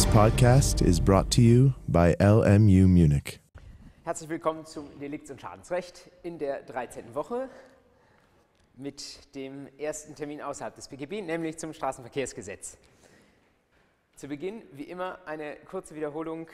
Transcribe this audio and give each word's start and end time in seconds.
This 0.00 0.14
podcast 0.14 0.80
is 0.80 0.98
brought 0.98 1.30
to 1.32 1.42
you 1.42 1.74
by 1.86 2.16
LMU 2.18 2.88
Munich. 2.88 3.38
Herzlich 4.02 4.30
willkommen 4.30 4.64
zum 4.64 4.88
Delikts- 4.98 5.30
und 5.30 5.38
Schadensrecht 5.38 6.10
in 6.22 6.38
der 6.38 6.62
13. 6.62 7.14
Woche 7.14 7.50
mit 8.76 9.34
dem 9.34 9.68
ersten 9.76 10.14
Termin 10.14 10.40
außerhalb 10.40 10.74
des 10.74 10.88
BGB, 10.88 11.20
nämlich 11.20 11.58
zum 11.58 11.74
Straßenverkehrsgesetz. 11.74 12.78
Zu 14.16 14.28
Beginn, 14.28 14.62
wie 14.72 14.84
immer, 14.84 15.18
eine 15.26 15.56
kurze 15.68 15.94
Wiederholung 15.94 16.48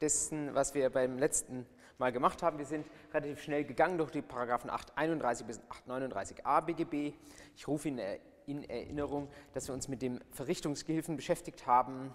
dessen, 0.00 0.52
was 0.52 0.74
wir 0.74 0.90
beim 0.90 1.20
letzten 1.20 1.66
Mal 1.98 2.10
gemacht 2.10 2.42
haben. 2.42 2.58
Wir 2.58 2.66
sind 2.66 2.84
relativ 3.14 3.40
schnell 3.42 3.62
gegangen 3.62 3.96
durch 3.96 4.10
die 4.10 4.22
Paragraphen 4.22 4.70
831 4.70 5.46
bis 5.46 5.60
839a 5.86 6.64
BGB. 6.64 7.14
Ich 7.54 7.68
rufe 7.68 7.86
Ihnen 7.86 8.00
in 8.46 8.68
Erinnerung, 8.68 9.28
dass 9.52 9.68
wir 9.68 9.72
uns 9.72 9.86
mit 9.86 10.02
dem 10.02 10.18
Verrichtungsgehilfen 10.32 11.14
beschäftigt 11.14 11.68
haben, 11.68 12.12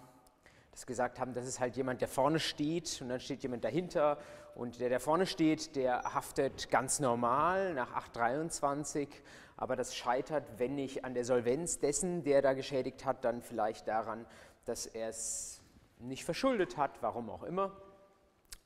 wir 0.83 0.87
gesagt 0.87 1.19
haben, 1.19 1.33
das 1.33 1.47
ist 1.47 1.59
halt 1.59 1.75
jemand, 1.75 2.01
der 2.01 2.07
vorne 2.07 2.39
steht 2.39 3.01
und 3.01 3.09
dann 3.09 3.19
steht 3.19 3.43
jemand 3.43 3.63
dahinter 3.63 4.17
und 4.55 4.79
der, 4.79 4.89
der 4.89 4.99
vorne 4.99 5.25
steht, 5.25 5.75
der 5.75 6.03
haftet 6.13 6.69
ganz 6.69 6.99
normal 6.99 7.73
nach 7.73 7.93
823, 7.93 9.07
aber 9.55 9.75
das 9.75 9.95
scheitert, 9.95 10.43
wenn 10.57 10.75
nicht 10.75 11.05
an 11.05 11.13
der 11.13 11.25
Solvenz 11.25 11.79
dessen, 11.79 12.23
der 12.23 12.41
da 12.41 12.53
geschädigt 12.53 13.05
hat, 13.05 13.25
dann 13.25 13.41
vielleicht 13.41 13.87
daran, 13.87 14.25
dass 14.65 14.85
er 14.85 15.09
es 15.09 15.61
nicht 15.99 16.25
verschuldet 16.25 16.77
hat, 16.77 17.01
warum 17.01 17.29
auch 17.29 17.43
immer 17.43 17.71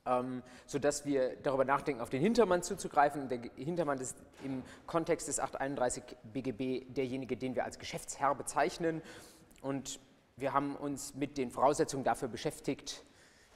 ähm, 0.06 0.42
sodass 0.66 1.04
wir 1.04 1.36
darüber 1.36 1.64
nachdenken, 1.64 2.00
auf 2.00 2.10
den 2.10 2.20
Hintermann 2.20 2.62
zuzugreifen. 2.62 3.28
Der 3.28 3.40
Hintermann 3.56 4.00
ist 4.00 4.16
im 4.44 4.62
Kontext 4.86 5.28
des 5.28 5.38
831 5.38 6.02
BGB 6.32 6.92
derjenige, 6.92 7.36
den 7.36 7.54
wir 7.54 7.64
als 7.64 7.78
Geschäftsherr 7.78 8.34
bezeichnen. 8.34 9.02
Und 9.60 10.00
wir 10.36 10.52
haben 10.52 10.76
uns 10.76 11.14
mit 11.14 11.38
den 11.38 11.50
Voraussetzungen 11.50 12.04
dafür 12.04 12.28
beschäftigt, 12.28 13.04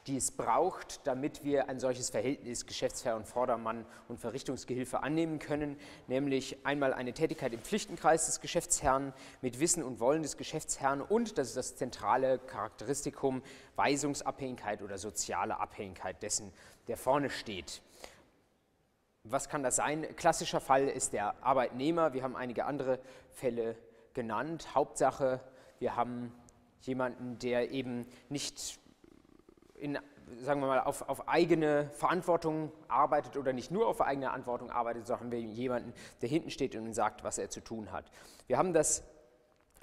die 0.07 0.17
es 0.17 0.31
braucht, 0.31 1.05
damit 1.07 1.43
wir 1.43 1.69
ein 1.69 1.81
solches 1.81 2.11
Verhältnis 2.11 2.67
Geschäftsherr 2.67 3.17
und 3.17 3.27
Vordermann 3.27 3.85
und 4.09 4.21
Verrichtungsgehilfe 4.21 5.03
annehmen 5.03 5.41
können, 5.41 5.77
nämlich 6.07 6.65
einmal 6.65 6.95
eine 6.95 7.13
Tätigkeit 7.13 7.53
im 7.53 7.61
Pflichtenkreis 7.61 8.27
des 8.27 8.41
Geschäftsherrn 8.41 9.13
mit 9.43 9.59
Wissen 9.59 9.83
und 9.83 9.99
Wollen 9.99 10.23
des 10.23 10.37
Geschäftsherrn 10.37 11.01
und, 11.03 11.39
das 11.39 11.49
ist 11.49 11.57
das 11.57 11.77
zentrale 11.77 12.39
Charakteristikum, 12.39 13.43
Weisungsabhängigkeit 13.75 14.81
oder 14.83 14.97
soziale 14.97 15.59
Abhängigkeit 15.59 16.23
dessen, 16.23 16.53
der 16.87 16.97
vorne 16.97 17.29
steht. 17.29 17.83
Was 19.25 19.49
kann 19.49 19.65
das 19.65 19.75
sein? 19.75 20.07
Klassischer 20.15 20.61
Fall 20.61 20.87
ist 20.87 21.13
der 21.13 21.43
Arbeitnehmer. 21.45 22.13
Wir 22.13 22.23
haben 22.23 22.37
einige 22.37 22.65
andere 22.65 23.01
Fälle 23.33 23.77
genannt. 24.15 24.69
Hauptsache, 24.73 25.41
wir 25.81 25.97
haben 25.97 26.33
jemanden, 26.83 27.39
der 27.39 27.71
eben 27.71 28.07
nicht 28.29 28.79
in, 29.75 29.99
sagen 30.41 30.61
wir 30.61 30.67
mal, 30.67 30.81
auf, 30.81 31.09
auf, 31.09 31.29
eigene 31.29 31.91
Verantwortung 31.91 32.73
arbeitet 32.89 33.37
oder 33.37 33.53
nicht 33.53 33.71
nur 33.71 33.87
auf 33.87 34.01
eigene 34.01 34.27
Verantwortung 34.27 34.71
arbeitet, 34.71 35.07
sondern 35.07 35.31
wir 35.31 35.41
jemanden, 35.41 35.93
der 36.23 36.29
hinten 36.29 36.51
steht 36.51 36.75
und 36.77 36.93
sagt, 36.95 37.25
was 37.25 37.39
er 37.39 37.51
zu 37.51 37.61
tun 37.61 37.93
hat. 37.93 38.11
Wir 38.47 38.59
haben 38.59 38.73
das 38.73 39.05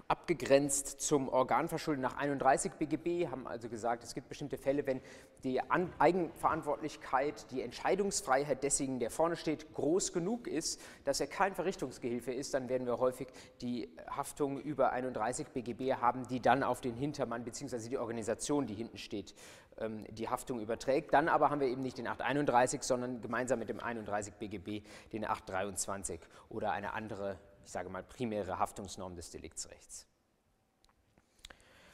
abgegrenzt 0.07 1.01
zum 1.01 1.29
Organverschulden 1.29 2.01
nach 2.01 2.17
31 2.17 2.73
BGB, 2.73 3.29
haben 3.29 3.47
also 3.47 3.69
gesagt, 3.69 4.03
es 4.03 4.13
gibt 4.13 4.27
bestimmte 4.29 4.57
Fälle, 4.57 4.85
wenn 4.85 5.01
die 5.43 5.59
An 5.61 5.91
Eigenverantwortlichkeit, 5.99 7.51
die 7.51 7.61
Entscheidungsfreiheit 7.61 8.63
desjenigen, 8.63 8.99
der 8.99 9.09
vorne 9.09 9.35
steht, 9.35 9.73
groß 9.73 10.13
genug 10.13 10.47
ist, 10.47 10.79
dass 11.03 11.19
er 11.19 11.27
kein 11.27 11.53
Verrichtungsgehilfe 11.53 12.33
ist, 12.33 12.53
dann 12.53 12.69
werden 12.69 12.87
wir 12.87 12.99
häufig 12.99 13.27
die 13.61 13.89
Haftung 14.09 14.59
über 14.59 14.91
31 14.91 15.49
BGB 15.49 15.95
haben, 15.95 16.27
die 16.27 16.39
dann 16.39 16.63
auf 16.63 16.79
den 16.79 16.95
Hintermann 16.95 17.43
bzw. 17.43 17.89
die 17.89 17.97
Organisation, 17.97 18.67
die 18.67 18.73
hinten 18.73 18.97
steht, 18.97 19.35
ähm, 19.77 20.05
die 20.09 20.29
Haftung 20.29 20.61
überträgt. 20.61 21.13
Dann 21.13 21.27
aber 21.27 21.49
haben 21.49 21.59
wir 21.59 21.67
eben 21.67 21.81
nicht 21.81 21.97
den 21.97 22.07
831, 22.07 22.81
sondern 22.83 23.21
gemeinsam 23.21 23.59
mit 23.59 23.69
dem 23.69 23.81
31 23.81 24.35
BGB 24.35 24.85
den 25.11 25.25
823 25.25 26.21
oder 26.49 26.71
eine 26.71 26.93
andere, 26.93 27.37
ich 27.65 27.71
sage 27.71 27.89
mal, 27.89 28.03
primäre 28.03 28.59
Haftungsnorm 28.59 29.15
des 29.15 29.31
Deliktsrechts. 29.31 30.07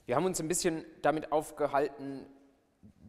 Wir 0.05 0.15
haben 0.15 0.25
uns 0.25 0.39
ein 0.39 0.47
bisschen 0.47 0.85
damit 1.01 1.31
aufgehalten, 1.31 2.25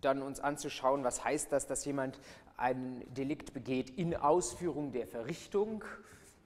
dann 0.01 0.23
uns 0.23 0.41
anzuschauen, 0.41 1.05
was 1.05 1.25
heißt 1.25 1.53
das, 1.53 1.67
dass 1.67 1.85
jemand 1.85 2.19
ein 2.57 3.05
Delikt 3.15 3.53
begeht 3.53 3.91
in 3.91 4.15
Ausführung 4.15 4.93
der 4.93 5.07
Verrichtung, 5.07 5.85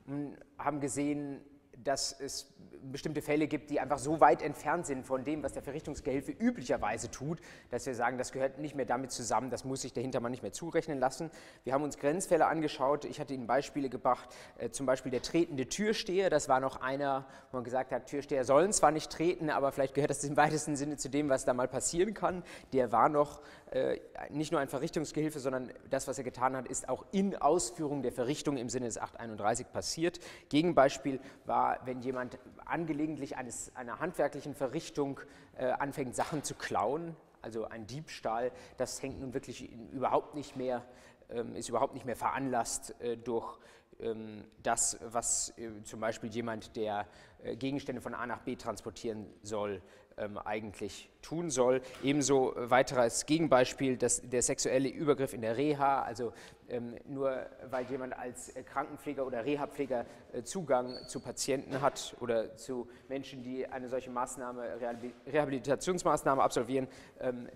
und 0.06 0.36
haben 0.58 0.80
gesehen, 0.80 1.40
dass 1.84 2.18
es 2.18 2.52
bestimmte 2.90 3.22
Fälle 3.22 3.46
gibt, 3.46 3.70
die 3.70 3.80
einfach 3.80 3.98
so 3.98 4.20
weit 4.20 4.42
entfernt 4.42 4.86
sind 4.86 5.06
von 5.06 5.24
dem, 5.24 5.42
was 5.42 5.52
der 5.52 5.62
Verrichtungsgehilfe 5.62 6.32
üblicherweise 6.32 7.10
tut, 7.10 7.40
dass 7.70 7.86
wir 7.86 7.94
sagen, 7.94 8.18
das 8.18 8.32
gehört 8.32 8.58
nicht 8.58 8.74
mehr 8.74 8.86
damit 8.86 9.10
zusammen, 9.10 9.50
das 9.50 9.64
muss 9.64 9.82
sich 9.82 9.92
der 9.92 10.02
Hintermann 10.02 10.30
nicht 10.30 10.42
mehr 10.42 10.52
zurechnen 10.52 10.98
lassen. 10.98 11.30
Wir 11.64 11.72
haben 11.72 11.82
uns 11.82 11.98
Grenzfälle 11.98 12.46
angeschaut, 12.46 13.04
ich 13.04 13.20
hatte 13.20 13.34
Ihnen 13.34 13.46
Beispiele 13.46 13.88
gebracht, 13.88 14.28
äh, 14.58 14.70
zum 14.70 14.86
Beispiel 14.86 15.10
der 15.10 15.22
tretende 15.22 15.68
Türsteher, 15.68 16.30
das 16.30 16.48
war 16.48 16.60
noch 16.60 16.80
einer, 16.80 17.26
wo 17.50 17.58
man 17.58 17.64
gesagt 17.64 17.92
hat, 17.92 18.06
Türsteher 18.06 18.44
sollen 18.44 18.72
zwar 18.72 18.90
nicht 18.90 19.10
treten, 19.10 19.50
aber 19.50 19.72
vielleicht 19.72 19.94
gehört 19.94 20.10
das 20.10 20.24
im 20.24 20.36
weitesten 20.36 20.76
Sinne 20.76 20.96
zu 20.96 21.08
dem, 21.08 21.28
was 21.28 21.44
da 21.44 21.54
mal 21.54 21.68
passieren 21.68 22.14
kann. 22.14 22.42
Der 22.72 22.92
war 22.92 23.08
noch 23.08 23.40
äh, 23.70 23.98
nicht 24.30 24.52
nur 24.52 24.60
ein 24.60 24.68
Verrichtungsgehilfe, 24.68 25.40
sondern 25.40 25.72
das, 25.90 26.06
was 26.06 26.18
er 26.18 26.24
getan 26.24 26.56
hat, 26.56 26.68
ist 26.68 26.88
auch 26.88 27.04
in 27.12 27.36
Ausführung 27.36 28.02
der 28.02 28.12
Verrichtung 28.12 28.56
im 28.56 28.68
Sinne 28.68 28.86
des 28.86 28.98
831 28.98 29.72
passiert. 29.72 30.20
Gegenbeispiel 30.48 31.20
war, 31.44 31.73
wenn 31.84 32.00
jemand 32.00 32.38
angelegentlich 32.64 33.36
eines, 33.36 33.74
einer 33.76 34.00
handwerklichen 34.00 34.54
Verrichtung 34.54 35.20
äh, 35.56 35.66
anfängt, 35.66 36.14
Sachen 36.14 36.42
zu 36.42 36.54
klauen, 36.54 37.16
also 37.42 37.66
ein 37.66 37.86
Diebstahl, 37.86 38.52
das 38.76 39.02
hängt 39.02 39.20
nun 39.20 39.34
wirklich 39.34 39.70
überhaupt 39.92 40.34
nicht 40.34 40.56
mehr, 40.56 40.82
ähm, 41.30 41.54
ist 41.56 41.68
überhaupt 41.68 41.94
nicht 41.94 42.06
mehr 42.06 42.16
veranlasst 42.16 42.98
äh, 43.00 43.16
durch 43.16 43.58
ähm, 44.00 44.44
das, 44.62 44.98
was 45.02 45.52
äh, 45.58 45.82
zum 45.84 46.00
Beispiel 46.00 46.30
jemand, 46.30 46.76
der 46.76 47.06
äh, 47.42 47.56
Gegenstände 47.56 48.00
von 48.00 48.14
A 48.14 48.26
nach 48.26 48.40
B 48.40 48.56
transportieren 48.56 49.26
soll, 49.42 49.82
ähm, 50.16 50.38
eigentlich 50.38 51.10
tun 51.22 51.50
soll. 51.50 51.80
Ebenso 52.02 52.54
weiteres 52.56 53.26
Gegenbeispiel, 53.26 53.96
dass 53.96 54.22
der 54.22 54.42
sexuelle 54.42 54.88
Übergriff 54.88 55.34
in 55.34 55.42
der 55.42 55.56
Reha, 55.56 56.02
also 56.02 56.32
ähm, 56.68 56.96
nur 57.06 57.46
weil 57.70 57.84
jemand 57.86 58.16
als 58.18 58.54
äh, 58.56 58.62
Krankenpfleger 58.62 59.26
oder 59.26 59.44
Reha-Pfleger 59.44 60.06
äh, 60.32 60.42
Zugang 60.42 61.06
zu 61.06 61.20
Patienten 61.20 61.80
hat 61.80 62.16
oder 62.20 62.56
zu 62.56 62.88
Menschen, 63.08 63.42
die 63.42 63.66
eine 63.66 63.88
solche 63.88 64.10
Maßnahme, 64.10 64.80
Rehabilitationsmaßnahme 65.26 66.42
absolvieren, 66.42 66.88
ähm, 67.20 67.48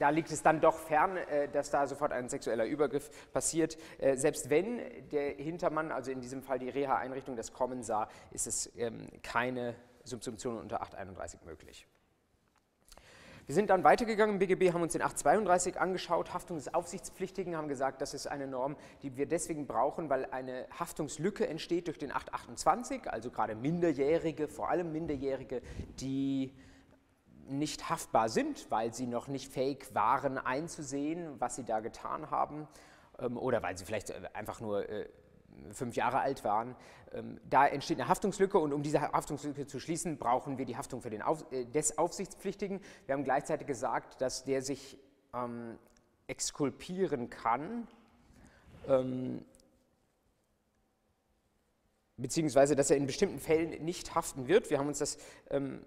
da 0.00 0.08
liegt 0.08 0.30
es 0.30 0.42
dann 0.42 0.60
doch 0.60 0.78
fern, 0.78 1.16
äh, 1.16 1.48
dass 1.48 1.70
da 1.70 1.86
sofort 1.86 2.12
ein 2.12 2.28
sexueller 2.28 2.64
Übergriff 2.64 3.10
passiert. 3.32 3.76
Äh, 3.98 4.16
selbst 4.16 4.50
wenn 4.50 4.80
der 5.10 5.34
Hintermann, 5.34 5.92
also 5.92 6.10
in 6.10 6.20
diesem 6.20 6.42
Fall 6.42 6.58
die 6.58 6.70
Reha-Einrichtung, 6.70 7.36
das 7.36 7.52
kommen 7.52 7.82
sah, 7.82 8.08
ist 8.30 8.46
es 8.46 8.72
ähm, 8.76 9.08
keine 9.22 9.74
Subsumption 10.04 10.58
unter 10.58 10.80
831 10.80 11.42
möglich. 11.44 11.86
Wir 13.46 13.54
sind 13.54 13.70
dann 13.70 13.84
weitergegangen 13.84 14.34
im 14.34 14.38
BGB, 14.38 14.72
haben 14.72 14.82
uns 14.82 14.92
den 14.92 15.02
832 15.02 15.80
angeschaut, 15.80 16.32
Haftung 16.34 16.56
des 16.56 16.72
Aufsichtspflichtigen, 16.72 17.56
haben 17.56 17.68
gesagt, 17.68 18.00
das 18.00 18.14
ist 18.14 18.26
eine 18.26 18.46
Norm, 18.46 18.76
die 19.02 19.16
wir 19.16 19.26
deswegen 19.26 19.66
brauchen, 19.66 20.08
weil 20.08 20.26
eine 20.26 20.66
Haftungslücke 20.78 21.46
entsteht 21.46 21.86
durch 21.86 21.98
den 21.98 22.12
828, 22.12 23.10
also 23.10 23.30
gerade 23.30 23.54
Minderjährige, 23.54 24.48
vor 24.48 24.70
allem 24.70 24.92
Minderjährige, 24.92 25.62
die 26.00 26.54
nicht 27.48 27.90
haftbar 27.90 28.28
sind, 28.28 28.70
weil 28.70 28.94
sie 28.94 29.06
noch 29.06 29.28
nicht 29.28 29.52
fähig 29.52 29.94
waren 29.94 30.38
einzusehen, 30.38 31.40
was 31.40 31.56
sie 31.56 31.64
da 31.64 31.80
getan 31.80 32.30
haben 32.30 32.68
ähm, 33.18 33.36
oder 33.36 33.62
weil 33.62 33.76
sie 33.76 33.84
vielleicht 33.84 34.10
äh, 34.10 34.22
einfach 34.32 34.60
nur 34.60 34.88
äh, 34.88 35.08
fünf 35.72 35.96
Jahre 35.96 36.20
alt 36.20 36.44
waren. 36.44 36.76
Ähm, 37.12 37.40
da 37.48 37.66
entsteht 37.66 37.98
eine 37.98 38.08
Haftungslücke 38.08 38.58
und 38.58 38.72
um 38.72 38.82
diese 38.82 39.00
Haftungslücke 39.00 39.66
zu 39.66 39.80
schließen, 39.80 40.18
brauchen 40.18 40.58
wir 40.58 40.64
die 40.64 40.76
Haftung 40.76 41.00
für 41.00 41.10
den 41.10 41.22
Auf, 41.22 41.44
äh, 41.52 41.64
des 41.64 41.98
Aufsichtspflichtigen. 41.98 42.80
Wir 43.06 43.14
haben 43.14 43.24
gleichzeitig 43.24 43.66
gesagt, 43.66 44.20
dass 44.20 44.44
der 44.44 44.62
sich 44.62 44.98
ähm, 45.34 45.78
exkulpieren 46.26 47.30
kann, 47.30 47.88
ähm, 48.88 49.44
beziehungsweise 52.16 52.76
dass 52.76 52.90
er 52.90 52.96
in 52.96 53.06
bestimmten 53.06 53.38
Fällen 53.38 53.84
nicht 53.84 54.14
haften 54.14 54.46
wird. 54.46 54.70
Wir 54.70 54.78
haben 54.78 54.88
uns 54.88 54.98
das 54.98 55.18
ähm, 55.50 55.84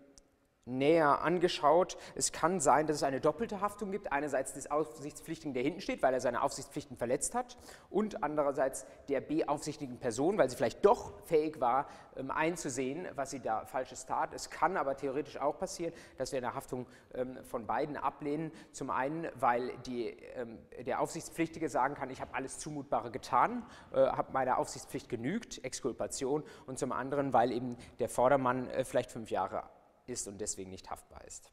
näher 0.65 1.21
angeschaut. 1.21 1.97
Es 2.15 2.31
kann 2.31 2.59
sein, 2.59 2.87
dass 2.87 2.97
es 2.97 3.03
eine 3.03 3.19
doppelte 3.19 3.61
Haftung 3.61 3.91
gibt. 3.91 4.11
Einerseits 4.11 4.53
des 4.53 4.71
Aufsichtspflichtigen, 4.71 5.53
der 5.53 5.63
hinten 5.63 5.81
steht, 5.81 6.01
weil 6.01 6.13
er 6.13 6.21
seine 6.21 6.41
Aufsichtspflichten 6.41 6.95
verletzt 6.95 7.35
hat 7.35 7.57
und 7.89 8.23
andererseits 8.23 8.85
der 9.09 9.21
beaufsichtigen 9.21 9.99
Person, 9.99 10.37
weil 10.37 10.49
sie 10.49 10.55
vielleicht 10.55 10.85
doch 10.85 11.13
fähig 11.25 11.59
war, 11.59 11.87
ähm, 12.15 12.31
einzusehen, 12.31 13.07
was 13.15 13.31
sie 13.31 13.41
da 13.41 13.65
falsches 13.65 14.05
tat. 14.05 14.33
Es 14.33 14.49
kann 14.49 14.77
aber 14.77 14.95
theoretisch 14.95 15.37
auch 15.37 15.57
passieren, 15.57 15.93
dass 16.17 16.31
wir 16.31 16.37
eine 16.37 16.55
Haftung 16.55 16.87
ähm, 17.13 17.37
von 17.43 17.65
beiden 17.65 17.97
ablehnen. 17.97 18.51
Zum 18.71 18.89
einen, 18.89 19.27
weil 19.35 19.75
die, 19.85 20.09
ähm, 20.35 20.59
der 20.85 21.01
Aufsichtspflichtige 21.01 21.67
sagen 21.67 21.95
kann, 21.95 22.09
ich 22.09 22.21
habe 22.21 22.33
alles 22.33 22.59
Zumutbare 22.59 23.11
getan, 23.11 23.65
äh, 23.91 23.97
habe 23.97 24.31
meiner 24.31 24.57
Aufsichtspflicht 24.57 25.09
genügt, 25.09 25.63
Exkulpation, 25.63 26.43
und 26.67 26.79
zum 26.79 26.91
anderen, 26.91 27.33
weil 27.33 27.51
eben 27.51 27.75
der 27.99 28.07
Vordermann 28.07 28.69
äh, 28.69 28.85
vielleicht 28.85 29.11
fünf 29.11 29.29
Jahre 29.29 29.63
ist 30.07 30.27
und 30.27 30.39
deswegen 30.39 30.69
nicht 30.69 30.89
haftbar 30.89 31.23
ist. 31.25 31.51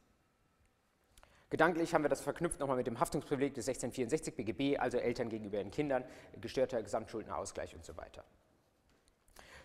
Gedanklich 1.49 1.93
haben 1.93 2.03
wir 2.03 2.09
das 2.09 2.21
verknüpft 2.21 2.59
nochmal 2.59 2.77
mit 2.77 2.87
dem 2.87 2.99
Haftungsprivileg 2.99 3.53
des 3.53 3.67
1664 3.67 4.35
BGB, 4.35 4.79
also 4.79 4.97
Eltern 4.97 5.27
gegenüber 5.27 5.57
ihren 5.57 5.71
Kindern, 5.71 6.05
gestörter 6.39 6.81
Gesamtschuldenausgleich 6.81 7.75
und 7.75 7.83
so 7.83 7.97
weiter. 7.97 8.23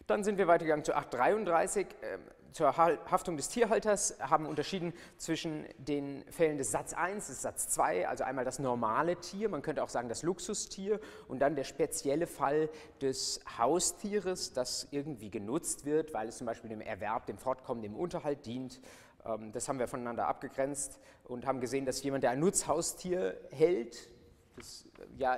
Dann 0.06 0.22
sind 0.22 0.38
wir 0.38 0.46
weitergegangen 0.46 0.84
zu 0.84 0.94
833. 0.94 1.86
Äh, 2.00 2.18
zur 2.52 2.74
Haftung 2.74 3.36
des 3.36 3.50
Tierhalters 3.50 4.16
haben 4.18 4.46
unterschieden 4.46 4.94
zwischen 5.18 5.66
den 5.76 6.24
Fällen 6.30 6.56
des 6.56 6.70
Satz 6.70 6.94
1, 6.94 7.26
des 7.26 7.42
Satz 7.42 7.68
2, 7.68 8.08
also 8.08 8.24
einmal 8.24 8.46
das 8.46 8.58
normale 8.58 9.16
Tier, 9.16 9.50
man 9.50 9.60
könnte 9.60 9.82
auch 9.82 9.90
sagen 9.90 10.08
das 10.08 10.22
Luxustier, 10.22 10.98
und 11.28 11.40
dann 11.40 11.54
der 11.54 11.64
spezielle 11.64 12.26
Fall 12.26 12.70
des 13.02 13.42
Haustieres, 13.58 14.54
das 14.54 14.88
irgendwie 14.90 15.28
genutzt 15.28 15.84
wird, 15.84 16.14
weil 16.14 16.28
es 16.28 16.38
zum 16.38 16.46
Beispiel 16.46 16.70
dem 16.70 16.80
Erwerb, 16.80 17.26
dem 17.26 17.36
Fortkommen, 17.36 17.82
dem 17.82 17.94
Unterhalt 17.94 18.46
dient. 18.46 18.80
Ähm, 19.26 19.52
das 19.52 19.68
haben 19.68 19.78
wir 19.78 19.86
voneinander 19.86 20.26
abgegrenzt 20.26 20.98
und 21.24 21.44
haben 21.44 21.60
gesehen, 21.60 21.84
dass 21.84 22.02
jemand, 22.02 22.24
der 22.24 22.30
ein 22.30 22.40
Nutzhaustier 22.40 23.38
hält, 23.50 24.08
das 24.56 24.86
ja 25.18 25.36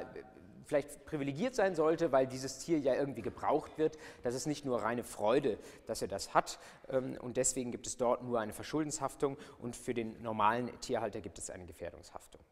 vielleicht 0.69 1.07
privilegiert 1.07 1.55
sein 1.55 1.75
sollte, 1.75 2.13
weil 2.13 2.27
dieses 2.27 2.59
Tier 2.59 2.79
ja 2.79 2.95
irgendwie 2.95 3.23
gebraucht 3.23 3.79
wird. 3.79 3.97
Das 4.23 4.35
ist 4.35 4.47
nicht 4.47 4.67
nur 4.67 4.83
reine 4.83 5.03
Freude, 5.03 5.59
dass 5.87 6.03
er 6.03 6.09
das 6.09 6.35
hat 6.35 6.59
ähm, 6.91 7.17
und 7.21 7.39
deswegen 7.39 7.73
gibt 7.73 7.87
es 7.87 7.97
dort 7.97 8.23
nur 8.23 8.39
eine 8.39 8.53
Verschuldenshaftung 8.53 9.39
und 9.59 9.75
für 9.75 9.95
den 9.95 10.21
normalen 10.23 10.71
Tierhalter 10.81 11.21
gibt 11.21 11.39
es 11.39 11.49
eine 11.49 11.65
Gefährdungshaftung. 11.65 12.43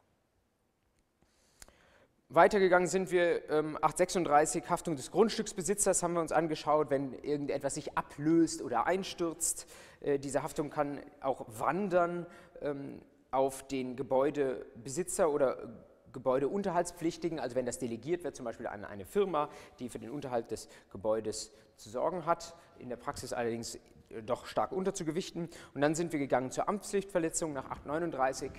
Weitergegangen 2.29 2.89
sind 2.89 3.13
wir, 3.13 3.49
ähm, 3.51 3.77
836, 3.77 4.69
Haftung 4.69 4.97
des 4.97 5.13
Grundstücksbesitzers 5.13 6.03
haben 6.03 6.15
wir 6.15 6.21
uns 6.21 6.33
angeschaut, 6.33 6.91
wenn 6.91 7.13
irgendetwas 7.13 7.75
sich 7.75 7.97
ablöst 7.97 8.63
oder 8.63 8.87
einstürzt. 8.87 9.69
Äh, 10.01 10.19
diese 10.19 10.43
Haftung 10.43 10.71
kann 10.71 11.01
auch 11.21 11.47
wandern 11.47 12.27
ähm, 12.63 13.01
auf 13.31 13.69
den 13.69 13.95
Gebäudebesitzer 13.95 15.31
oder 15.31 15.69
Gebäudeunterhaltspflichtigen, 16.17 17.39
also 17.39 17.57
wenn 17.57 17.67
das 17.67 17.79
delegiert 17.79 18.25
wird, 18.25 18.35
zum 18.35 18.47
Beispiel 18.47 18.67
an 18.67 18.87
eine 18.87 19.05
Firma, 19.05 19.51
die 19.79 19.91
für 19.91 19.99
den 19.99 20.09
Unterhalt 20.09 20.51
des 20.51 20.71
Gebäudes 20.91 21.53
zu 21.77 21.91
sorgen 21.91 22.25
hat, 22.25 22.55
in 22.79 22.89
der 22.89 22.97
Praxis 22.97 23.35
allerdings 23.35 23.75
äh, 23.75 24.23
doch 24.25 24.47
stark 24.47 24.73
unterzugewichten. 24.73 25.51
Und 25.75 25.81
dann 25.83 25.95
sind 25.95 26.13
wir 26.13 26.19
gegangen 26.19 26.51
zur 26.51 26.71
Amtspflichtverletzung 26.71 27.53
nach 27.53 27.71
839 27.71 28.51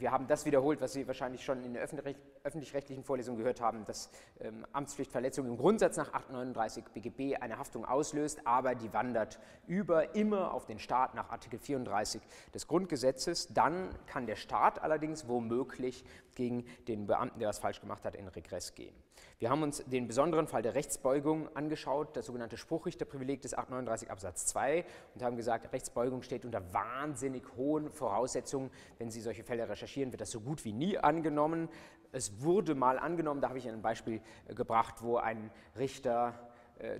wir 0.00 0.12
haben 0.12 0.26
das 0.26 0.46
wiederholt, 0.46 0.80
was 0.80 0.92
Sie 0.92 1.06
wahrscheinlich 1.06 1.44
schon 1.44 1.64
in 1.64 1.74
der 1.74 1.82
öffentlich-rechtlichen 1.82 3.04
Vorlesung 3.04 3.36
gehört 3.36 3.60
haben, 3.60 3.84
dass 3.84 4.10
ähm, 4.40 4.66
Amtspflichtverletzung 4.72 5.46
im 5.46 5.56
Grundsatz 5.56 5.96
nach 5.96 6.12
839 6.12 6.84
BGB 6.94 7.40
eine 7.40 7.58
Haftung 7.58 7.84
auslöst, 7.84 8.46
aber 8.46 8.74
die 8.74 8.92
wandert 8.92 9.38
über 9.66 10.14
immer 10.14 10.52
auf 10.52 10.66
den 10.66 10.78
Staat 10.78 11.14
nach 11.14 11.30
Artikel 11.30 11.58
34 11.58 12.22
des 12.54 12.66
Grundgesetzes. 12.66 13.48
Dann 13.52 13.90
kann 14.06 14.26
der 14.26 14.36
Staat 14.36 14.82
allerdings 14.82 15.28
womöglich 15.28 16.04
gegen 16.34 16.64
den 16.86 17.06
Beamten, 17.06 17.38
der 17.40 17.48
was 17.48 17.58
falsch 17.58 17.80
gemacht 17.80 18.04
hat, 18.04 18.14
in 18.14 18.28
Regress 18.28 18.74
gehen. 18.74 18.94
Wir 19.38 19.50
haben 19.50 19.62
uns 19.62 19.84
den 19.86 20.08
besonderen 20.08 20.46
Fall 20.46 20.62
der 20.62 20.74
Rechtsbeugung 20.74 21.54
angeschaut, 21.54 22.16
das 22.16 22.26
sogenannte 22.26 22.56
Spruchrichterprivileg 22.56 23.40
des 23.40 23.54
839 23.54 24.10
Absatz 24.10 24.46
2 24.46 24.84
und 25.14 25.22
haben 25.22 25.36
gesagt, 25.36 25.72
Rechtsbeugung 25.72 26.22
steht 26.22 26.44
unter 26.44 26.72
wahnsinnig 26.72 27.44
hohen 27.56 27.90
Voraussetzungen. 27.90 28.70
Wenn 28.98 29.10
Sie 29.10 29.20
solche 29.20 29.44
Fälle 29.44 29.68
recherchieren, 29.68 30.12
wird 30.12 30.20
das 30.20 30.30
so 30.30 30.40
gut 30.40 30.64
wie 30.64 30.72
nie 30.72 30.98
angenommen. 30.98 31.68
Es 32.10 32.42
wurde 32.42 32.74
mal 32.74 32.98
angenommen, 32.98 33.40
da 33.40 33.48
habe 33.50 33.58
ich 33.58 33.68
ein 33.68 33.82
Beispiel 33.82 34.20
äh, 34.46 34.54
gebracht, 34.54 35.02
wo 35.02 35.18
ein 35.18 35.50
Richter 35.76 36.47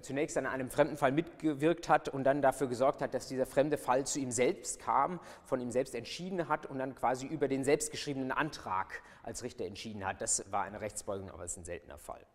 zunächst 0.01 0.37
an 0.37 0.47
einem 0.47 0.71
fremden 0.71 0.97
Fall 0.97 1.13
mitgewirkt 1.13 1.89
hat 1.89 2.09
und 2.09 2.25
dann 2.25 2.43
dafür 2.43 2.67
gesorgt 2.67 3.01
hat, 3.01 3.15
dass 3.15 3.29
dieser 3.29 3.47
fremde 3.47 3.79
Fall 3.79 4.07
zu 4.07 4.19
ihm 4.19 4.31
selbst 4.31 4.81
kam, 4.81 5.21
von 5.45 5.61
ihm 5.61 5.71
selbst 5.71 5.95
entschieden 5.95 6.49
hat 6.49 6.67
und 6.67 6.79
dann 6.79 6.95
quasi 6.95 7.27
über 7.27 7.49
den 7.49 7.65
selbstgeschriebenen 7.65 8.33
Antrag 8.33 9.03
als 9.23 9.43
Richter 9.43 9.65
entschieden 9.65 10.05
hat. 10.05 10.21
Das 10.21 10.51
war 10.51 10.65
eine 10.65 10.81
Rechtsbeugung, 10.81 11.31
aber 11.31 11.45
es 11.45 11.53
ist 11.53 11.59
ein 11.59 11.65
seltener 11.65 11.99
Fall. 11.99 12.27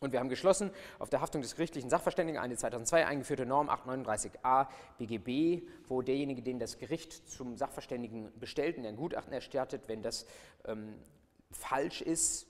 Und 0.00 0.12
wir 0.12 0.20
haben 0.20 0.28
geschlossen 0.28 0.70
auf 0.98 1.08
der 1.08 1.22
Haftung 1.22 1.40
des 1.40 1.54
gerichtlichen 1.54 1.88
Sachverständigen 1.88 2.38
eine 2.38 2.56
2002 2.56 3.06
eingeführte 3.06 3.46
Norm 3.46 3.70
839a 3.70 4.66
BGB, 4.98 5.66
wo 5.86 6.02
derjenige, 6.02 6.42
den 6.42 6.58
das 6.58 6.78
Gericht 6.78 7.28
zum 7.30 7.56
Sachverständigen 7.56 8.30
bestellt 8.38 8.76
und 8.76 8.84
ein 8.84 8.96
Gutachten 8.96 9.32
erstattet, 9.32 9.88
wenn 9.88 10.02
das 10.02 10.26
ähm, 10.66 10.94
falsch 11.52 12.02
ist, 12.02 12.46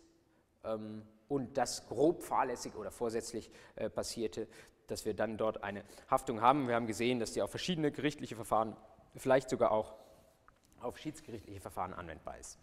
ähm, 0.65 1.03
und 1.29 1.57
das 1.57 1.87
grob 1.87 2.23
fahrlässig 2.23 2.75
oder 2.75 2.91
vorsätzlich 2.91 3.51
äh, 3.77 3.89
passierte, 3.89 4.49
dass 4.87 5.05
wir 5.05 5.15
dann 5.15 5.37
dort 5.37 5.63
eine 5.65 5.85
Haftung 6.11 6.41
haben. 6.41 6.69
Wir 6.69 6.75
haben 6.75 6.87
gesehen, 6.87 7.19
dass 7.19 7.33
die 7.33 7.43
auf 7.43 7.51
verschiedene 7.51 7.91
gerichtliche 7.91 8.37
Verfahren, 8.37 8.77
vielleicht 9.17 9.49
sogar 9.49 9.73
auch 9.73 9.95
auf 10.81 10.99
schiedsgerichtliche 10.99 11.61
Verfahren 11.61 11.95
anwendbar 11.95 12.39
ist. 12.39 12.59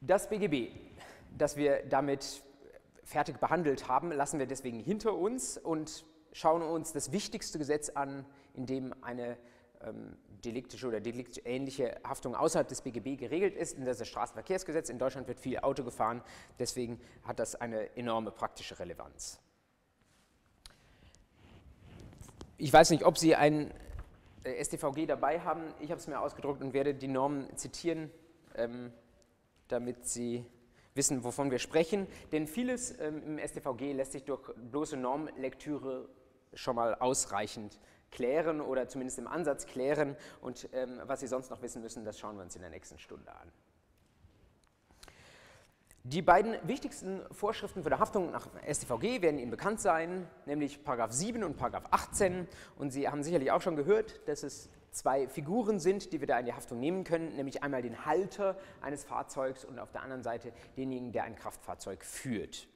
Das 0.00 0.28
BGB, 0.28 0.72
das 1.36 1.56
wir 1.56 1.84
damit 1.86 2.42
fertig 3.04 3.38
behandelt 3.38 3.88
haben, 3.88 4.10
lassen 4.12 4.38
wir 4.38 4.46
deswegen 4.46 4.80
hinter 4.80 5.14
uns 5.14 5.58
und 5.58 6.04
schauen 6.32 6.62
uns 6.62 6.92
das 6.92 7.12
wichtigste 7.12 7.58
Gesetz 7.58 7.90
an, 7.90 8.24
in 8.54 8.66
dem 8.66 8.94
eine 9.02 9.36
ähm, 9.82 10.16
deliktische 10.44 10.86
oder 10.86 11.00
deliktähnliche 11.00 12.00
Haftung 12.04 12.34
außerhalb 12.34 12.68
des 12.68 12.82
BGB 12.82 13.18
geregelt 13.18 13.54
ist, 13.56 13.78
ist 13.78 14.00
das 14.00 14.08
Straßenverkehrsgesetz. 14.08 14.88
In 14.88 14.98
Deutschland 14.98 15.28
wird 15.28 15.38
viel 15.38 15.58
Auto 15.58 15.84
gefahren, 15.84 16.22
deswegen 16.58 17.00
hat 17.24 17.38
das 17.38 17.54
eine 17.54 17.96
enorme 17.96 18.30
praktische 18.30 18.78
Relevanz. 18.78 19.40
Ich 22.56 22.72
weiß 22.72 22.90
nicht, 22.90 23.04
ob 23.04 23.16
Sie 23.16 23.34
ein 23.34 23.72
äh, 24.44 24.62
StVG 24.62 25.06
dabei 25.06 25.40
haben. 25.40 25.62
Ich 25.80 25.90
habe 25.90 26.00
es 26.00 26.06
mir 26.06 26.20
ausgedruckt 26.20 26.62
und 26.62 26.72
werde 26.72 26.94
die 26.94 27.08
Normen 27.08 27.56
zitieren, 27.56 28.10
ähm, 28.54 28.92
damit 29.68 30.06
Sie 30.06 30.44
wissen, 30.94 31.24
wovon 31.24 31.50
wir 31.50 31.58
sprechen. 31.58 32.06
Denn 32.32 32.46
vieles 32.46 32.98
ähm, 33.00 33.38
im 33.38 33.38
StVG 33.38 33.92
lässt 33.92 34.12
sich 34.12 34.24
durch 34.24 34.42
bloße 34.56 34.96
Normlektüre 34.96 36.08
schon 36.52 36.76
mal 36.76 36.94
ausreichend 36.96 37.78
klären 38.10 38.60
oder 38.60 38.88
zumindest 38.88 39.18
im 39.18 39.26
Ansatz 39.26 39.66
klären. 39.66 40.16
Und 40.40 40.68
ähm, 40.72 41.00
was 41.04 41.20
Sie 41.20 41.26
sonst 41.26 41.50
noch 41.50 41.62
wissen 41.62 41.82
müssen, 41.82 42.04
das 42.04 42.18
schauen 42.18 42.36
wir 42.36 42.42
uns 42.42 42.56
in 42.56 42.62
der 42.62 42.70
nächsten 42.70 42.98
Stunde 42.98 43.30
an. 43.32 43.50
Die 46.04 46.22
beiden 46.22 46.56
wichtigsten 46.66 47.20
Vorschriften 47.30 47.82
für 47.82 47.90
die 47.90 47.96
Haftung 47.96 48.30
nach 48.30 48.48
StVG 48.66 49.20
werden 49.20 49.38
Ihnen 49.38 49.50
bekannt 49.50 49.80
sein, 49.80 50.26
nämlich 50.46 50.82
Paragraph 50.82 51.12
7 51.12 51.44
und 51.44 51.58
Paragraph 51.58 51.84
18. 51.90 52.48
Und 52.76 52.90
Sie 52.90 53.06
haben 53.06 53.22
sicherlich 53.22 53.50
auch 53.50 53.60
schon 53.60 53.76
gehört, 53.76 54.26
dass 54.26 54.42
es 54.42 54.70
zwei 54.92 55.28
Figuren 55.28 55.78
sind, 55.78 56.14
die 56.14 56.20
wir 56.20 56.26
da 56.26 56.38
in 56.38 56.46
die 56.46 56.54
Haftung 56.54 56.80
nehmen 56.80 57.04
können, 57.04 57.36
nämlich 57.36 57.62
einmal 57.62 57.82
den 57.82 58.06
Halter 58.06 58.56
eines 58.80 59.04
Fahrzeugs 59.04 59.62
und 59.66 59.78
auf 59.78 59.92
der 59.92 60.02
anderen 60.02 60.22
Seite 60.22 60.52
denjenigen, 60.78 61.12
der 61.12 61.24
ein 61.24 61.36
Kraftfahrzeug 61.36 62.02
führt. 62.02 62.66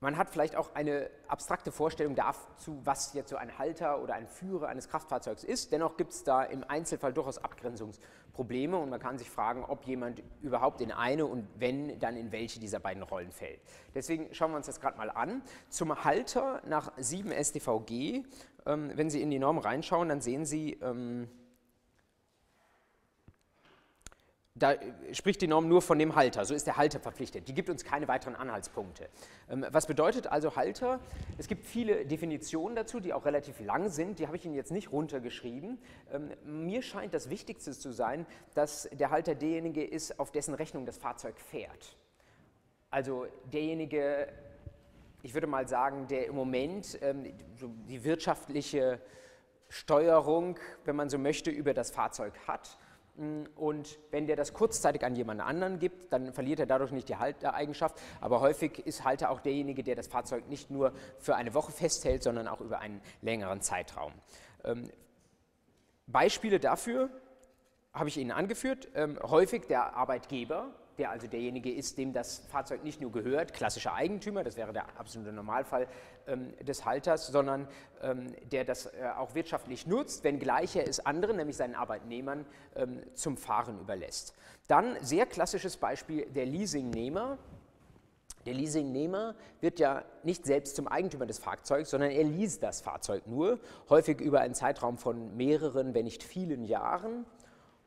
Man 0.00 0.16
hat 0.16 0.30
vielleicht 0.30 0.54
auch 0.54 0.76
eine 0.76 1.10
abstrakte 1.26 1.72
Vorstellung 1.72 2.14
dazu, 2.14 2.80
was 2.84 3.14
jetzt 3.14 3.30
so 3.30 3.36
ein 3.36 3.58
Halter 3.58 4.00
oder 4.00 4.14
ein 4.14 4.28
Führer 4.28 4.68
eines 4.68 4.88
Kraftfahrzeugs 4.88 5.42
ist. 5.42 5.72
Dennoch 5.72 5.96
gibt 5.96 6.12
es 6.12 6.22
da 6.22 6.44
im 6.44 6.62
Einzelfall 6.62 7.12
durchaus 7.12 7.38
Abgrenzungsprobleme 7.38 8.78
und 8.78 8.90
man 8.90 9.00
kann 9.00 9.18
sich 9.18 9.28
fragen, 9.28 9.64
ob 9.64 9.84
jemand 9.86 10.22
überhaupt 10.40 10.80
in 10.82 10.92
eine 10.92 11.26
und 11.26 11.48
wenn, 11.56 11.98
dann 11.98 12.16
in 12.16 12.30
welche 12.30 12.60
dieser 12.60 12.78
beiden 12.78 13.02
Rollen 13.02 13.32
fällt. 13.32 13.60
Deswegen 13.92 14.32
schauen 14.32 14.52
wir 14.52 14.56
uns 14.56 14.66
das 14.66 14.80
gerade 14.80 14.96
mal 14.96 15.10
an. 15.10 15.42
Zum 15.68 16.04
Halter 16.04 16.62
nach 16.64 16.92
7 16.96 17.32
StVG, 17.32 18.22
ähm, 18.66 18.92
wenn 18.94 19.10
Sie 19.10 19.20
in 19.20 19.30
die 19.30 19.40
Norm 19.40 19.58
reinschauen, 19.58 20.08
dann 20.08 20.20
sehen 20.20 20.44
Sie, 20.44 20.74
ähm, 20.74 21.28
da 24.58 24.74
spricht 25.12 25.40
die 25.40 25.46
Norm 25.46 25.68
nur 25.68 25.82
von 25.82 25.98
dem 25.98 26.14
Halter, 26.14 26.44
so 26.44 26.54
ist 26.54 26.66
der 26.66 26.76
Halter 26.76 27.00
verpflichtet. 27.00 27.48
Die 27.48 27.54
gibt 27.54 27.70
uns 27.70 27.84
keine 27.84 28.08
weiteren 28.08 28.34
Anhaltspunkte. 28.34 29.08
Ähm, 29.50 29.66
was 29.70 29.86
bedeutet 29.86 30.26
also 30.26 30.56
Halter? 30.56 31.00
Es 31.36 31.48
gibt 31.48 31.66
viele 31.66 32.06
Definitionen 32.06 32.74
dazu, 32.74 33.00
die 33.00 33.12
auch 33.12 33.24
relativ 33.24 33.60
lang 33.60 33.88
sind, 33.88 34.18
die 34.18 34.26
habe 34.26 34.36
ich 34.36 34.44
Ihnen 34.44 34.54
jetzt 34.54 34.72
nicht 34.72 34.92
runtergeschrieben. 34.92 35.78
Ähm, 36.12 36.30
mir 36.44 36.82
scheint 36.82 37.14
das 37.14 37.30
Wichtigste 37.30 37.72
zu 37.72 37.92
sein, 37.92 38.26
dass 38.54 38.88
der 38.92 39.10
Halter 39.10 39.34
derjenige 39.34 39.84
ist, 39.84 40.18
auf 40.18 40.30
dessen 40.30 40.54
Rechnung 40.54 40.86
das 40.86 40.98
Fahrzeug 40.98 41.38
fährt. 41.38 41.96
Also 42.90 43.26
derjenige, 43.52 44.28
ich 45.22 45.34
würde 45.34 45.46
mal 45.46 45.68
sagen, 45.68 46.06
der 46.08 46.26
im 46.26 46.34
Moment 46.34 46.98
ähm, 47.02 47.24
die 47.88 48.02
wirtschaftliche 48.04 49.00
Steuerung, 49.68 50.58
wenn 50.84 50.96
man 50.96 51.10
so 51.10 51.18
möchte, 51.18 51.50
über 51.50 51.74
das 51.74 51.90
Fahrzeug 51.90 52.32
hat 52.46 52.78
und 53.56 53.98
wenn 54.10 54.26
der 54.26 54.36
das 54.36 54.52
kurzzeitig 54.52 55.04
an 55.04 55.16
jemand 55.16 55.40
anderen 55.40 55.78
gibt, 55.78 56.12
dann 56.12 56.32
verliert 56.32 56.60
er 56.60 56.66
dadurch 56.66 56.92
nicht 56.92 57.08
die 57.08 57.16
Haltereigenschaft. 57.16 58.00
Aber 58.20 58.40
häufig 58.40 58.86
ist 58.86 59.04
Halter 59.04 59.30
auch 59.30 59.40
derjenige, 59.40 59.82
der 59.82 59.96
das 59.96 60.06
Fahrzeug 60.06 60.48
nicht 60.48 60.70
nur 60.70 60.92
für 61.18 61.34
eine 61.34 61.52
Woche 61.54 61.72
festhält, 61.72 62.22
sondern 62.22 62.46
auch 62.46 62.60
über 62.60 62.78
einen 62.78 63.00
längeren 63.20 63.60
Zeitraum. 63.60 64.12
Ähm, 64.64 64.88
Beispiele 66.06 66.60
dafür 66.60 67.10
habe 67.92 68.08
ich 68.08 68.16
Ihnen 68.16 68.30
angeführt. 68.30 68.88
Ähm, 68.94 69.18
häufig 69.22 69.66
der 69.66 69.96
Arbeitgeber, 69.96 70.72
der 70.98 71.10
also 71.10 71.26
derjenige 71.26 71.72
ist, 71.72 71.96
dem 71.96 72.12
das 72.12 72.38
Fahrzeug 72.48 72.84
nicht 72.84 73.00
nur 73.00 73.12
gehört, 73.12 73.54
klassischer 73.54 73.94
Eigentümer, 73.94 74.44
das 74.44 74.56
wäre 74.56 74.72
der 74.72 74.98
absolute 74.98 75.32
Normalfall 75.32 75.86
ähm, 76.26 76.52
des 76.64 76.84
Halters, 76.84 77.28
sondern 77.28 77.68
ähm, 78.02 78.26
der 78.50 78.64
das 78.64 78.86
äh, 78.86 79.08
auch 79.16 79.34
wirtschaftlich 79.34 79.86
nutzt, 79.86 80.24
wenngleich 80.24 80.76
er 80.76 80.88
es 80.88 81.04
anderen, 81.04 81.36
nämlich 81.36 81.56
seinen 81.56 81.74
Arbeitnehmern, 81.74 82.44
ähm, 82.76 83.00
zum 83.14 83.36
Fahren 83.36 83.80
überlässt. 83.80 84.34
Dann 84.66 84.96
sehr 85.00 85.26
klassisches 85.26 85.76
Beispiel 85.76 86.26
der 86.26 86.46
Leasingnehmer. 86.46 87.38
Der 88.44 88.54
Leasingnehmer 88.54 89.34
wird 89.60 89.78
ja 89.78 90.04
nicht 90.22 90.46
selbst 90.46 90.76
zum 90.76 90.88
Eigentümer 90.88 91.26
des 91.26 91.38
Fahrzeugs, 91.38 91.90
sondern 91.90 92.10
er 92.10 92.24
least 92.24 92.62
das 92.62 92.80
Fahrzeug 92.80 93.26
nur, 93.26 93.60
häufig 93.88 94.20
über 94.20 94.40
einen 94.40 94.54
Zeitraum 94.54 94.98
von 94.98 95.36
mehreren, 95.36 95.94
wenn 95.94 96.04
nicht 96.04 96.22
vielen 96.22 96.64
Jahren. 96.64 97.26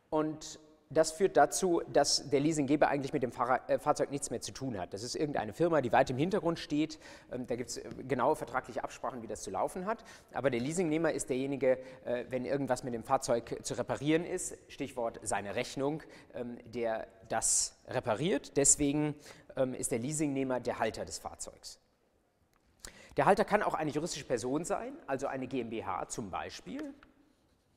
Und 0.09 0.59
das 0.93 1.11
führt 1.11 1.37
dazu, 1.37 1.81
dass 1.91 2.29
der 2.29 2.39
Leasinggeber 2.39 2.89
eigentlich 2.89 3.13
mit 3.13 3.23
dem 3.23 3.31
äh, 3.31 3.79
Fahrzeug 3.79 4.11
nichts 4.11 4.29
mehr 4.29 4.41
zu 4.41 4.51
tun 4.51 4.77
hat. 4.77 4.93
Das 4.93 5.03
ist 5.03 5.15
irgendeine 5.15 5.53
Firma, 5.53 5.81
die 5.81 5.91
weit 5.91 6.09
im 6.09 6.17
Hintergrund 6.17 6.59
steht. 6.59 6.99
Ähm, 7.31 7.47
da 7.47 7.55
gibt 7.55 7.69
es 7.69 7.77
äh, 7.77 7.89
genaue 8.07 8.35
vertragliche 8.35 8.83
Absprachen, 8.83 9.21
wie 9.21 9.27
das 9.27 9.41
zu 9.41 9.51
laufen 9.51 9.85
hat. 9.85 10.03
Aber 10.33 10.49
der 10.49 10.59
Leasingnehmer 10.59 11.11
ist 11.13 11.29
derjenige, 11.29 11.79
äh, 12.05 12.25
wenn 12.29 12.45
irgendwas 12.45 12.83
mit 12.83 12.93
dem 12.93 13.03
Fahrzeug 13.03 13.59
zu 13.63 13.73
reparieren 13.75 14.25
ist, 14.25 14.57
Stichwort 14.67 15.19
seine 15.23 15.55
Rechnung, 15.55 16.03
ähm, 16.33 16.57
der 16.65 17.07
das 17.29 17.77
repariert. 17.87 18.57
Deswegen 18.57 19.15
ähm, 19.55 19.73
ist 19.73 19.91
der 19.91 19.99
Leasingnehmer 19.99 20.59
der 20.59 20.79
Halter 20.79 21.05
des 21.05 21.17
Fahrzeugs. 21.17 21.79
Der 23.17 23.25
Halter 23.25 23.45
kann 23.45 23.61
auch 23.61 23.73
eine 23.73 23.91
juristische 23.91 24.25
Person 24.25 24.63
sein, 24.63 24.93
also 25.05 25.27
eine 25.27 25.47
GmbH 25.47 26.07
zum 26.07 26.29
Beispiel. 26.29 26.93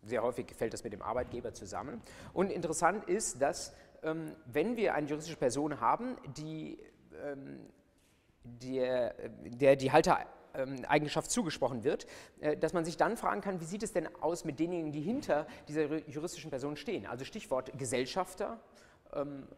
Sehr 0.05 0.23
häufig 0.23 0.47
fällt 0.55 0.73
das 0.73 0.85
mit 0.85 0.93
dem 0.93 1.03
Arbeitgeber 1.03 1.55
zusammen. 1.55 2.01
Und 2.33 2.51
interessant 2.51 3.09
ist, 3.09 3.41
dass 3.41 3.73
ähm, 4.03 4.33
wenn 4.47 4.77
wir 4.77 4.95
eine 4.95 5.07
juristische 5.07 5.37
Person 5.37 5.81
haben, 5.81 6.17
die, 6.37 6.79
ähm, 7.23 7.61
der, 8.45 9.15
der 9.45 9.77
die 9.77 9.91
Haltereigenschaft 9.91 11.31
zugesprochen 11.31 11.85
wird, 11.85 12.07
äh, 12.41 12.57
dass 12.57 12.75
man 12.75 12.85
sich 12.85 12.97
dann 12.97 13.17
fragen 13.17 13.41
kann, 13.41 13.61
wie 13.61 13.65
sieht 13.65 13.83
es 13.83 13.93
denn 13.93 14.09
aus 14.17 14.45
mit 14.45 14.61
denjenigen, 14.61 14.93
die 14.93 15.01
hinter 15.01 15.47
dieser 15.69 15.85
juristischen 16.09 16.51
Person 16.51 16.77
stehen? 16.77 17.07
Also 17.07 17.25
Stichwort 17.25 17.77
Gesellschafter, 17.79 18.61
ähm, 19.15 19.49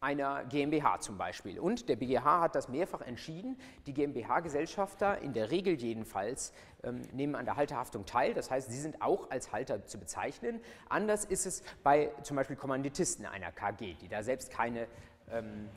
einer 0.00 0.44
GmbH 0.44 1.00
zum 1.00 1.18
Beispiel. 1.18 1.58
Und 1.58 1.88
der 1.88 1.96
BGH 1.96 2.40
hat 2.40 2.54
das 2.54 2.68
mehrfach 2.68 3.00
entschieden. 3.00 3.58
Die 3.86 3.94
GmbH-Gesellschafter, 3.94 5.18
in 5.18 5.32
der 5.32 5.50
Regel 5.50 5.74
jedenfalls, 5.74 6.52
ähm, 6.84 7.02
nehmen 7.12 7.34
an 7.34 7.44
der 7.44 7.56
Halterhaftung 7.56 8.06
teil. 8.06 8.32
Das 8.32 8.50
heißt, 8.50 8.70
sie 8.70 8.78
sind 8.78 9.02
auch 9.02 9.30
als 9.30 9.52
Halter 9.52 9.86
zu 9.86 9.98
bezeichnen. 9.98 10.60
Anders 10.88 11.24
ist 11.24 11.46
es 11.46 11.62
bei 11.82 12.12
zum 12.22 12.36
Beispiel 12.36 12.54
Kommanditisten 12.54 13.26
einer 13.26 13.50
KG, 13.50 13.94
die 13.94 14.08
da 14.08 14.22
selbst 14.22 14.50
keine, 14.52 14.86
ähm, 15.30 15.68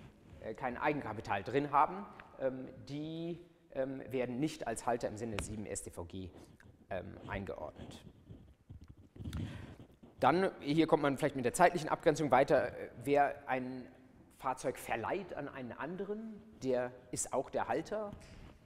äh, 0.42 0.54
kein 0.54 0.78
Eigenkapital 0.78 1.44
drin 1.44 1.72
haben. 1.72 2.06
Ähm, 2.40 2.68
die 2.90 3.40
ähm, 3.74 4.04
werden 4.12 4.40
nicht 4.40 4.68
als 4.68 4.86
Halter 4.86 5.08
im 5.08 5.18
Sinne 5.18 5.38
7 5.42 5.66
StVG 5.66 6.30
ähm, 6.92 7.18
eingeordnet. 7.28 8.06
Dann, 10.20 10.52
hier 10.60 10.86
kommt 10.86 11.02
man 11.02 11.18
vielleicht 11.18 11.36
mit 11.36 11.46
der 11.46 11.54
zeitlichen 11.54 11.90
Abgrenzung 11.90 12.30
weiter, 12.30 12.68
äh, 12.68 12.90
wer 13.04 13.50
ein 13.50 13.88
Fahrzeug 14.42 14.80
verleiht 14.80 15.36
an 15.36 15.48
einen 15.48 15.72
anderen, 15.72 16.42
der 16.64 16.92
ist 17.12 17.32
auch 17.32 17.52
der 17.52 17.68
Halter, 17.68 18.12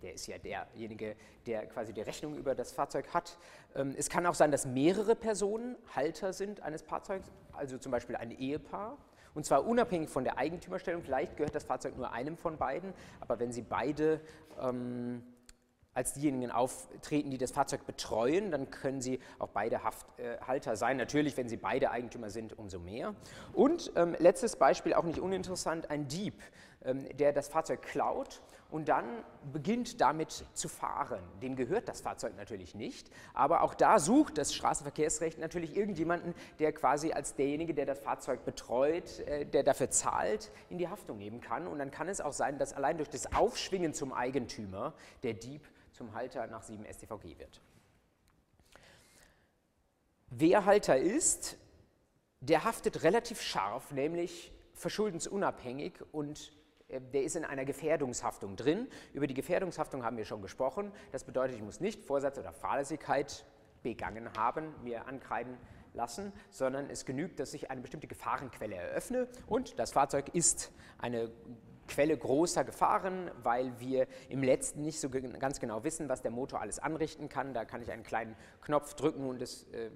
der 0.01 0.13
ist 0.13 0.25
ja 0.27 0.37
derjenige, 0.37 1.17
der 1.45 1.65
quasi 1.67 1.91
die 1.91 2.01
Rechnung 2.01 2.37
über 2.37 2.55
das 2.55 2.71
Fahrzeug 2.71 3.13
hat. 3.13 3.37
Ähm, 3.75 3.93
es 3.97 4.09
kann 4.09 4.25
auch 4.25 4.35
sein, 4.35 4.51
dass 4.51 4.65
mehrere 4.65 5.15
Personen 5.15 5.75
Halter 5.93 6.31
sind 6.31 6.61
eines 6.61 6.81
Fahrzeugs, 6.81 7.29
also 7.51 7.77
zum 7.77 7.91
Beispiel 7.91 8.15
ein 8.15 8.31
Ehepaar. 8.31 8.97
Und 9.33 9.45
zwar 9.45 9.65
unabhängig 9.65 10.09
von 10.09 10.23
der 10.23 10.37
Eigentümerstellung. 10.37 11.03
Vielleicht 11.03 11.35
gehört 11.35 11.53
das 11.53 11.65
Fahrzeug 11.65 11.97
nur 11.97 12.09
einem 12.13 12.37
von 12.37 12.57
beiden, 12.57 12.93
aber 13.19 13.37
wenn 13.39 13.51
sie 13.51 13.61
beide 13.61 14.21
ähm, 14.61 15.23
als 15.95 16.13
diejenigen 16.13 16.51
auftreten, 16.51 17.31
die 17.31 17.37
das 17.37 17.51
Fahrzeug 17.51 17.85
betreuen, 17.85 18.51
dann 18.51 18.69
können 18.69 19.01
sie 19.01 19.19
auch 19.39 19.47
beide 19.47 19.83
Hafthalter 19.83 20.75
sein. 20.75 20.97
Natürlich, 20.97 21.37
wenn 21.37 21.47
sie 21.47 21.57
beide 21.57 21.89
Eigentümer 21.89 22.29
sind, 22.29 22.59
umso 22.59 22.79
mehr. 22.79 23.15
Und 23.53 23.93
ähm, 23.95 24.15
letztes 24.19 24.57
Beispiel, 24.57 24.93
auch 24.93 25.05
nicht 25.05 25.19
uninteressant, 25.19 25.89
ein 25.89 26.09
Dieb, 26.09 26.35
ähm, 26.83 27.07
der 27.17 27.31
das 27.31 27.47
Fahrzeug 27.47 27.81
klaut 27.81 28.41
und 28.69 28.89
dann 28.89 29.05
beginnt 29.53 30.01
damit 30.01 30.45
zu 30.53 30.67
fahren. 30.67 31.23
Dem 31.41 31.55
gehört 31.55 31.87
das 31.87 32.01
Fahrzeug 32.01 32.35
natürlich 32.35 32.75
nicht, 32.75 33.09
aber 33.33 33.61
auch 33.61 33.73
da 33.73 33.97
sucht 33.97 34.37
das 34.37 34.53
Straßenverkehrsrecht 34.53 35.39
natürlich 35.39 35.77
irgendjemanden, 35.77 36.33
der 36.59 36.73
quasi 36.73 37.13
als 37.13 37.35
derjenige, 37.35 37.73
der 37.73 37.85
das 37.85 37.99
Fahrzeug 37.99 38.43
betreut, 38.43 39.19
äh, 39.21 39.45
der 39.45 39.63
dafür 39.63 39.91
zahlt, 39.91 40.51
in 40.69 40.77
die 40.77 40.89
Haftung 40.89 41.17
nehmen 41.17 41.39
kann. 41.39 41.67
Und 41.67 41.79
dann 41.79 41.89
kann 41.89 42.09
es 42.09 42.19
auch 42.19 42.33
sein, 42.33 42.57
dass 42.57 42.73
allein 42.73 42.97
durch 42.97 43.09
das 43.09 43.33
Aufschwingen 43.33 43.93
zum 43.93 44.11
Eigentümer 44.11 44.93
der 45.23 45.35
Dieb 45.35 45.61
zum 45.95 46.13
Halter 46.13 46.47
nach 46.47 46.61
7 46.61 46.85
StVG 46.85 47.39
wird. 47.39 47.61
Wer 50.29 50.65
Halter 50.65 50.97
ist, 50.97 51.57
der 52.41 52.63
haftet 52.63 53.03
relativ 53.03 53.41
scharf, 53.41 53.91
nämlich 53.91 54.53
verschuldensunabhängig 54.73 55.93
und 56.11 56.51
äh, 56.89 56.99
der 56.99 57.23
ist 57.23 57.35
in 57.35 57.45
einer 57.45 57.65
Gefährdungshaftung 57.65 58.55
drin. 58.55 58.87
Über 59.13 59.27
die 59.27 59.33
Gefährdungshaftung 59.33 60.03
haben 60.03 60.17
wir 60.17 60.25
schon 60.25 60.41
gesprochen. 60.41 60.91
Das 61.11 61.23
bedeutet, 61.23 61.55
ich 61.55 61.63
muss 61.63 61.79
nicht 61.79 62.03
Vorsatz 62.03 62.37
oder 62.37 62.51
Fahrlässigkeit 62.51 63.45
begangen 63.81 64.29
haben, 64.35 64.73
mir 64.83 65.07
ankreiden 65.07 65.57
lassen, 65.93 66.33
sondern 66.49 66.89
es 66.89 67.05
genügt, 67.05 67.39
dass 67.39 67.53
ich 67.53 67.71
eine 67.71 67.81
bestimmte 67.81 68.07
Gefahrenquelle 68.07 68.75
eröffne 68.75 69.29
und 69.47 69.79
das 69.79 69.91
Fahrzeug 69.93 70.29
ist 70.33 70.71
eine 70.97 71.31
Quelle 71.87 72.17
großer 72.17 72.63
Gefahren, 72.63 73.29
weil 73.43 73.79
wir 73.79 74.07
im 74.29 74.43
letzten 74.43 74.81
nicht 74.81 74.99
so 74.99 75.09
ganz 75.09 75.59
genau 75.59 75.83
wissen, 75.83 76.09
was 76.09 76.21
der 76.21 76.31
Motor 76.31 76.61
alles 76.61 76.79
anrichten 76.79 77.29
kann. 77.29 77.53
Da 77.53 77.65
kann 77.65 77.81
ich 77.81 77.91
einen 77.91 78.03
kleinen 78.03 78.35
Knopf 78.61 78.95
drücken 78.95 79.27
und 79.27 79.41
es 79.41 79.63
äh, 79.71 79.91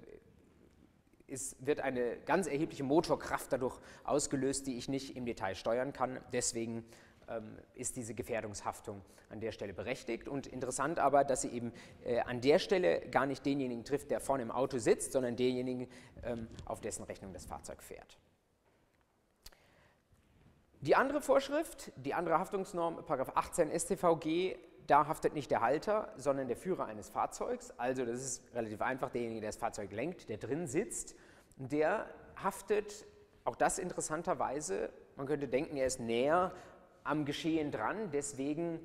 ist, 1.26 1.64
wird 1.64 1.80
eine 1.80 2.16
ganz 2.26 2.46
erhebliche 2.46 2.84
Motorkraft 2.84 3.52
dadurch 3.52 3.78
ausgelöst, 4.04 4.66
die 4.66 4.76
ich 4.76 4.88
nicht 4.88 5.16
im 5.16 5.24
Detail 5.24 5.54
steuern 5.54 5.92
kann. 5.92 6.20
Deswegen 6.32 6.84
ähm, 7.28 7.56
ist 7.74 7.96
diese 7.96 8.14
Gefährdungshaftung 8.14 9.02
an 9.30 9.40
der 9.40 9.52
Stelle 9.52 9.72
berechtigt. 9.72 10.28
Und 10.28 10.46
interessant 10.46 10.98
aber, 10.98 11.24
dass 11.24 11.42
sie 11.42 11.50
eben 11.50 11.72
äh, 12.04 12.20
an 12.20 12.40
der 12.40 12.58
Stelle 12.58 13.00
gar 13.10 13.26
nicht 13.26 13.46
denjenigen 13.46 13.84
trifft, 13.84 14.10
der 14.10 14.20
vorne 14.20 14.42
im 14.42 14.50
Auto 14.50 14.78
sitzt, 14.78 15.12
sondern 15.12 15.36
denjenigen, 15.36 15.88
ähm, 16.24 16.48
auf 16.64 16.80
dessen 16.80 17.04
Rechnung 17.04 17.32
das 17.32 17.46
Fahrzeug 17.46 17.82
fährt. 17.82 18.18
Die 20.82 20.96
andere 20.96 21.20
Vorschrift, 21.20 21.92
die 21.96 22.14
andere 22.14 22.38
Haftungsnorm, 22.38 23.04
18 23.06 23.78
StVG, 23.78 24.56
da 24.86 25.06
haftet 25.06 25.34
nicht 25.34 25.50
der 25.50 25.60
Halter, 25.60 26.10
sondern 26.16 26.48
der 26.48 26.56
Führer 26.56 26.86
eines 26.86 27.10
Fahrzeugs. 27.10 27.70
Also 27.76 28.06
das 28.06 28.22
ist 28.22 28.54
relativ 28.54 28.80
einfach, 28.80 29.10
derjenige, 29.10 29.42
der 29.42 29.50
das 29.50 29.58
Fahrzeug 29.58 29.92
lenkt, 29.92 30.30
der 30.30 30.38
drin 30.38 30.66
sitzt, 30.66 31.14
der 31.56 32.06
haftet, 32.42 33.06
auch 33.44 33.56
das 33.56 33.78
interessanterweise, 33.78 34.90
man 35.16 35.26
könnte 35.26 35.48
denken, 35.48 35.76
er 35.76 35.86
ist 35.86 36.00
näher 36.00 36.52
am 37.04 37.26
Geschehen 37.26 37.70
dran, 37.70 38.10
deswegen 38.10 38.80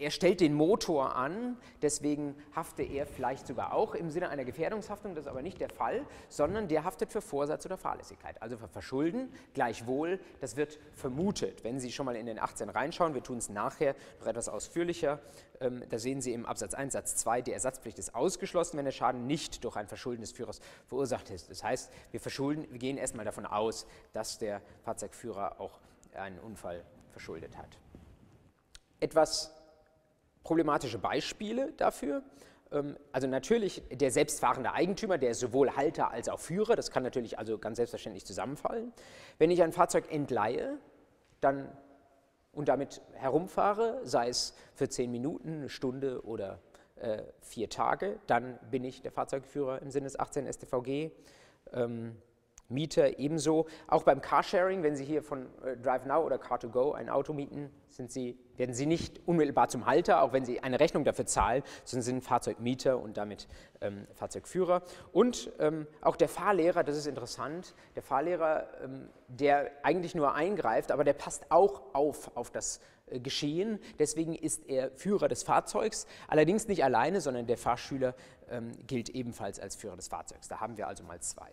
er 0.00 0.10
stellt 0.10 0.40
den 0.40 0.54
Motor 0.54 1.14
an, 1.14 1.58
deswegen 1.82 2.34
hafte 2.56 2.82
er 2.82 3.06
vielleicht 3.06 3.46
sogar 3.46 3.74
auch 3.74 3.94
im 3.94 4.10
Sinne 4.10 4.30
einer 4.30 4.46
Gefährdungshaftung, 4.46 5.14
das 5.14 5.24
ist 5.24 5.28
aber 5.28 5.42
nicht 5.42 5.60
der 5.60 5.68
Fall, 5.68 6.06
sondern 6.30 6.68
der 6.68 6.84
haftet 6.84 7.12
für 7.12 7.20
Vorsatz 7.20 7.66
oder 7.66 7.76
Fahrlässigkeit, 7.76 8.40
also 8.40 8.56
für 8.56 8.68
Verschulden. 8.68 9.30
Gleichwohl, 9.52 10.18
das 10.40 10.56
wird 10.56 10.78
vermutet. 10.94 11.64
Wenn 11.64 11.78
Sie 11.78 11.92
schon 11.92 12.06
mal 12.06 12.16
in 12.16 12.24
den 12.24 12.38
18 12.38 12.70
reinschauen, 12.70 13.12
wir 13.12 13.22
tun 13.22 13.38
es 13.38 13.50
nachher 13.50 13.94
noch 14.20 14.26
etwas 14.26 14.48
ausführlicher, 14.48 15.20
ähm, 15.60 15.84
da 15.90 15.98
sehen 15.98 16.22
Sie 16.22 16.32
im 16.32 16.46
Absatz 16.46 16.72
1, 16.72 16.94
Satz 16.94 17.16
2, 17.16 17.42
die 17.42 17.52
Ersatzpflicht 17.52 17.98
ist 17.98 18.14
ausgeschlossen, 18.14 18.78
wenn 18.78 18.86
der 18.86 18.92
Schaden 18.92 19.26
nicht 19.26 19.62
durch 19.64 19.76
ein 19.76 19.86
Verschulden 19.86 20.22
des 20.22 20.32
Führers 20.32 20.60
verursacht 20.86 21.28
ist. 21.28 21.50
Das 21.50 21.62
heißt, 21.62 21.92
wir, 22.10 22.20
verschulden, 22.20 22.66
wir 22.70 22.78
gehen 22.78 22.96
erstmal 22.96 23.26
davon 23.26 23.44
aus, 23.44 23.86
dass 24.14 24.38
der 24.38 24.62
Fahrzeugführer 24.82 25.60
auch 25.60 25.78
einen 26.14 26.38
Unfall 26.38 26.82
verschuldet 27.12 27.58
hat. 27.58 27.78
Etwas 28.98 29.59
problematische 30.42 30.98
Beispiele 30.98 31.72
dafür. 31.76 32.22
Ähm, 32.72 32.96
also 33.12 33.26
natürlich 33.26 33.82
der 33.90 34.10
selbstfahrende 34.10 34.72
Eigentümer, 34.72 35.18
der 35.18 35.30
ist 35.30 35.40
sowohl 35.40 35.76
Halter 35.76 36.10
als 36.10 36.28
auch 36.28 36.40
Führer, 36.40 36.76
das 36.76 36.90
kann 36.90 37.02
natürlich 37.02 37.38
also 37.38 37.58
ganz 37.58 37.76
selbstverständlich 37.76 38.24
zusammenfallen. 38.24 38.92
Wenn 39.38 39.50
ich 39.50 39.62
ein 39.62 39.72
Fahrzeug 39.72 40.10
entleihe 40.10 40.78
dann, 41.40 41.68
und 42.52 42.68
damit 42.68 43.00
herumfahre, 43.12 44.00
sei 44.02 44.28
es 44.28 44.54
für 44.74 44.88
zehn 44.88 45.10
Minuten, 45.10 45.58
eine 45.58 45.68
Stunde 45.68 46.24
oder 46.24 46.58
äh, 46.96 47.22
vier 47.40 47.68
Tage, 47.68 48.18
dann 48.26 48.58
bin 48.70 48.84
ich 48.84 49.02
der 49.02 49.12
Fahrzeugführer 49.12 49.80
im 49.82 49.90
Sinne 49.90 50.04
des 50.04 50.18
18 50.18 50.52
StVG. 50.52 51.10
Ähm, 51.72 52.16
Mieter 52.70 53.18
ebenso. 53.18 53.66
Auch 53.86 54.02
beim 54.02 54.20
Carsharing, 54.20 54.82
wenn 54.82 54.96
Sie 54.96 55.04
hier 55.04 55.22
von 55.22 55.46
äh, 55.62 55.76
DriveNow 55.76 56.24
oder 56.24 56.36
Car2Go 56.36 56.92
ein 56.92 57.08
Auto 57.08 57.32
mieten, 57.32 57.70
Sie, 58.08 58.38
werden 58.56 58.74
Sie 58.74 58.86
nicht 58.86 59.20
unmittelbar 59.26 59.68
zum 59.68 59.84
Halter, 59.84 60.22
auch 60.22 60.32
wenn 60.32 60.44
Sie 60.44 60.60
eine 60.60 60.80
Rechnung 60.80 61.04
dafür 61.04 61.26
zahlen, 61.26 61.62
sondern 61.84 62.04
sind 62.04 62.24
Fahrzeugmieter 62.24 62.98
und 62.98 63.16
damit 63.16 63.46
ähm, 63.80 64.06
Fahrzeugführer. 64.14 64.82
Und 65.12 65.52
ähm, 65.58 65.86
auch 66.00 66.16
der 66.16 66.28
Fahrlehrer, 66.28 66.82
das 66.82 66.96
ist 66.96 67.06
interessant, 67.06 67.74
der 67.96 68.02
Fahrlehrer, 68.02 68.68
ähm, 68.82 69.10
der 69.28 69.70
eigentlich 69.82 70.14
nur 70.14 70.34
eingreift, 70.34 70.92
aber 70.92 71.04
der 71.04 71.12
passt 71.12 71.50
auch 71.50 71.82
auf 71.92 72.34
auf 72.36 72.50
das 72.50 72.80
äh, 73.06 73.20
Geschehen. 73.20 73.78
Deswegen 73.98 74.34
ist 74.34 74.66
er 74.68 74.90
Führer 74.92 75.28
des 75.28 75.42
Fahrzeugs, 75.42 76.06
allerdings 76.28 76.68
nicht 76.68 76.84
alleine, 76.84 77.20
sondern 77.20 77.46
der 77.46 77.58
Fahrschüler 77.58 78.14
ähm, 78.48 78.72
gilt 78.86 79.10
ebenfalls 79.10 79.60
als 79.60 79.76
Führer 79.76 79.96
des 79.96 80.08
Fahrzeugs. 80.08 80.48
Da 80.48 80.60
haben 80.60 80.76
wir 80.76 80.88
also 80.88 81.04
mal 81.04 81.20
zwei. 81.20 81.50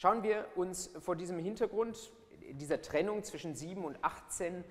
Schauen 0.00 0.22
wir 0.22 0.46
uns 0.54 0.90
vor 0.98 1.14
diesem 1.14 1.38
Hintergrund 1.38 2.10
dieser 2.52 2.80
Trennung 2.80 3.22
zwischen 3.22 3.54
7 3.54 3.84
und 3.84 4.02
18 4.02 4.64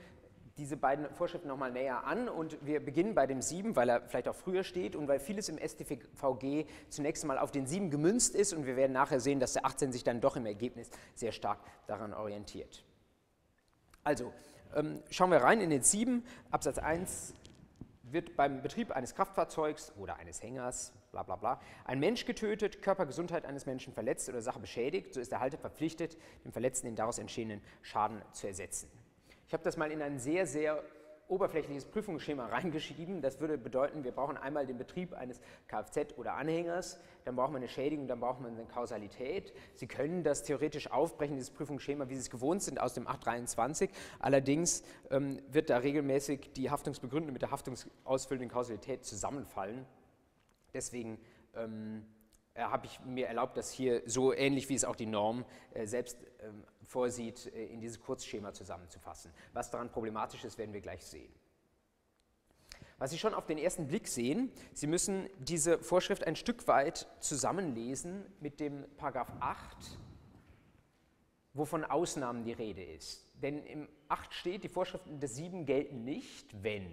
diese 0.57 0.75
beiden 0.75 1.07
Vorschriften 1.13 1.48
nochmal 1.48 1.71
näher 1.71 2.03
an. 2.05 2.27
Und 2.27 2.57
wir 2.65 2.83
beginnen 2.83 3.13
bei 3.13 3.27
dem 3.27 3.39
7, 3.39 3.75
weil 3.75 3.89
er 3.89 4.01
vielleicht 4.01 4.27
auch 4.27 4.33
früher 4.33 4.63
steht 4.63 4.95
und 4.95 5.07
weil 5.07 5.19
vieles 5.19 5.48
im 5.48 5.59
StVG 5.59 6.65
zunächst 6.89 7.25
mal 7.25 7.38
auf 7.38 7.51
den 7.51 7.67
7 7.67 7.91
gemünzt 7.91 8.33
ist. 8.33 8.53
Und 8.53 8.65
wir 8.65 8.75
werden 8.75 8.93
nachher 8.93 9.19
sehen, 9.19 9.39
dass 9.39 9.53
der 9.53 9.67
18 9.67 9.91
sich 9.91 10.03
dann 10.03 10.19
doch 10.19 10.36
im 10.36 10.48
Ergebnis 10.48 10.89
sehr 11.13 11.31
stark 11.31 11.59
daran 11.86 12.15
orientiert. 12.15 12.83
Also, 14.03 14.33
ähm, 14.75 15.03
schauen 15.12 15.29
wir 15.29 15.43
rein 15.43 15.62
in 15.62 15.69
den 15.69 15.83
7, 15.83 16.25
Absatz 16.50 16.79
1 16.79 17.36
wird 18.01 18.36
beim 18.36 18.63
Betrieb 18.63 18.89
eines 18.89 19.13
Kraftfahrzeugs 19.13 19.93
oder 19.95 20.15
eines 20.15 20.41
Hängers 20.41 20.91
bla 21.12 21.24
bla 21.24 21.36
bla, 21.36 21.62
ein 21.86 22.00
Mensch 22.00 22.25
getötet, 22.25 22.82
Körpergesundheit 22.82 23.46
eines 23.46 23.66
Menschen 23.66 23.94
verletzt 23.94 24.30
oder 24.30 24.42
Sache 24.42 24.60
beschädigt, 24.60 25.13
so 25.13 25.20
ist 25.20 25.32
der 25.32 25.39
Halter 25.39 25.58
verpflichtet, 25.58 26.18
dem 26.46 26.51
Verletzten 26.51 26.88
den 26.88 26.96
daraus 26.96 27.20
entstehenden 27.20 27.62
Schaden 27.82 28.22
zu 28.32 28.48
ersetzen. 28.48 28.89
Ich 29.48 29.54
habe 29.54 29.63
das 29.63 29.78
mal 29.78 29.92
in 29.92 30.01
ein 30.01 30.20
sehr, 30.20 30.46
sehr 30.46 30.84
oberflächliches 31.30 31.86
Prüfungsschema 31.86 32.46
reingeschrieben. 32.51 33.22
Das 33.22 33.39
würde 33.39 33.58
bedeuten, 33.58 34.04
wir 34.04 34.12
brauchen 34.12 34.38
einmal 34.38 34.66
den 34.66 34.78
Betrieb 34.78 35.13
eines 35.13 35.39
Kfz 35.68 36.18
oder 36.18 36.34
Anhängers, 36.34 37.00
dann 37.24 37.36
brauchen 37.36 37.54
wir 37.54 37.58
eine 37.58 37.70
Schädigung, 37.70 38.08
dann 38.08 38.20
brauchen 38.20 38.44
wir 38.44 38.51
eine 38.51 38.66
Kausalität. 38.66 39.54
Sie 39.75 39.88
können 39.88 40.24
das 40.24 40.44
theoretisch 40.44 40.92
aufbrechen, 40.92 41.36
dieses 41.36 41.51
Prüfungsschema, 41.51 42.10
wie 42.10 42.16
Sie 42.16 42.22
es 42.22 42.30
gewohnt 42.30 42.63
sind 42.63 42.80
aus 42.82 42.94
dem 42.94 43.08
823. 43.08 43.89
Allerdings 44.20 44.84
ähm, 45.12 45.39
wird 45.50 45.70
da 45.70 45.78
regelmäßig 45.78 46.51
die 46.54 46.70
Haftungsbegründung 46.70 47.32
mit 47.32 47.42
der 47.42 47.51
haftungsausfüllenden 47.51 48.50
Kausalität 48.50 49.06
zusammenfallen. 49.06 49.86
Deswegen 50.73 51.19
ähm, 51.55 52.05
äh, 52.53 52.63
habe 52.63 52.85
ich 52.85 52.99
mir 53.01 53.27
erlaubt, 53.27 53.57
das 53.57 53.71
hier 53.71 54.01
so 54.05 54.33
ähnlich 54.33 54.69
wie 54.69 54.75
es 54.75 54.85
auch 54.85 54.95
die 54.95 55.05
Norm 55.05 55.45
äh, 55.73 55.85
selbst 55.85 56.17
ähm, 56.41 56.63
vorsieht, 56.83 57.47
äh, 57.53 57.65
in 57.67 57.79
dieses 57.79 57.99
Kurzschema 58.01 58.53
zusammenzufassen. 58.53 59.31
Was 59.53 59.71
daran 59.71 59.91
problematisch 59.91 60.43
ist, 60.43 60.57
werden 60.57 60.73
wir 60.73 60.81
gleich 60.81 61.05
sehen. 61.05 61.31
Was 62.97 63.11
Sie 63.11 63.17
schon 63.17 63.33
auf 63.33 63.45
den 63.45 63.57
ersten 63.57 63.88
Blick 63.88 64.09
sehen, 64.09 64.51
Sie 64.73 64.88
müssen 64.88 65.29
diese 65.38 65.79
Vorschrift 65.79 66.25
ein 66.25 66.35
Stück 66.35 66.67
weit 66.67 67.07
zusammenlesen 67.21 68.25
mit 68.41 68.59
dem 68.59 68.83
Paragraph 68.97 69.31
8, 69.39 69.97
wovon 71.53 71.85
Ausnahmen 71.85 72.43
die 72.43 72.51
Rede 72.51 72.83
ist. 72.83 73.25
Denn 73.41 73.63
im 73.65 73.88
8 74.09 74.33
steht, 74.33 74.63
die 74.65 74.69
Vorschriften 74.69 75.21
des 75.21 75.35
7 75.35 75.65
gelten 75.65 76.03
nicht, 76.03 76.61
wenn. 76.61 76.88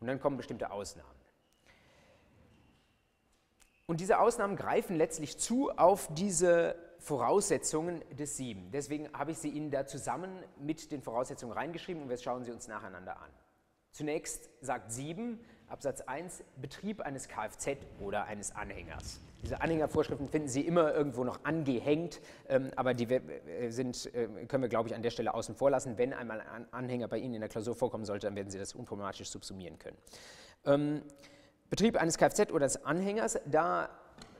Und 0.00 0.06
dann 0.06 0.18
kommen 0.18 0.38
bestimmte 0.38 0.70
Ausnahmen. 0.70 1.19
Und 3.90 3.98
diese 3.98 4.20
Ausnahmen 4.20 4.54
greifen 4.54 4.94
letztlich 4.94 5.36
zu 5.36 5.72
auf 5.72 6.08
diese 6.14 6.76
Voraussetzungen 7.00 8.04
des 8.16 8.36
7. 8.36 8.70
Deswegen 8.70 9.12
habe 9.12 9.32
ich 9.32 9.38
sie 9.38 9.48
Ihnen 9.48 9.72
da 9.72 9.84
zusammen 9.84 10.30
mit 10.60 10.92
den 10.92 11.02
Voraussetzungen 11.02 11.52
reingeschrieben 11.52 12.04
und 12.04 12.08
wir 12.08 12.16
schauen 12.16 12.44
sie 12.44 12.52
uns 12.52 12.68
nacheinander 12.68 13.20
an. 13.20 13.30
Zunächst 13.90 14.48
sagt 14.60 14.92
7 14.92 15.40
Absatz 15.66 16.02
1 16.02 16.44
Betrieb 16.62 17.00
eines 17.00 17.26
Kfz 17.26 17.78
oder 17.98 18.26
eines 18.26 18.54
Anhängers. 18.54 19.18
Diese 19.42 19.60
Anhängervorschriften 19.60 20.28
finden 20.28 20.46
Sie 20.46 20.60
immer 20.60 20.94
irgendwo 20.94 21.24
noch 21.24 21.42
angehängt, 21.42 22.20
ähm, 22.48 22.70
aber 22.76 22.94
die 22.94 23.12
äh, 23.12 23.70
sind, 23.70 24.14
äh, 24.14 24.28
können 24.46 24.62
wir, 24.62 24.68
glaube 24.68 24.88
ich, 24.88 24.94
an 24.94 25.02
der 25.02 25.10
Stelle 25.10 25.34
außen 25.34 25.56
vor 25.56 25.68
lassen. 25.68 25.98
Wenn 25.98 26.12
einmal 26.12 26.40
ein 26.42 26.72
Anhänger 26.72 27.08
bei 27.08 27.18
Ihnen 27.18 27.34
in 27.34 27.40
der 27.40 27.50
Klausur 27.50 27.74
vorkommen 27.74 28.04
sollte, 28.04 28.28
dann 28.28 28.36
werden 28.36 28.50
Sie 28.50 28.58
das 28.60 28.72
unproblematisch 28.72 29.30
subsumieren 29.30 29.80
können. 29.80 29.96
Ähm, 30.64 31.02
Betrieb 31.70 31.96
eines 31.96 32.18
Kfz 32.18 32.50
oder 32.50 32.66
des 32.66 32.84
Anhängers, 32.84 33.38
da 33.46 33.88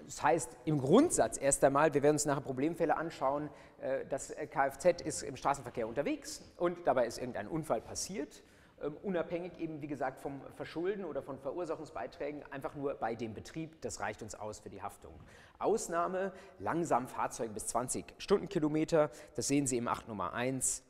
das 0.05 0.21
heißt 0.21 0.57
im 0.65 0.81
Grundsatz 0.81 1.39
erst 1.41 1.63
einmal, 1.63 1.95
wir 1.95 2.03
werden 2.03 2.17
uns 2.17 2.27
nachher 2.27 2.41
Problemfälle 2.41 2.97
anschauen, 2.97 3.49
äh, 3.81 4.05
das 4.07 4.35
Kfz 4.51 5.01
ist 5.03 5.23
im 5.23 5.37
Straßenverkehr 5.37 5.87
unterwegs 5.87 6.43
und 6.57 6.85
dabei 6.89 7.07
ist 7.07 7.19
irgendein 7.19 7.47
Unfall 7.47 7.81
passiert, 7.81 8.43
ähm, 8.83 8.97
unabhängig 9.05 9.57
eben 9.61 9.81
wie 9.81 9.87
gesagt 9.87 10.21
vom 10.21 10.41
Verschulden 10.57 11.05
oder 11.05 11.23
von 11.23 11.39
Verursachungsbeiträgen, 11.39 12.43
einfach 12.51 12.75
nur 12.75 12.95
bei 12.95 13.15
dem 13.15 13.33
Betrieb, 13.33 13.81
das 13.83 14.01
reicht 14.01 14.23
uns 14.23 14.35
aus 14.35 14.59
für 14.59 14.71
die 14.71 14.83
Haftung. 14.83 15.15
Ausnahme, 15.61 16.33
langsam 16.59 17.07
Fahrzeuge 17.07 17.53
bis 17.53 17.69
20 17.69 18.07
Stundenkilometer, 18.19 19.11
das 19.37 19.47
sehen 19.47 19.69
Sie 19.69 19.77
im 19.77 19.87
8 19.87 20.09
Nummer 20.09 20.33
1. 20.33 20.83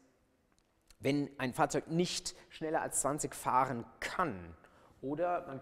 Wenn 1.00 1.29
ein 1.37 1.53
Fahrzeug 1.53 1.88
nicht 1.88 2.35
schneller 2.48 2.81
als 2.81 3.03
20 3.03 3.35
fahren 3.35 3.85
kann, 4.00 4.57
oder 5.03 5.46
man, 5.46 5.61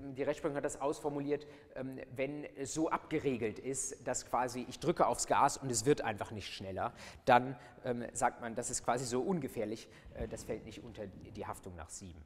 die 0.00 0.22
Rechtsprechung 0.22 0.56
hat 0.56 0.64
das 0.64 0.80
ausformuliert, 0.80 1.46
ähm, 1.74 2.00
wenn 2.14 2.44
es 2.56 2.74
so 2.74 2.88
abgeregelt 2.88 3.58
ist, 3.58 4.06
dass 4.06 4.26
quasi 4.26 4.64
ich 4.68 4.80
drücke 4.80 5.06
aufs 5.06 5.26
Gas 5.26 5.56
und 5.56 5.70
es 5.70 5.84
wird 5.84 6.00
einfach 6.00 6.30
nicht 6.30 6.52
schneller, 6.52 6.92
dann 7.24 7.56
ähm, 7.84 8.04
sagt 8.12 8.40
man, 8.40 8.54
das 8.54 8.70
ist 8.70 8.84
quasi 8.84 9.04
so 9.04 9.20
ungefährlich, 9.20 9.88
äh, 10.14 10.28
das 10.28 10.44
fällt 10.44 10.64
nicht 10.64 10.82
unter 10.82 11.06
die 11.06 11.46
Haftung 11.46 11.74
nach 11.74 11.90
7. 11.90 12.20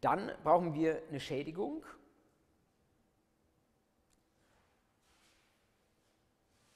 Dann 0.00 0.30
brauchen 0.44 0.74
wir 0.74 1.02
eine 1.08 1.18
Schädigung. 1.18 1.84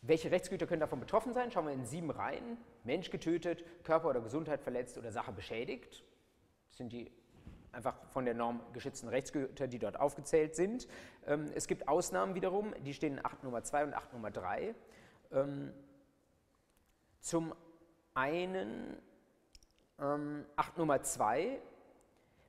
Welche 0.01 0.33
Rechtsgüter 0.33 0.67
können 0.67 0.81
davon 0.81 0.99
betroffen 0.99 1.33
sein? 1.33 1.53
Schauen 1.53 1.67
wir 1.67 1.73
in 1.73 1.85
7 1.85 2.11
rein. 2.11 2.59
Mensch 2.83 3.11
getötet, 3.11 3.65
Körper 3.85 4.09
oder 4.09 4.21
Gesundheit 4.21 4.61
verletzt 4.61 4.99
oder 4.99 5.13
Sache 5.13 5.31
beschädigt. 5.31 6.03
Das 6.69 6.79
sind 6.79 6.93
die 6.93 7.13
einfach 7.73 7.97
von 8.11 8.25
der 8.25 8.35
Norm 8.35 8.61
geschützten 8.73 9.09
Rechtsgüter, 9.09 9.67
die 9.67 9.79
dort 9.79 9.99
aufgezählt 9.99 10.55
sind. 10.55 10.87
Ähm, 11.27 11.51
es 11.55 11.67
gibt 11.67 11.89
Ausnahmen 11.89 12.35
wiederum, 12.35 12.75
die 12.85 12.95
stehen 12.95 13.15
in 13.15 13.25
8 13.25 13.45
Nummer 13.45 13.63
2 13.63 13.85
und 13.85 13.95
8 13.95 14.13
Nummer 14.13 14.31
3. 14.31 14.75
Ähm, 15.33 15.73
zum 17.21 17.55
einen 18.15 18.99
8 19.97 20.01
ähm, 20.01 20.47
Nummer 20.77 21.03
2, 21.03 21.59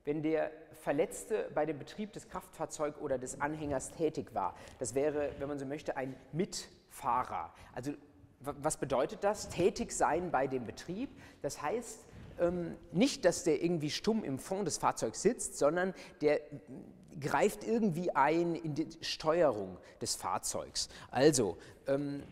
wenn 0.04 0.22
der 0.22 0.50
Verletzte 0.72 1.50
bei 1.54 1.64
dem 1.64 1.78
Betrieb 1.78 2.12
des 2.12 2.28
Kraftfahrzeugs 2.28 2.98
oder 2.98 3.16
des 3.16 3.40
Anhängers 3.40 3.92
tätig 3.92 4.34
war. 4.34 4.54
Das 4.78 4.94
wäre, 4.94 5.32
wenn 5.38 5.48
man 5.48 5.58
so 5.58 5.64
möchte, 5.64 5.96
ein 5.96 6.14
Mitfahrer. 6.32 7.54
Also 7.72 7.92
was 8.40 8.76
bedeutet 8.76 9.24
das? 9.24 9.48
Tätig 9.48 9.92
sein 9.92 10.30
bei 10.30 10.46
dem 10.46 10.66
Betrieb. 10.66 11.08
Das 11.40 11.62
heißt, 11.62 12.04
ähm, 12.40 12.76
nicht, 12.92 13.24
dass 13.24 13.44
der 13.44 13.62
irgendwie 13.62 13.90
stumm 13.90 14.24
im 14.24 14.38
Fond 14.38 14.66
des 14.66 14.78
Fahrzeugs 14.78 15.22
sitzt, 15.22 15.58
sondern 15.58 15.94
der 16.20 16.40
greift 17.20 17.64
irgendwie 17.64 18.10
ein 18.10 18.54
in 18.54 18.74
die 18.74 18.88
Steuerung 19.00 19.78
des 20.00 20.16
Fahrzeugs. 20.16 20.88
Also, 21.10 21.56
ähm, 21.86 22.22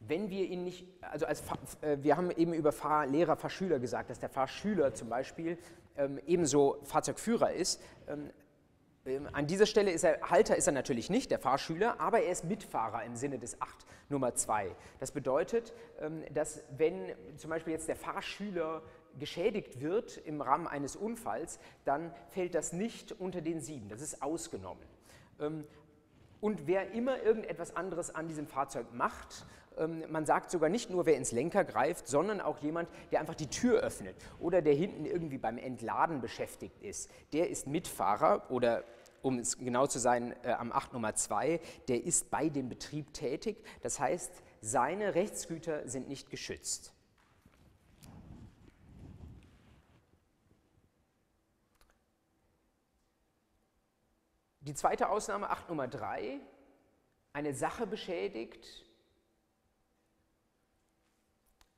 wenn 0.00 0.30
wir 0.30 0.46
ihn 0.46 0.64
nicht, 0.64 0.86
also 1.02 1.26
als, 1.26 1.42
äh, 1.82 1.98
wir 2.00 2.16
haben 2.16 2.30
eben 2.30 2.54
über 2.54 2.72
Fahrlehrer, 2.72 3.36
Fahrschüler 3.36 3.78
gesagt, 3.78 4.10
dass 4.10 4.18
der 4.18 4.30
Fahrschüler 4.30 4.94
zum 4.94 5.08
Beispiel 5.08 5.58
ähm, 5.96 6.18
ebenso 6.26 6.80
Fahrzeugführer 6.84 7.52
ist. 7.52 7.80
Ähm, 9.06 9.28
an 9.32 9.46
dieser 9.46 9.66
Stelle 9.66 9.90
ist 9.90 10.04
er, 10.04 10.20
Halter 10.30 10.56
ist 10.56 10.66
er 10.66 10.72
natürlich 10.72 11.10
nicht, 11.10 11.30
der 11.30 11.38
Fahrschüler, 11.38 12.00
aber 12.00 12.22
er 12.22 12.32
ist 12.32 12.44
Mitfahrer 12.44 13.04
im 13.04 13.16
Sinne 13.16 13.38
des 13.38 13.60
8 13.60 13.86
Nummer 14.08 14.34
2. 14.34 14.74
Das 14.98 15.12
bedeutet, 15.12 15.72
ähm, 16.00 16.22
dass 16.32 16.62
wenn 16.76 17.14
zum 17.36 17.50
Beispiel 17.50 17.72
jetzt 17.72 17.88
der 17.88 17.96
Fahrschüler 17.96 18.82
geschädigt 19.18 19.80
wird 19.80 20.18
im 20.18 20.40
Rahmen 20.40 20.66
eines 20.66 20.96
Unfalls, 20.96 21.58
dann 21.84 22.12
fällt 22.28 22.54
das 22.54 22.72
nicht 22.72 23.12
unter 23.12 23.40
den 23.40 23.60
7, 23.60 23.88
das 23.88 24.02
ist 24.02 24.22
ausgenommen. 24.22 24.84
Ähm, 25.40 25.64
und 26.40 26.66
wer 26.66 26.92
immer 26.92 27.22
irgendetwas 27.22 27.76
anderes 27.76 28.14
an 28.14 28.28
diesem 28.28 28.46
Fahrzeug 28.46 28.92
macht, 28.92 29.46
ähm, 29.76 30.04
man 30.10 30.26
sagt 30.26 30.50
sogar 30.50 30.68
nicht 30.68 30.90
nur, 30.90 31.06
wer 31.06 31.16
ins 31.16 31.32
Lenker 31.32 31.64
greift, 31.64 32.08
sondern 32.08 32.40
auch 32.40 32.58
jemand, 32.58 32.88
der 33.10 33.20
einfach 33.20 33.34
die 33.34 33.48
Tür 33.48 33.80
öffnet 33.80 34.16
oder 34.38 34.62
der 34.62 34.74
hinten 34.74 35.06
irgendwie 35.06 35.38
beim 35.38 35.58
Entladen 35.58 36.20
beschäftigt 36.20 36.82
ist. 36.82 37.10
Der 37.32 37.50
ist 37.50 37.66
Mitfahrer 37.66 38.50
oder 38.50 38.84
um 39.22 39.38
es 39.38 39.58
genau 39.58 39.86
zu 39.86 39.98
sein, 39.98 40.34
äh, 40.44 40.52
am 40.52 40.72
8 40.72 40.92
Nummer 40.92 41.14
2, 41.14 41.60
der 41.88 42.04
ist 42.04 42.30
bei 42.30 42.48
dem 42.48 42.68
Betrieb 42.68 43.12
tätig. 43.12 43.62
Das 43.82 44.00
heißt, 44.00 44.32
seine 44.62 45.14
Rechtsgüter 45.14 45.88
sind 45.88 46.08
nicht 46.08 46.30
geschützt. 46.30 46.94
Die 54.62 54.74
zweite 54.74 55.08
Ausnahme, 55.08 55.50
8 55.50 55.68
Nummer 55.68 55.88
3, 55.88 56.38
eine 57.32 57.54
Sache 57.54 57.86
beschädigt, 57.86 58.84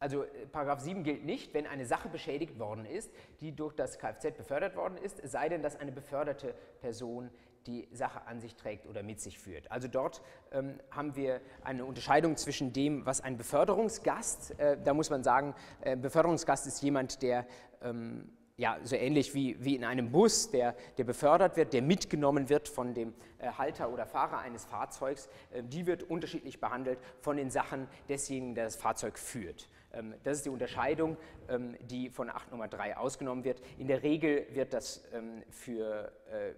also 0.03 0.25
äh, 0.25 0.47
Paragraph 0.51 0.81
7 0.81 1.05
gilt 1.05 1.25
nicht, 1.25 1.55
wenn 1.55 1.67
eine 1.67 1.87
Sache 1.87 2.09
beschädigt 2.09 2.59
worden 2.59 2.85
ist, 2.85 3.13
die 3.41 3.53
durch 3.53 3.73
das 3.75 3.99
Kfz 3.99 4.37
befördert 4.37 4.75
worden 4.75 4.99
ist, 4.99 5.21
sei 5.23 5.49
denn, 5.49 5.63
dass 5.63 5.77
eine 5.77 5.93
beförderte 5.93 6.55
Person 6.81 7.31
die 7.69 7.87
Sache 7.93 8.27
an 8.27 8.41
sich 8.41 8.57
trägt 8.57 8.89
oder 8.89 9.05
mit 9.05 9.21
sich 9.21 9.39
führt. 9.39 9.71
Also 9.71 9.87
dort 9.87 10.21
ähm, 10.51 10.81
haben 10.91 11.15
wir 11.15 11.41
eine 11.63 11.85
Unterscheidung 11.85 12.37
zwischen 12.37 12.73
dem, 12.73 13.07
was 13.07 13.21
ein 13.21 13.37
Beförderungsgast, 13.37 14.59
äh, 14.59 14.77
da 14.83 14.93
muss 14.93 15.09
man 15.09 15.23
sagen, 15.23 15.55
äh, 15.83 15.97
Beförderungsgast 15.97 16.67
ist 16.67 16.83
jemand, 16.83 17.23
der 17.23 17.47
ähm, 17.81 18.29
ja, 18.57 18.79
so 18.83 18.97
ähnlich 18.97 19.35
wie, 19.35 19.57
wie 19.65 19.77
in 19.77 19.85
einem 19.85 20.11
Bus, 20.11 20.51
der, 20.51 20.75
der 20.99 21.05
befördert 21.05 21.57
wird, 21.57 21.73
der 21.73 21.83
mitgenommen 21.83 22.49
wird 22.49 22.69
von 22.69 22.93
dem 22.95 23.15
äh, 23.39 23.51
Halter 23.53 23.93
oder 23.93 24.07
Fahrer 24.07 24.39
eines 24.39 24.65
Fahrzeugs, 24.65 25.29
äh, 25.53 25.63
die 25.63 25.87
wird 25.87 26.03
unterschiedlich 26.03 26.61
behandelt 26.61 26.99
von 27.21 27.37
den 27.37 27.51
Sachen 27.51 27.89
desjenigen, 28.09 28.55
der 28.55 28.65
das 28.65 28.77
Fahrzeug 28.77 29.19
führt. 29.19 29.69
Ähm, 29.93 30.15
das 30.25 30.39
ist 30.39 30.47
die 30.47 30.51
Unterscheidung, 30.51 31.17
ähm, 31.49 31.77
die 31.83 32.11
von 32.11 32.31
8 32.31 32.51
Nummer 32.51 32.69
3 32.69 32.97
ausgenommen 32.97 33.45
wird. 33.45 33.61
In 33.79 33.89
der 33.89 34.03
Regel 34.03 34.47
wird 34.53 34.73
das 34.73 35.05
ähm, 35.13 35.43
für 35.51 36.13
äh, 36.31 36.55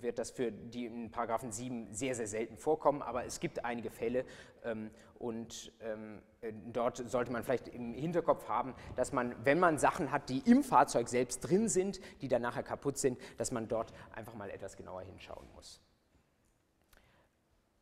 wird 0.00 0.18
das 0.18 0.30
für 0.30 0.52
die 0.52 0.84
in 0.84 1.10
Paragraphen 1.10 1.50
7 1.50 1.94
sehr, 1.94 2.14
sehr 2.14 2.26
selten 2.26 2.58
vorkommen, 2.58 3.00
aber 3.00 3.24
es 3.24 3.40
gibt 3.40 3.64
einige 3.64 3.90
Fälle 3.90 4.26
und 5.18 5.72
ähm, 5.80 6.20
dort 6.72 6.98
sollte 7.08 7.32
man 7.32 7.42
vielleicht 7.42 7.68
im 7.68 7.94
Hinterkopf 7.94 8.48
haben, 8.48 8.74
dass 8.96 9.12
man, 9.12 9.34
wenn 9.44 9.58
man 9.58 9.78
Sachen 9.78 10.10
hat, 10.10 10.28
die 10.28 10.40
im 10.50 10.62
Fahrzeug 10.62 11.08
selbst 11.08 11.40
drin 11.40 11.68
sind, 11.68 12.00
die 12.20 12.28
dann 12.28 12.42
nachher 12.42 12.62
kaputt 12.62 12.98
sind, 12.98 13.18
dass 13.38 13.50
man 13.50 13.66
dort 13.66 13.94
einfach 14.12 14.34
mal 14.34 14.50
etwas 14.50 14.76
genauer 14.76 15.02
hinschauen 15.02 15.46
muss. 15.54 15.80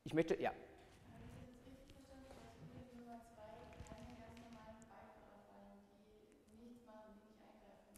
Ich 0.04 0.14
möchte, 0.14 0.40
ja. 0.40 0.52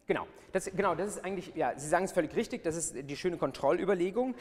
Genau, 0.07 0.27
das, 0.53 0.65
genau, 0.67 0.95
das 0.95 1.17
ist 1.17 1.25
eigentlich, 1.25 1.55
ja, 1.55 1.79
Sie 1.79 1.89
sagen 1.89 2.05
es 2.05 2.13
völlig 2.13 2.35
richtig, 2.35 2.63
das 2.65 2.77
ist 2.77 2.95
die 3.09 3.17
schöne 3.17 3.37
Kontrollüberlegung. 3.37 4.35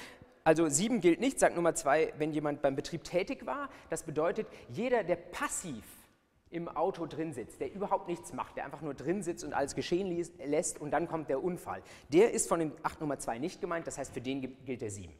Also 0.43 0.67
7 0.67 1.01
gilt 1.01 1.19
nicht, 1.19 1.39
sagt 1.39 1.55
Nummer 1.55 1.75
2, 1.75 2.13
wenn 2.17 2.31
jemand 2.31 2.61
beim 2.63 2.75
Betrieb 2.75 3.03
tätig 3.03 3.45
war. 3.45 3.69
Das 3.89 4.03
bedeutet, 4.03 4.47
jeder, 4.69 5.03
der 5.03 5.17
passiv 5.17 5.83
im 6.49 6.67
Auto 6.67 7.05
drin 7.05 7.31
sitzt, 7.31 7.61
der 7.61 7.71
überhaupt 7.71 8.07
nichts 8.07 8.33
macht, 8.33 8.57
der 8.57 8.65
einfach 8.65 8.81
nur 8.81 8.93
drin 8.93 9.21
sitzt 9.21 9.43
und 9.43 9.53
alles 9.53 9.75
geschehen 9.75 10.09
lässt 10.43 10.81
und 10.81 10.91
dann 10.91 11.07
kommt 11.07 11.29
der 11.29 11.43
Unfall, 11.43 11.81
der 12.09 12.31
ist 12.31 12.49
von 12.49 12.59
dem 12.59 12.73
8 12.83 12.99
Nummer 12.99 13.19
2 13.19 13.37
nicht 13.37 13.61
gemeint, 13.61 13.87
das 13.87 13.97
heißt, 13.97 14.13
für 14.13 14.21
den 14.21 14.57
gilt 14.65 14.81
der 14.81 14.91
7. 14.91 15.13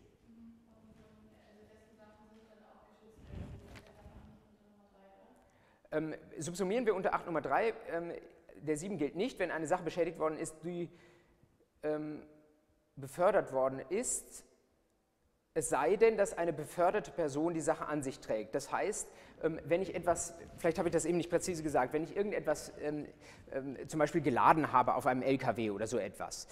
Ähm, 5.93 6.15
subsumieren 6.37 6.85
wir 6.85 6.95
unter 6.95 7.13
8 7.13 7.25
Nummer 7.25 7.41
3, 7.41 7.73
ähm, 7.91 8.11
der 8.61 8.77
7 8.77 8.97
gilt 8.97 9.15
nicht, 9.15 9.39
wenn 9.39 9.51
eine 9.51 9.67
Sache 9.67 9.83
beschädigt 9.83 10.19
worden 10.19 10.37
ist, 10.37 10.63
die 10.63 10.89
ähm, 11.83 12.21
befördert 12.95 13.51
worden 13.51 13.79
ist, 13.89 14.45
es 15.53 15.67
sei 15.67 15.97
denn, 15.97 16.15
dass 16.15 16.37
eine 16.37 16.53
beförderte 16.53 17.11
Person 17.11 17.53
die 17.53 17.61
Sache 17.61 17.85
an 17.85 18.03
sich 18.03 18.19
trägt. 18.19 18.55
Das 18.55 18.71
heißt, 18.71 19.09
ähm, 19.43 19.59
wenn 19.65 19.81
ich 19.81 19.93
etwas, 19.93 20.33
vielleicht 20.57 20.77
habe 20.77 20.87
ich 20.87 20.93
das 20.93 21.03
eben 21.03 21.17
nicht 21.17 21.29
präzise 21.29 21.61
gesagt, 21.61 21.91
wenn 21.91 22.03
ich 22.03 22.15
irgendetwas 22.15 22.71
ähm, 22.81 23.05
ähm, 23.51 23.77
zum 23.89 23.99
Beispiel 23.99 24.21
geladen 24.21 24.71
habe 24.71 24.95
auf 24.95 25.05
einem 25.05 25.21
LKW 25.21 25.71
oder 25.71 25.87
so 25.87 25.97
etwas, 25.97 26.47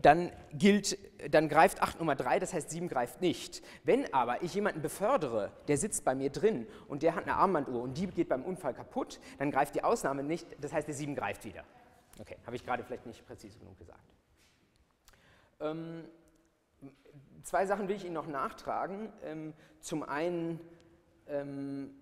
dann 0.00 0.30
gilt, 0.52 0.96
dann 1.32 1.48
greift 1.48 1.82
8 1.82 1.98
Nummer 1.98 2.14
3, 2.14 2.38
das 2.38 2.54
heißt 2.54 2.70
7 2.70 2.88
greift 2.88 3.20
nicht. 3.20 3.64
Wenn 3.82 4.12
aber 4.14 4.42
ich 4.42 4.54
jemanden 4.54 4.80
befördere, 4.80 5.50
der 5.66 5.76
sitzt 5.76 6.04
bei 6.04 6.14
mir 6.14 6.30
drin 6.30 6.68
und 6.86 7.02
der 7.02 7.16
hat 7.16 7.24
eine 7.24 7.34
Armbanduhr 7.34 7.82
und 7.82 7.98
die 7.98 8.06
geht 8.06 8.28
beim 8.28 8.44
Unfall 8.44 8.74
kaputt, 8.74 9.18
dann 9.38 9.50
greift 9.50 9.74
die 9.74 9.82
Ausnahme 9.82 10.22
nicht, 10.22 10.46
das 10.60 10.72
heißt 10.72 10.86
der 10.86 10.94
7 10.94 11.16
greift 11.16 11.44
wieder. 11.44 11.64
Okay, 12.20 12.36
habe 12.46 12.54
ich 12.54 12.64
gerade 12.64 12.84
vielleicht 12.84 13.06
nicht 13.06 13.26
präzise 13.26 13.58
genug 13.58 13.76
gesagt. 13.76 13.98
Zwei 17.46 17.64
Sachen 17.64 17.86
will 17.86 17.94
ich 17.94 18.04
Ihnen 18.04 18.14
noch 18.14 18.26
nachtragen. 18.26 19.12
Ähm, 19.22 19.54
zum 19.78 20.02
einen 20.02 20.58
ähm, 21.28 21.94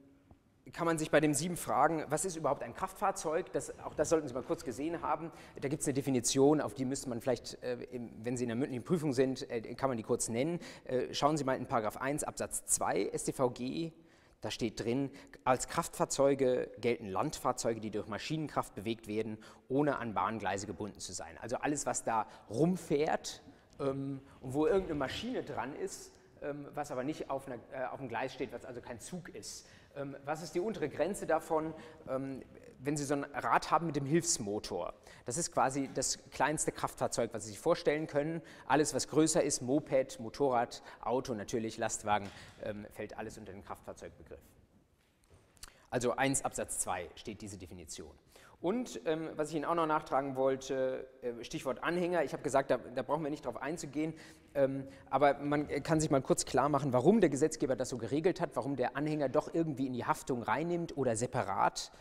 kann 0.72 0.87
man 0.87 0.96
sich 0.96 1.11
bei 1.11 1.20
dem 1.20 1.35
7 1.35 1.59
fragen, 1.59 2.02
was 2.09 2.24
ist 2.24 2.37
überhaupt 2.37 2.62
ein 2.62 2.72
Kraftfahrzeug? 2.72 3.52
Das, 3.52 3.78
auch 3.80 3.92
das 3.92 4.09
sollten 4.09 4.26
Sie 4.26 4.33
mal 4.33 4.42
kurz 4.42 4.64
gesehen 4.64 5.02
haben. 5.02 5.30
Da 5.61 5.68
gibt 5.68 5.83
es 5.83 5.87
eine 5.87 5.92
Definition, 5.92 6.62
auf 6.62 6.72
die 6.72 6.87
müsste 6.87 7.11
man 7.11 7.20
vielleicht, 7.20 7.62
äh, 7.62 7.76
wenn 8.22 8.38
Sie 8.38 8.44
in 8.44 8.48
der 8.48 8.57
mündlichen 8.57 8.85
Prüfung 8.85 9.12
sind, 9.12 9.50
äh, 9.50 9.74
kann 9.74 9.90
man 9.90 9.98
die 9.98 10.02
kurz 10.02 10.30
nennen. 10.30 10.61
Äh, 10.85 11.12
schauen 11.12 11.37
Sie 11.37 11.44
mal 11.44 11.59
in 11.59 11.66
Paragraph 11.66 11.98
1 11.98 12.24
Absatz 12.24 12.64
2 12.64 13.11
StVG. 13.14 13.92
Da 14.40 14.50
steht 14.50 14.83
drin, 14.83 15.11
als 15.44 15.68
Kraftfahrzeuge 15.68 16.70
gelten 16.80 17.07
Landfahrzeuge, 17.07 17.80
die 17.80 17.90
durch 17.90 18.09
Maschinenkraft 18.09 18.74
bewegt 18.74 19.09
werden, 19.09 19.37
ohne 19.68 19.98
an 19.98 20.14
Bahngleise 20.14 20.66
gebunden 20.66 21.00
zu 21.00 21.12
sein. 21.12 21.37
Also 21.42 21.57
alles, 21.57 21.85
was 21.85 22.02
da 22.02 22.26
rumfährt, 22.48 23.42
ähm, 23.80 24.20
wo 24.40 24.66
irgendeine 24.66 24.98
Maschine 24.98 25.42
dran 25.42 25.74
ist, 25.76 26.12
ähm, 26.42 26.66
was 26.74 26.90
aber 26.90 27.04
nicht 27.04 27.30
auf, 27.30 27.46
einer, 27.46 27.56
äh, 27.72 27.84
auf, 27.87 28.00
einem 28.00 28.08
Gleis 28.08 28.34
steht, 28.34 28.52
was 28.52 28.64
also 28.64 28.80
kein 28.80 29.00
Zug 29.00 29.28
ist. 29.30 29.66
Ähm, 29.96 30.16
was 30.24 30.42
ist 30.42 30.54
die 30.54 30.60
untere 30.60 30.88
Grenze 30.88 31.26
davon, 31.26 31.72
ähm, 32.08 32.42
wenn 32.78 32.96
Sie 32.96 33.04
so 33.04 33.14
ein 33.14 33.24
Rad 33.24 33.70
haben 33.70 33.87
mit 33.87 33.96
dem 33.96 34.04
Hilfsmotor? 34.04 34.94
Das 35.24 35.38
ist 35.38 35.52
quasi 35.52 35.88
das 35.94 36.18
kleinste 36.30 36.72
Kraftfahrzeug, 36.72 37.32
was 37.32 37.44
Sie 37.44 37.50
sich 37.50 37.58
vorstellen 37.58 38.06
können. 38.06 38.42
Alles, 38.66 38.94
was 38.94 39.08
größer 39.08 39.42
ist, 39.42 39.62
Moped, 39.62 40.20
Motorrad, 40.20 40.82
Auto, 41.00 41.34
natürlich 41.34 41.78
Lastwagen, 41.78 42.28
ähm, 42.62 42.87
fällt 42.90 43.16
alles 43.16 43.38
unter 43.38 43.52
den 43.52 43.64
Kraftfahrzeugbegriff. 43.64 44.40
Also 45.90 46.16
1 46.16 46.44
Absatz 46.44 46.80
2 46.80 47.08
steht 47.14 47.40
diese 47.40 47.56
Definition. 47.56 48.10
Und 48.64 49.03
ähm, 49.05 49.29
was 49.37 49.50
ich 49.50 49.57
Ihnen 49.57 49.66
auch 49.66 49.74
noch 49.74 49.85
nachtragen 49.85 50.37
wollte, 50.37 51.07
äh, 51.20 51.44
Stichwort 51.44 51.85
Anhänger. 51.85 52.24
Ich 52.24 52.33
habe 52.33 52.42
gesagt, 52.42 52.70
da, 52.70 52.79
da, 52.79 53.03
brauchen 53.03 53.22
wir 53.22 53.29
nicht 53.29 53.44
drauf 53.44 53.61
einzugehen, 53.61 54.14
ähm, 54.55 54.88
aber 55.11 55.35
man 55.35 55.68
kann 55.83 56.00
sich 56.00 56.11
mal 56.11 56.22
kurz 56.22 56.46
klar 56.46 56.70
machen, 56.70 56.94
warum 56.94 57.20
der 57.20 57.29
Gesetzgeber 57.29 57.77
das 57.77 57.90
so 57.90 57.98
geregelt 57.98 58.40
hat, 58.40 58.57
warum 58.57 58.77
der 58.77 58.96
Anhänger 58.96 59.29
doch 59.29 59.53
irgendwie 59.53 59.87
in 59.87 59.92
die 59.92 60.07
Haftung 60.07 60.42
reinnimmt 60.42 60.96
oder 60.96 61.14
separat 61.14 61.92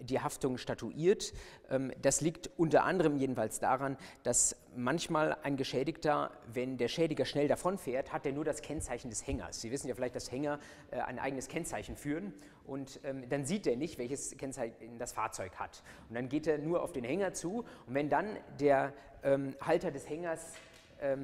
die 0.00 0.20
Haftung 0.20 0.58
statuiert. 0.58 1.32
Ähm, 1.70 1.92
das 2.02 2.20
liegt 2.20 2.50
unter 2.56 2.84
anderem 2.84 3.16
jedenfalls 3.16 3.60
daran, 3.60 3.96
dass 4.22 4.56
manchmal 4.76 5.36
ein 5.42 5.56
Geschädigter, 5.56 6.30
wenn 6.52 6.76
der 6.76 6.88
Schädiger 6.88 7.24
schnell 7.24 7.48
davonfährt, 7.48 8.12
hat 8.12 8.26
er 8.26 8.32
nur 8.32 8.44
das 8.44 8.62
Kennzeichen 8.62 9.10
des 9.10 9.26
Hängers. 9.26 9.60
Sie 9.60 9.70
wissen 9.70 9.88
ja 9.88 9.94
vielleicht, 9.94 10.16
dass 10.16 10.30
Hänger 10.30 10.58
äh, 10.90 11.00
ein 11.00 11.18
eigenes 11.18 11.48
Kennzeichen 11.48 11.96
führen 11.96 12.32
und 12.66 13.00
ähm, 13.04 13.28
dann 13.28 13.44
sieht 13.44 13.66
er 13.66 13.76
nicht, 13.76 13.98
welches 13.98 14.36
Kennzeichen 14.36 14.98
das 14.98 15.12
Fahrzeug 15.12 15.56
hat. 15.56 15.82
Und 16.08 16.14
dann 16.14 16.28
geht 16.28 16.46
er 16.46 16.58
nur 16.58 16.82
auf 16.82 16.92
den 16.92 17.04
Hänger 17.04 17.32
zu 17.32 17.64
und 17.86 17.94
wenn 17.94 18.08
dann 18.08 18.36
der 18.60 18.92
Halter 19.60 19.90
des 19.90 20.08
Hängers 20.08 20.54
äh, 21.00 21.16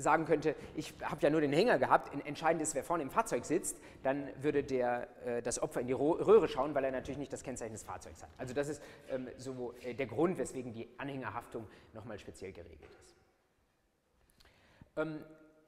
sagen 0.00 0.24
könnte, 0.24 0.54
ich 0.74 0.94
habe 1.02 1.20
ja 1.22 1.30
nur 1.30 1.40
den 1.40 1.52
Hänger 1.52 1.78
gehabt, 1.78 2.10
entscheidend 2.26 2.62
ist, 2.62 2.74
wer 2.74 2.84
vorne 2.84 3.02
im 3.02 3.10
Fahrzeug 3.10 3.44
sitzt, 3.44 3.80
dann 4.02 4.28
würde 4.40 4.64
der, 4.64 5.08
äh, 5.26 5.42
das 5.42 5.62
Opfer 5.62 5.80
in 5.80 5.86
die 5.86 5.92
Röhre 5.92 6.48
schauen, 6.48 6.74
weil 6.74 6.84
er 6.84 6.90
natürlich 6.90 7.18
nicht 7.18 7.32
das 7.32 7.42
Kennzeichen 7.42 7.72
des 7.72 7.82
Fahrzeugs 7.82 8.22
hat. 8.22 8.30
Also 8.38 8.54
das 8.54 8.68
ist 8.68 8.82
ähm, 9.10 9.28
so 9.36 9.74
äh, 9.82 9.94
der 9.94 10.06
Grund, 10.06 10.38
weswegen 10.38 10.72
die 10.72 10.88
Anhängerhaftung 10.98 11.66
nochmal 11.92 12.18
speziell 12.18 12.52
geregelt 12.52 12.90
ist. 13.04 13.16
Ähm, 14.96 15.20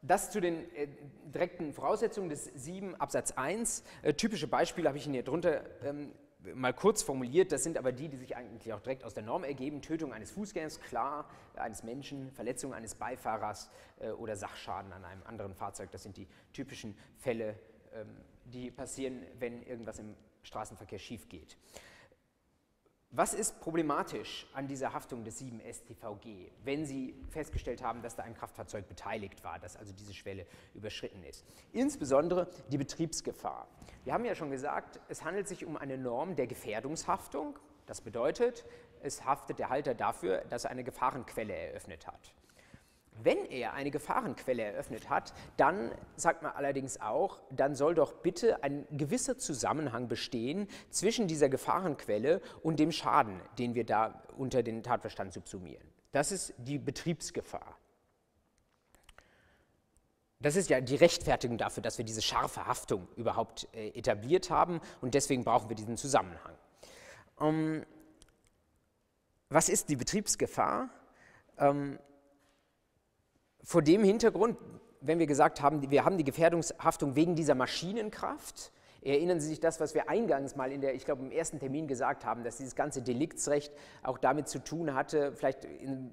das 0.03 0.31
zu 0.31 0.41
den 0.41 0.75
äh, 0.75 0.89
direkten 1.33 1.73
Voraussetzungen 1.73 2.29
des 2.29 2.45
7 2.45 2.97
Absatz 2.97 3.33
1. 3.33 3.85
Äh, 4.03 4.15
typische 4.15 4.49
Beispiele 4.49 4.89
habe 4.89 4.99
ich 4.99 5.07
Ihnen 5.07 5.15
hier 5.15 5.23
drunter 5.23 5.63
ähm, 5.85 6.13
mal 6.55 6.73
kurz 6.73 7.03
formuliert, 7.03 7.53
das 7.53 7.63
sind 7.63 7.79
aber 7.79 7.93
die, 7.93 8.09
die 8.09 8.17
sich 8.17 8.37
eigentlich 8.37 8.73
auch 8.73 8.81
direkt 8.81 9.05
aus 9.05 9.15
der 9.15 9.23
Norm 9.23 9.45
ergeben. 9.45 9.83
Tötung 9.83 10.13
eines 10.13 10.31
Fußgängers, 10.31 10.81
klar, 10.81 11.29
eines 11.55 11.83
Menschen, 11.83 12.31
Verletzung 12.33 12.75
eines 12.75 12.95
Beifahrers 12.95 13.71
äh, 14.01 14.11
oder 14.11 14.37
Sachschaden 14.37 14.93
an 14.93 15.05
einem 15.05 15.23
anderen 15.25 15.55
Fahrzeug. 15.55 15.91
Das 15.91 16.03
sind 16.03 16.17
die 16.17 16.27
typischen 16.53 16.97
Fälle, 17.17 17.59
ähm, 17.95 18.09
die 18.45 18.71
passieren, 18.71 19.23
wenn 19.39 19.63
irgendwas 19.63 19.99
im 19.99 20.15
Straßenverkehr 20.43 20.99
schief 20.99 21.29
geht. 21.29 21.57
Was 23.15 23.35
ist 23.35 23.61
problematisch 23.61 24.47
an 24.55 24.67
dieser 24.67 24.95
Haftung 24.95 25.23
des 25.23 25.39
7 25.39 25.61
StVG, 25.71 26.51
wenn 26.65 26.87
Sie 26.87 27.15
festgestellt 27.29 27.83
haben, 27.83 28.01
dass 28.01 28.17
da 28.17 28.23
ein 28.23 28.33
Kraftfahrzeug 28.33 28.89
beteiligt 28.89 29.45
war, 29.45 29.59
dass 29.59 29.77
also 29.77 29.93
diese 29.93 30.15
Schwelle 30.15 30.47
überschritten 30.73 31.23
ist? 31.25 31.45
Insbesondere 31.75 32.49
die 32.71 32.79
Betriebsgefahr. 32.79 33.69
Wir 34.05 34.15
haben 34.15 34.25
ja 34.25 34.35
schon 34.35 34.51
gesagt, 34.51 34.99
es 35.11 35.25
handelt 35.25 35.47
sich 35.47 35.67
um 35.67 35.77
eine 35.77 35.99
Norm 35.99 36.37
der 36.37 36.47
Gefährdungshaftung. 36.47 37.59
Das 37.85 38.01
bedeutet, 38.01 38.65
es 39.03 39.27
haftet 39.27 39.59
der 39.59 39.69
Halter 39.69 39.95
dafür, 39.95 40.47
dass 40.49 40.65
er 40.65 40.71
eine 40.71 40.83
Gefahrenquelle 40.83 41.55
eröffnet 41.55 42.07
hat. 42.07 42.33
Wenn 43.23 43.45
er 43.45 43.75
eine 43.75 43.91
Gefahrenquelle 43.91 44.63
eröffnet 44.63 45.11
hat, 45.11 45.35
dann 45.57 45.93
sagt 46.17 46.43
man 46.43 46.53
allerdings 46.53 47.01
auch, 47.01 47.41
dann 47.51 47.75
soll 47.75 47.95
doch 47.95 48.15
bitte 48.15 48.65
ein 48.65 48.87
gewisser 48.91 49.39
Zusammenhang 49.39 50.09
bestehen 50.09 50.67
zwischen 50.91 51.29
dieser 51.29 51.49
Gefahrenquelle 51.49 52.41
und 52.63 52.81
dem 52.81 52.91
Schaden, 52.91 53.41
den 53.59 53.75
wir 53.75 53.85
da 53.85 54.23
unter 54.37 54.63
den 54.63 54.83
Tatverstand 54.83 55.33
subsumieren. 55.33 55.87
Das 56.13 56.33
ist 56.33 56.55
die 56.59 56.79
Betriebsgefahr. 56.79 57.77
das 60.43 60.57
ist 60.57 60.69
ja 60.69 60.81
die 60.81 60.97
Rechtfertigung 60.97 61.57
dafür, 61.57 61.83
dass 61.83 61.99
wir 61.99 62.05
diese 62.05 62.21
scharfe 62.21 62.67
Haftung 62.67 63.07
überhaupt 63.17 63.69
äh, 63.75 63.91
etabliert 63.91 64.51
haben 64.51 64.81
und 65.01 65.15
deswegen 65.15 65.45
brauchen 65.45 65.69
wir 65.69 65.77
diesen 65.77 65.97
Zusammenhang. 65.97 66.55
Ähm, 67.41 67.87
was 69.49 69.69
ist 69.69 69.89
die 69.89 69.97
Betriebsgefahr? 69.97 70.89
Ähm, 71.59 71.99
vor 73.63 73.83
dem 73.83 74.05
Hintergrund, 74.05 74.57
wenn 75.01 75.19
wir 75.19 75.27
gesagt 75.27 75.61
haben, 75.61 75.91
wir 75.91 76.05
haben 76.05 76.19
die 76.19 76.25
Gefährdungshaftung 76.25 77.17
wegen 77.17 77.35
dieser 77.35 77.55
Maschinenkraft, 77.55 78.73
Erinnern 79.05 79.41
Sie 79.41 79.49
sich 79.49 79.59
das, 79.59 79.81
was 79.81 79.95
wir 79.95 80.09
eingangs 80.09 80.55
mal 80.55 80.71
in 80.71 80.81
der, 80.81 80.95
ich 80.95 81.05
glaube, 81.05 81.23
im 81.25 81.33
ersten 81.33 81.59
Termin 81.59 81.89
gesagt 81.89 82.25
haben, 82.25 82.45
dass 82.45 82.59
dieses 82.59 82.77
ganze 82.77 83.03
Deliktsrecht 83.03 83.73
auch 84.05 84.17
damit 84.17 84.49
zu 84.49 84.61
tun 84.61 84.95
hatte, 84.95 85.33
vielleicht 85.33 85.65
in 85.65 86.13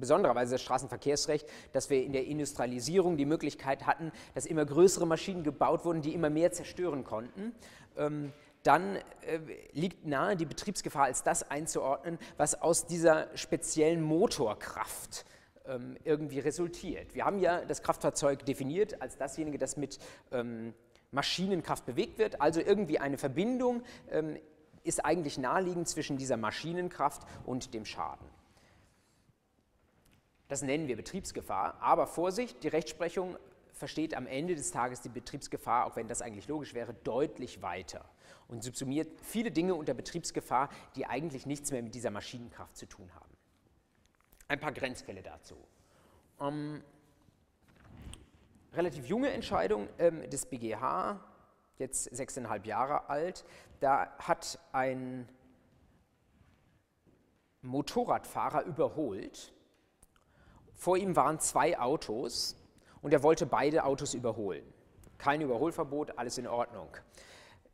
besonderer 0.00 0.34
Weise 0.34 0.56
das 0.56 0.62
Straßenverkehrsrecht, 0.62 1.48
dass 1.72 1.90
wir 1.90 2.02
in 2.02 2.12
der 2.12 2.26
Industrialisierung 2.26 3.16
die 3.16 3.24
Möglichkeit 3.24 3.86
hatten, 3.86 4.10
dass 4.34 4.46
immer 4.46 4.64
größere 4.64 5.06
Maschinen 5.06 5.44
gebaut 5.44 5.84
wurden, 5.84 6.02
die 6.02 6.12
immer 6.12 6.28
mehr 6.28 6.50
zerstören 6.50 7.04
konnten. 7.04 7.54
Ähm, 7.96 8.32
dann 8.64 8.96
äh, 8.96 9.38
liegt 9.70 10.04
nahe, 10.04 10.34
die 10.34 10.44
Betriebsgefahr 10.44 11.04
als 11.04 11.22
das 11.22 11.48
einzuordnen, 11.48 12.18
was 12.36 12.60
aus 12.60 12.86
dieser 12.86 13.28
speziellen 13.36 14.02
Motorkraft 14.02 15.24
ähm, 15.24 15.37
irgendwie 16.04 16.38
resultiert. 16.38 17.14
Wir 17.14 17.24
haben 17.24 17.38
ja 17.38 17.64
das 17.64 17.82
Kraftfahrzeug 17.82 18.46
definiert 18.46 19.02
als 19.02 19.16
dasjenige, 19.16 19.58
das 19.58 19.76
mit 19.76 19.98
ähm, 20.32 20.72
Maschinenkraft 21.10 21.86
bewegt 21.86 22.18
wird. 22.18 22.40
Also 22.40 22.60
irgendwie 22.60 22.98
eine 22.98 23.18
Verbindung 23.18 23.82
ähm, 24.10 24.38
ist 24.82 25.04
eigentlich 25.04 25.38
naheliegend 25.38 25.88
zwischen 25.88 26.16
dieser 26.16 26.36
Maschinenkraft 26.36 27.22
und 27.44 27.74
dem 27.74 27.84
Schaden. 27.84 28.26
Das 30.48 30.62
nennen 30.62 30.88
wir 30.88 30.96
Betriebsgefahr. 30.96 31.76
Aber 31.80 32.06
Vorsicht, 32.06 32.62
die 32.64 32.68
Rechtsprechung 32.68 33.36
versteht 33.72 34.14
am 34.14 34.26
Ende 34.26 34.56
des 34.56 34.70
Tages 34.70 35.02
die 35.02 35.08
Betriebsgefahr, 35.08 35.86
auch 35.86 35.96
wenn 35.96 36.08
das 36.08 36.22
eigentlich 36.22 36.48
logisch 36.48 36.74
wäre, 36.74 36.94
deutlich 36.94 37.62
weiter 37.62 38.04
und 38.48 38.64
subsumiert 38.64 39.08
viele 39.22 39.50
Dinge 39.50 39.74
unter 39.74 39.94
Betriebsgefahr, 39.94 40.70
die 40.96 41.06
eigentlich 41.06 41.46
nichts 41.46 41.70
mehr 41.70 41.82
mit 41.82 41.94
dieser 41.94 42.10
Maschinenkraft 42.10 42.76
zu 42.76 42.86
tun 42.86 43.14
haben. 43.14 43.37
Ein 44.48 44.60
paar 44.60 44.72
Grenzfälle 44.72 45.22
dazu. 45.22 45.56
Ähm, 46.40 46.82
relativ 48.72 49.06
junge 49.06 49.30
Entscheidung 49.30 49.88
ähm, 49.98 50.28
des 50.30 50.46
BGH, 50.46 51.20
jetzt 51.76 52.04
sechseinhalb 52.04 52.64
Jahre 52.64 53.10
alt. 53.10 53.44
Da 53.80 54.10
hat 54.18 54.58
ein 54.72 55.28
Motorradfahrer 57.60 58.64
überholt. 58.64 59.52
Vor 60.72 60.96
ihm 60.96 61.14
waren 61.14 61.40
zwei 61.40 61.78
Autos 61.78 62.56
und 63.02 63.12
er 63.12 63.22
wollte 63.22 63.44
beide 63.44 63.84
Autos 63.84 64.14
überholen. 64.14 64.64
Kein 65.18 65.42
Überholverbot, 65.42 66.16
alles 66.16 66.38
in 66.38 66.46
Ordnung. 66.46 66.88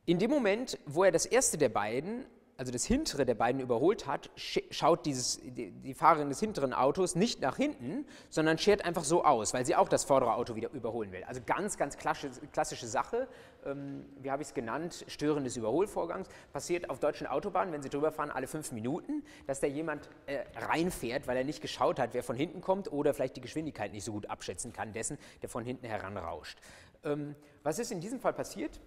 In 0.07 0.19
dem 0.19 0.31
Moment, 0.31 0.79
wo 0.87 1.05
er 1.05 1.13
das 1.13 1.27
erste 1.27 1.57
der 1.57 1.69
beiden 1.69 2.27
also 2.57 2.71
das 2.71 2.85
hintere 2.85 3.27
der 3.27 3.35
beiden 3.35 3.61
überholt 3.61 4.07
hat, 4.07 4.31
schaut 4.37 5.07
dieses, 5.07 5.41
die, 5.43 5.95
Fahrerin 5.95 6.29
des 6.29 6.41
hinteren 6.41 6.73
Autos 6.73 7.15
nicht 7.17 7.41
nach 7.41 7.57
hinten, 7.57 8.07
sondern 8.31 8.59
schert 8.59 8.85
einfach 8.85 9.05
so 9.05 9.25
aus, 9.25 9.55
weil 9.55 9.67
sie 9.67 9.75
auch 9.75 9.89
das 9.89 10.05
vordere 10.05 10.35
Auto 10.35 10.55
wieder 10.55 10.71
überholen 10.71 11.11
will. 11.13 11.25
Also 11.25 11.41
ganz, 11.45 11.77
ganz 11.77 11.97
klassische, 11.97 12.41
klassische 12.53 12.87
Sache, 12.87 13.29
ähm, 13.65 14.05
wie 14.21 14.31
habe 14.31 14.43
ich 14.43 14.49
es 14.49 14.55
genannt, 14.55 15.05
Stören 15.09 15.45
des 15.45 15.57
Überholvorgangs, 15.57 16.29
passiert 16.53 16.91
auf 16.91 17.01
deutschen 17.01 17.27
Autobahnen, 17.27 17.73
wenn 17.73 17.83
sie 17.83 17.91
drüber 17.91 18.13
fahren, 18.13 18.31
alle 18.31 18.47
fünf 18.47 18.73
Minuten, 18.73 19.25
dass 19.47 19.61
da 19.61 19.67
jemand 19.67 20.09
äh, 20.27 20.45
reinfährt, 20.57 21.27
weil 21.27 21.37
er 21.37 21.45
nicht 21.45 21.61
geschaut 21.61 21.99
hat, 21.99 22.15
wer 22.15 22.23
von 22.23 22.37
hinten 22.37 22.61
kommt 22.61 22.93
oder 22.93 23.15
vielleicht 23.15 23.37
die 23.37 23.41
Geschwindigkeit 23.41 23.93
nicht 23.93 24.05
so 24.05 24.13
gut 24.13 24.31
abschätzen 24.31 24.73
kann, 24.73 24.93
dessen, 24.93 25.19
der 25.43 25.49
von 25.49 25.65
hinten 25.65 25.87
heranrauscht. 25.87 26.59
Ähm, 27.03 27.35
was 27.63 27.79
ist 27.79 27.91
in 27.91 28.01
diesem 28.01 28.21
Fall 28.21 28.33
passiert? 28.33 28.81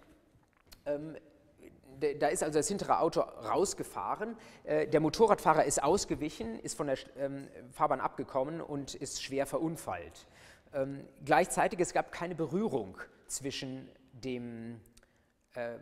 Da 2.20 2.28
ist 2.28 2.42
also 2.42 2.58
das 2.58 2.68
hintere 2.68 3.00
Auto 3.00 3.20
rausgefahren. 3.20 4.36
Äh, 4.64 4.86
der 4.86 5.00
Motorradfahrer 5.00 5.64
ist 5.64 5.82
ausgewichen, 5.82 6.58
ist 6.60 6.76
von 6.76 6.86
der 6.86 6.98
ähm, 7.16 7.48
Fahrbahn 7.72 8.00
abgekommen 8.00 8.60
und 8.60 8.94
ist 8.94 9.22
schwer 9.22 9.46
verunfallt. 9.46 10.26
Ähm, 10.72 11.04
gleichzeitig 11.24 11.80
es 11.80 11.92
gab 11.92 12.12
keine 12.12 12.34
Berührung 12.34 12.98
zwischen 13.26 13.88
dem 14.12 14.80
äh, 15.54 15.78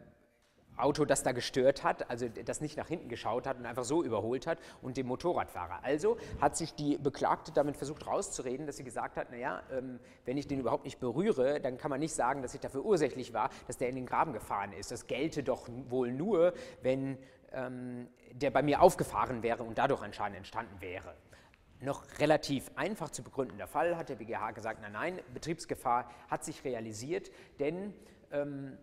Auto, 0.76 1.04
das 1.04 1.22
da 1.22 1.32
gestört 1.32 1.84
hat, 1.84 2.10
also 2.10 2.28
das 2.28 2.60
nicht 2.60 2.76
nach 2.76 2.88
hinten 2.88 3.08
geschaut 3.08 3.46
hat 3.46 3.58
und 3.58 3.66
einfach 3.66 3.84
so 3.84 4.02
überholt 4.02 4.46
hat, 4.46 4.58
und 4.82 4.96
dem 4.96 5.06
Motorradfahrer. 5.06 5.80
Also 5.82 6.16
hat 6.40 6.56
sich 6.56 6.74
die 6.74 6.98
Beklagte 6.98 7.52
damit 7.52 7.76
versucht 7.76 8.06
rauszureden, 8.06 8.66
dass 8.66 8.76
sie 8.76 8.84
gesagt 8.84 9.16
hat, 9.16 9.30
naja, 9.30 9.62
ähm, 9.72 9.98
wenn 10.24 10.36
ich 10.36 10.46
den 10.46 10.60
überhaupt 10.60 10.84
nicht 10.84 11.00
berühre, 11.00 11.60
dann 11.60 11.78
kann 11.78 11.90
man 11.90 12.00
nicht 12.00 12.14
sagen, 12.14 12.42
dass 12.42 12.54
ich 12.54 12.60
dafür 12.60 12.84
ursächlich 12.84 13.32
war, 13.32 13.50
dass 13.66 13.76
der 13.78 13.88
in 13.88 13.96
den 13.96 14.06
Graben 14.06 14.32
gefahren 14.32 14.72
ist. 14.72 14.90
Das 14.90 15.06
gelte 15.06 15.42
doch 15.42 15.68
wohl 15.88 16.12
nur, 16.12 16.52
wenn 16.82 17.18
ähm, 17.52 18.08
der 18.32 18.50
bei 18.50 18.62
mir 18.62 18.82
aufgefahren 18.82 19.42
wäre 19.42 19.62
und 19.62 19.78
dadurch 19.78 20.02
ein 20.02 20.12
Schaden 20.12 20.34
entstanden 20.34 20.80
wäre. 20.80 21.14
Noch 21.80 22.04
relativ 22.18 22.70
einfach 22.74 23.10
zu 23.10 23.22
begründender 23.22 23.66
Fall 23.66 23.96
hat 23.96 24.08
der 24.08 24.16
BGH 24.16 24.52
gesagt, 24.52 24.80
nein, 24.80 24.92
nein, 24.92 25.20
Betriebsgefahr 25.34 26.10
hat 26.28 26.42
sich 26.44 26.64
realisiert, 26.64 27.30
denn 27.58 27.92
ähm, 28.32 28.78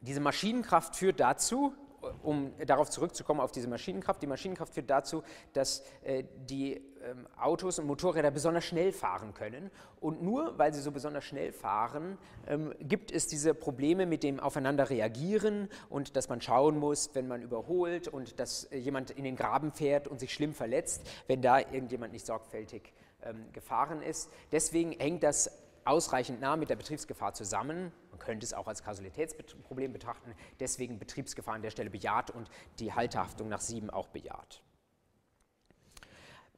diese 0.00 0.20
Maschinenkraft 0.20 0.96
führt 0.96 1.20
dazu, 1.20 1.74
um 2.22 2.52
darauf 2.66 2.90
zurückzukommen, 2.90 3.40
auf 3.40 3.52
diese 3.52 3.68
Maschinenkraft, 3.68 4.22
die 4.22 4.26
Maschinenkraft 4.26 4.74
führt 4.74 4.88
dazu, 4.88 5.22
dass 5.52 5.84
äh, 6.02 6.24
die 6.48 6.76
ähm, 7.02 7.26
Autos 7.38 7.78
und 7.78 7.86
Motorräder 7.86 8.30
besonders 8.30 8.64
schnell 8.64 8.92
fahren 8.92 9.34
können. 9.34 9.70
Und 10.00 10.22
nur 10.22 10.58
weil 10.58 10.72
sie 10.72 10.80
so 10.80 10.92
besonders 10.92 11.24
schnell 11.24 11.52
fahren, 11.52 12.18
ähm, 12.46 12.74
gibt 12.80 13.12
es 13.12 13.26
diese 13.26 13.54
Probleme 13.54 14.06
mit 14.06 14.22
dem 14.22 14.40
Aufeinander 14.40 14.88
reagieren 14.88 15.68
und 15.88 16.16
dass 16.16 16.28
man 16.28 16.40
schauen 16.40 16.78
muss, 16.78 17.10
wenn 17.14 17.28
man 17.28 17.42
überholt 17.42 18.08
und 18.08 18.40
dass 18.40 18.64
äh, 18.64 18.78
jemand 18.78 19.10
in 19.10 19.24
den 19.24 19.36
Graben 19.36 19.72
fährt 19.72 20.08
und 20.08 20.20
sich 20.20 20.32
schlimm 20.32 20.54
verletzt, 20.54 21.02
wenn 21.26 21.42
da 21.42 21.58
irgendjemand 21.58 22.12
nicht 22.12 22.24
sorgfältig 22.26 22.92
ähm, 23.22 23.52
gefahren 23.52 24.02
ist. 24.02 24.30
Deswegen 24.52 24.92
hängt 24.92 25.22
das 25.22 25.50
ausreichend 25.84 26.40
nah 26.40 26.56
mit 26.56 26.70
der 26.70 26.76
Betriebsgefahr 26.76 27.34
zusammen. 27.34 27.92
Könnte 28.20 28.44
es 28.44 28.54
auch 28.54 28.68
als 28.68 28.84
Kausalitätsproblem 28.84 29.92
betrachten, 29.92 30.34
deswegen 30.60 30.98
Betriebsgefahr 30.98 31.54
an 31.54 31.62
der 31.62 31.70
Stelle 31.70 31.90
bejaht 31.90 32.30
und 32.30 32.48
die 32.78 32.92
Haltehaftung 32.92 33.48
nach 33.48 33.60
7 33.60 33.90
auch 33.90 34.08
bejaht. 34.08 34.62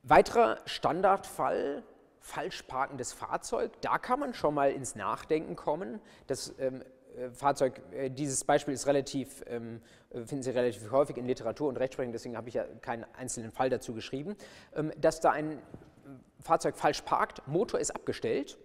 Weiterer 0.02 0.58
Standardfall, 0.66 1.84
falsch 2.20 2.62
parkendes 2.64 3.12
Fahrzeug, 3.12 3.72
da 3.80 3.98
kann 3.98 4.20
man 4.20 4.34
schon 4.34 4.54
mal 4.54 4.70
ins 4.70 4.94
Nachdenken 4.94 5.56
kommen. 5.56 6.00
Das 6.26 6.54
ähm, 6.58 6.82
äh, 7.16 7.30
Fahrzeug, 7.30 7.80
äh, 7.92 8.10
dieses 8.10 8.44
Beispiel 8.44 8.74
ist 8.74 8.86
relativ, 8.86 9.42
ähm, 9.46 9.80
äh, 10.10 10.24
finden 10.24 10.42
Sie 10.42 10.50
relativ 10.50 10.90
häufig 10.90 11.16
in 11.16 11.26
Literatur 11.26 11.68
und 11.68 11.76
Rechtsprechung, 11.76 12.12
deswegen 12.12 12.36
habe 12.36 12.48
ich 12.48 12.54
ja 12.54 12.64
keinen 12.80 13.04
einzelnen 13.14 13.52
Fall 13.52 13.70
dazu 13.70 13.94
geschrieben, 13.94 14.36
ähm, 14.74 14.92
dass 15.00 15.20
da 15.20 15.30
ein 15.30 15.60
Fahrzeug 16.40 16.76
falsch 16.76 17.02
parkt, 17.02 17.46
Motor 17.46 17.78
ist 17.78 17.94
abgestellt 17.94 18.58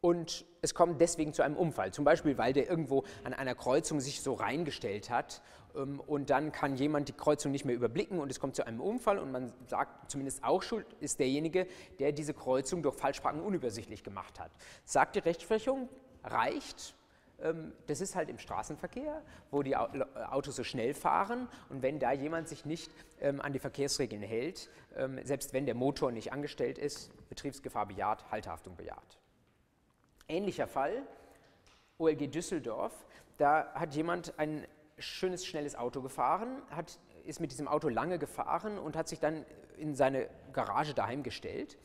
und 0.00 0.46
es 0.62 0.74
kommt 0.74 1.00
deswegen 1.00 1.32
zu 1.32 1.42
einem 1.42 1.56
Unfall. 1.56 1.92
Zum 1.92 2.04
Beispiel, 2.04 2.38
weil 2.38 2.52
der 2.52 2.68
irgendwo 2.68 3.04
an 3.24 3.34
einer 3.34 3.54
Kreuzung 3.54 4.00
sich 4.00 4.22
so 4.22 4.34
reingestellt 4.34 5.10
hat 5.10 5.42
ähm, 5.74 6.00
und 6.00 6.30
dann 6.30 6.52
kann 6.52 6.76
jemand 6.76 7.08
die 7.08 7.12
Kreuzung 7.12 7.52
nicht 7.52 7.64
mehr 7.64 7.74
überblicken 7.74 8.20
und 8.20 8.30
es 8.30 8.38
kommt 8.38 8.56
zu 8.56 8.66
einem 8.66 8.80
Unfall 8.80 9.18
und 9.18 9.32
man 9.32 9.52
sagt, 9.66 10.10
zumindest 10.10 10.44
auch 10.44 10.62
schuld 10.62 10.86
ist 11.00 11.18
derjenige, 11.18 11.66
der 11.98 12.12
diese 12.12 12.34
Kreuzung 12.34 12.82
durch 12.82 12.96
Falschparken 12.96 13.40
unübersichtlich 13.40 14.02
gemacht 14.04 14.38
hat. 14.38 14.50
Sagt 14.84 15.16
die 15.16 15.20
Rechtsprechung, 15.20 15.88
reicht, 16.22 16.94
ähm, 17.42 17.72
das 17.88 18.00
ist 18.00 18.14
halt 18.14 18.28
im 18.28 18.38
Straßenverkehr, 18.38 19.22
wo 19.50 19.64
die 19.64 19.76
Autos 19.76 20.54
so 20.54 20.62
schnell 20.62 20.94
fahren 20.94 21.48
und 21.70 21.82
wenn 21.82 21.98
da 21.98 22.12
jemand 22.12 22.48
sich 22.48 22.64
nicht 22.64 22.92
ähm, 23.20 23.40
an 23.40 23.52
die 23.52 23.58
Verkehrsregeln 23.58 24.22
hält, 24.22 24.70
selbst 25.22 25.52
wenn 25.52 25.64
der 25.64 25.76
Motor 25.76 26.10
nicht 26.10 26.32
angestellt 26.32 26.76
ist, 26.76 27.12
Betriebsgefahr 27.28 27.86
bejaht, 27.86 28.28
Haltehaftung 28.32 28.74
bejaht. 28.74 29.17
Ähnlicher 30.30 30.68
Fall, 30.68 31.02
OLG 31.96 32.30
Düsseldorf, 32.30 32.92
da 33.38 33.72
hat 33.72 33.94
jemand 33.94 34.38
ein 34.38 34.66
schönes, 34.98 35.46
schnelles 35.46 35.74
Auto 35.74 36.02
gefahren, 36.02 36.60
hat, 36.70 36.98
ist 37.24 37.40
mit 37.40 37.50
diesem 37.50 37.66
Auto 37.66 37.88
lange 37.88 38.18
gefahren 38.18 38.78
und 38.78 38.94
hat 38.94 39.08
sich 39.08 39.20
dann 39.20 39.46
in 39.78 39.94
seine 39.94 40.28
Garage 40.52 40.92
daheim 40.92 41.22
gestellt. 41.22 41.78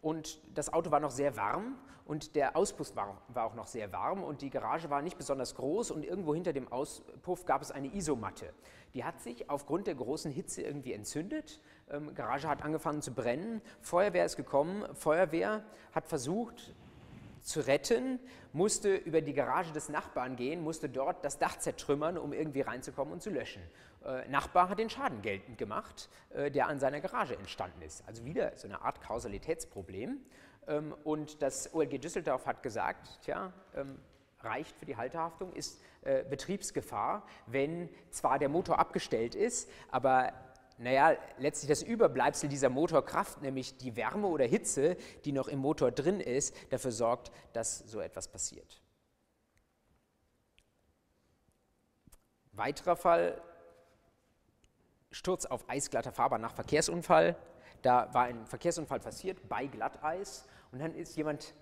Und 0.00 0.40
das 0.56 0.72
Auto 0.72 0.90
war 0.90 1.00
noch 1.00 1.10
sehr 1.10 1.36
warm 1.36 1.78
und 2.06 2.36
der 2.36 2.56
Auspuff 2.56 2.96
war, 2.96 3.20
war, 3.28 3.44
auch 3.44 3.54
noch 3.54 3.66
sehr 3.66 3.92
warm 3.92 4.22
und 4.22 4.40
die 4.40 4.50
Garage 4.50 4.88
war 4.88 5.02
nicht 5.02 5.18
besonders 5.18 5.54
groß 5.54 5.90
und 5.90 6.06
irgendwo 6.06 6.34
hinter 6.34 6.54
dem 6.54 6.72
Auspuff 6.72 7.44
gab 7.44 7.60
es 7.60 7.70
eine 7.70 7.94
Isomatte. 7.94 8.54
Die 8.94 9.04
hat 9.04 9.20
sich 9.20 9.50
aufgrund 9.50 9.86
der 9.86 9.94
großen 9.94 10.30
Hitze 10.30 10.62
irgendwie 10.62 10.94
entzündet. 10.94 11.60
Ähm, 11.90 12.14
Garage 12.14 12.48
hat 12.48 12.62
angefangen 12.62 13.02
zu 13.02 13.12
brennen. 13.12 13.60
Feuerwehr 13.82 14.24
ist 14.24 14.36
gekommen. 14.36 14.84
Feuerwehr 14.94 15.64
hat 15.92 16.06
versucht, 16.06 16.74
zu 17.44 17.60
retten, 17.60 18.18
musste 18.52 18.94
über 18.96 19.20
die 19.20 19.34
Garage 19.34 19.72
des 19.72 19.90
Nachbarn 19.90 20.34
gehen, 20.34 20.62
musste 20.62 20.88
dort 20.88 21.24
das 21.24 21.38
Dach 21.38 21.58
zertrümmern, 21.58 22.16
um 22.16 22.32
irgendwie 22.32 22.62
reinzukommen 22.62 23.12
und 23.12 23.22
zu 23.22 23.30
löschen. 23.30 23.62
Äh, 24.04 24.26
Nachbar 24.28 24.70
hat 24.70 24.78
den 24.78 24.88
Schaden 24.88 25.20
geltend 25.22 25.58
gemacht, 25.58 26.08
äh, 26.30 26.50
der 26.50 26.68
an 26.68 26.80
seiner 26.80 27.00
Garage 27.00 27.36
entstanden 27.36 27.82
ist. 27.82 28.02
Also 28.08 28.24
wieder 28.24 28.56
so 28.56 28.66
eine 28.66 28.80
Art 28.80 29.00
Kausalitätsproblem. 29.02 30.20
Ähm, 30.66 30.94
und 31.04 31.42
das 31.42 31.72
OLG 31.74 31.98
Düsseldorf 31.98 32.46
hat 32.46 32.62
gesagt, 32.62 33.20
tja, 33.22 33.52
ähm, 33.76 33.98
reicht 34.40 34.76
für 34.76 34.86
die 34.86 34.96
Halterhaftung, 34.96 35.52
ist 35.52 35.82
äh, 36.02 36.24
Betriebsgefahr, 36.24 37.26
wenn 37.46 37.90
zwar 38.10 38.38
der 38.38 38.48
Motor 38.48 38.78
abgestellt 38.78 39.34
ist, 39.34 39.70
aber 39.90 40.32
naja, 40.78 41.16
letztlich 41.38 41.68
das 41.68 41.82
Überbleibsel 41.82 42.48
dieser 42.48 42.68
Motorkraft, 42.68 43.42
nämlich 43.42 43.76
die 43.76 43.96
Wärme 43.96 44.26
oder 44.26 44.44
Hitze, 44.44 44.96
die 45.24 45.32
noch 45.32 45.48
im 45.48 45.60
Motor 45.60 45.92
drin 45.92 46.20
ist, 46.20 46.54
dafür 46.70 46.92
sorgt, 46.92 47.30
dass 47.52 47.78
so 47.78 48.00
etwas 48.00 48.28
passiert. 48.28 48.82
Weiterer 52.52 52.96
Fall, 52.96 53.40
Sturz 55.10 55.46
auf 55.46 55.68
eisglatter 55.68 56.12
Fahrbahn 56.12 56.40
nach 56.40 56.54
Verkehrsunfall. 56.54 57.36
Da 57.82 58.12
war 58.12 58.24
ein 58.24 58.46
Verkehrsunfall 58.46 59.00
passiert 59.00 59.48
bei 59.48 59.66
Glatteis 59.66 60.46
und 60.72 60.80
dann 60.80 60.94
ist 60.94 61.16
jemand 61.16 61.54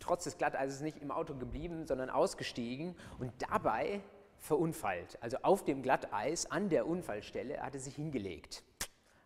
trotz 0.00 0.24
des 0.24 0.36
Glatteises 0.36 0.80
nicht 0.80 0.98
im 0.98 1.10
Auto 1.10 1.34
geblieben, 1.34 1.86
sondern 1.86 2.10
ausgestiegen 2.10 2.96
und 3.18 3.32
dabei 3.50 4.02
verunfallt. 4.42 5.16
Also 5.22 5.38
auf 5.42 5.64
dem 5.64 5.82
Glatteis 5.82 6.50
an 6.50 6.68
der 6.68 6.86
Unfallstelle 6.86 7.60
hat 7.60 7.74
er 7.74 7.80
sich 7.80 7.94
hingelegt, 7.94 8.64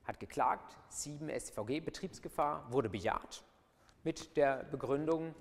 hat 0.05 0.21
geklagt, 0.21 0.77
7 0.91 1.29
StVG, 1.29 1.81
Betriebsgefahr, 1.81 2.71
wurde 2.71 2.89
bejaht 2.89 3.43
mit 4.05 4.37
der 4.37 4.63
Begründung, 4.71 5.35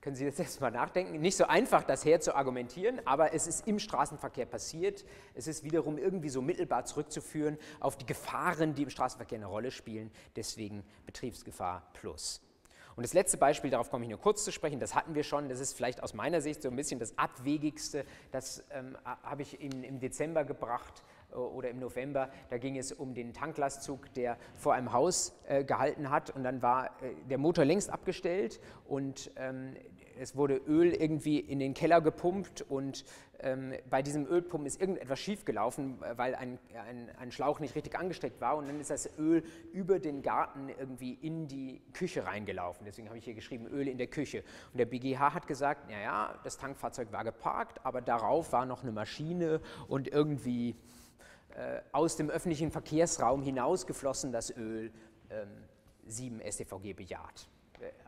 können 0.00 0.14
Sie 0.14 0.24
jetzt 0.24 0.38
erstmal 0.38 0.70
nachdenken, 0.70 1.20
nicht 1.20 1.36
so 1.36 1.44
einfach, 1.44 1.82
das 1.82 2.04
her 2.04 2.20
zu 2.20 2.34
argumentieren, 2.34 3.00
aber 3.04 3.34
es 3.34 3.46
ist 3.48 3.66
im 3.66 3.80
Straßenverkehr 3.80 4.46
passiert. 4.46 5.04
Es 5.34 5.48
ist 5.48 5.64
wiederum 5.64 5.98
irgendwie 5.98 6.28
so 6.28 6.40
mittelbar 6.40 6.84
zurückzuführen 6.84 7.58
auf 7.80 7.98
die 7.98 8.06
Gefahren, 8.06 8.74
die 8.74 8.84
im 8.84 8.90
Straßenverkehr 8.90 9.36
eine 9.36 9.46
Rolle 9.46 9.72
spielen, 9.72 10.10
deswegen 10.36 10.84
Betriebsgefahr 11.04 11.90
plus. 11.94 12.40
Und 12.98 13.04
das 13.04 13.14
letzte 13.14 13.36
Beispiel, 13.36 13.70
darauf 13.70 13.90
komme 13.90 14.06
ich 14.06 14.10
nur 14.10 14.18
kurz 14.18 14.42
zu 14.42 14.50
sprechen, 14.50 14.80
das 14.80 14.96
hatten 14.96 15.14
wir 15.14 15.22
schon, 15.22 15.48
das 15.48 15.60
ist 15.60 15.72
vielleicht 15.72 16.02
aus 16.02 16.14
meiner 16.14 16.40
Sicht 16.40 16.62
so 16.62 16.68
ein 16.68 16.74
bisschen 16.74 16.98
das 16.98 17.16
Abwegigste, 17.16 18.04
das 18.32 18.64
ähm, 18.72 18.98
habe 19.04 19.42
ich 19.42 19.60
im, 19.60 19.84
im 19.84 20.00
Dezember 20.00 20.44
gebracht 20.44 21.04
äh, 21.30 21.36
oder 21.36 21.70
im 21.70 21.78
November, 21.78 22.28
da 22.50 22.58
ging 22.58 22.76
es 22.76 22.90
um 22.90 23.14
den 23.14 23.32
Tanklastzug, 23.32 24.12
der 24.14 24.36
vor 24.56 24.74
einem 24.74 24.92
Haus 24.92 25.32
äh, 25.46 25.62
gehalten 25.62 26.10
hat. 26.10 26.30
Und 26.30 26.42
dann 26.42 26.60
war 26.60 26.86
äh, 26.86 27.14
der 27.30 27.38
Motor 27.38 27.64
längst 27.64 27.88
abgestellt 27.88 28.58
und 28.88 29.30
ähm, 29.36 29.76
es 30.20 30.36
wurde 30.36 30.56
Öl 30.56 30.92
irgendwie 30.92 31.38
in 31.38 31.58
den 31.58 31.74
Keller 31.74 32.00
gepumpt 32.00 32.62
und 32.62 33.04
ähm, 33.40 33.72
bei 33.88 34.02
diesem 34.02 34.26
Ölpumpen 34.26 34.66
ist 34.66 34.80
irgendetwas 34.80 35.20
schiefgelaufen, 35.20 35.98
weil 36.16 36.34
ein, 36.34 36.58
ein, 36.74 37.08
ein, 37.16 37.30
Schlauch 37.30 37.60
nicht 37.60 37.74
richtig 37.76 37.96
angesteckt 37.96 38.40
war 38.40 38.56
und 38.56 38.66
dann 38.66 38.80
ist 38.80 38.90
das 38.90 39.08
Öl 39.18 39.44
über 39.72 39.98
den 40.00 40.22
Garten 40.22 40.68
irgendwie 40.68 41.14
in 41.14 41.46
die 41.46 41.80
Küche 41.92 42.26
reingelaufen. 42.26 42.84
Deswegen 42.84 43.08
habe 43.08 43.18
ich 43.18 43.24
hier 43.24 43.34
geschrieben, 43.34 43.66
Öl 43.68 43.86
in 43.86 43.98
der 43.98 44.08
Küche. 44.08 44.42
Und 44.72 44.78
der 44.78 44.86
BGH 44.86 45.34
hat 45.34 45.46
gesagt, 45.46 45.88
naja, 45.88 46.38
das 46.42 46.58
Tankfahrzeug 46.58 47.12
war 47.12 47.22
geparkt, 47.22 47.84
aber 47.84 48.00
darauf 48.00 48.52
war 48.52 48.66
noch 48.66 48.82
eine 48.82 48.92
Maschine 48.92 49.60
und 49.86 50.08
irgendwie 50.08 50.74
äh, 51.54 51.80
aus 51.92 52.16
dem 52.16 52.28
öffentlichen 52.30 52.70
Verkehrsraum 52.70 53.42
hinausgeflossen 53.42 54.32
das 54.32 54.50
Öl 54.56 54.90
ähm, 55.30 55.48
7 56.06 56.40
StVG 56.40 56.94
bejaht. 56.94 57.48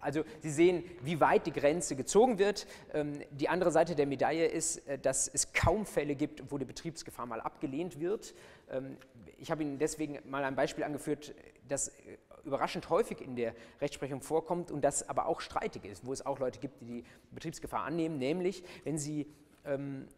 Also 0.00 0.24
Sie 0.40 0.50
sehen, 0.50 0.84
wie 1.02 1.20
weit 1.20 1.46
die 1.46 1.52
Grenze 1.52 1.96
gezogen 1.96 2.38
wird. 2.38 2.66
Ähm, 2.94 3.20
die 3.30 3.48
andere 3.48 3.70
Seite 3.70 3.94
der 3.94 4.06
Medaille 4.06 4.46
ist, 4.46 4.86
äh, 4.88 4.98
dass 4.98 5.28
es 5.28 5.52
kaum 5.52 5.86
Fälle 5.86 6.14
gibt, 6.14 6.50
wo 6.50 6.58
die 6.58 6.64
Betriebsgefahr 6.64 7.26
mal 7.26 7.40
abgelehnt 7.40 8.00
wird. 8.00 8.34
Ähm, 8.70 8.96
ich 9.38 9.50
habe 9.50 9.62
Ihnen 9.62 9.78
deswegen 9.78 10.18
mal 10.28 10.44
ein 10.44 10.56
Beispiel 10.56 10.84
angeführt, 10.84 11.34
das 11.68 11.88
äh, 11.88 12.18
überraschend 12.44 12.88
häufig 12.88 13.20
in 13.20 13.36
der 13.36 13.54
Rechtsprechung 13.80 14.22
vorkommt 14.22 14.70
und 14.70 14.82
das 14.82 15.08
aber 15.08 15.26
auch 15.26 15.40
streitig 15.40 15.84
ist, 15.84 16.06
wo 16.06 16.12
es 16.12 16.24
auch 16.24 16.38
Leute 16.38 16.58
gibt, 16.58 16.80
die 16.80 16.86
die 16.86 17.04
Betriebsgefahr 17.32 17.84
annehmen, 17.84 18.18
nämlich 18.18 18.62
wenn 18.84 18.98
Sie 18.98 19.26
ähm, 19.64 20.08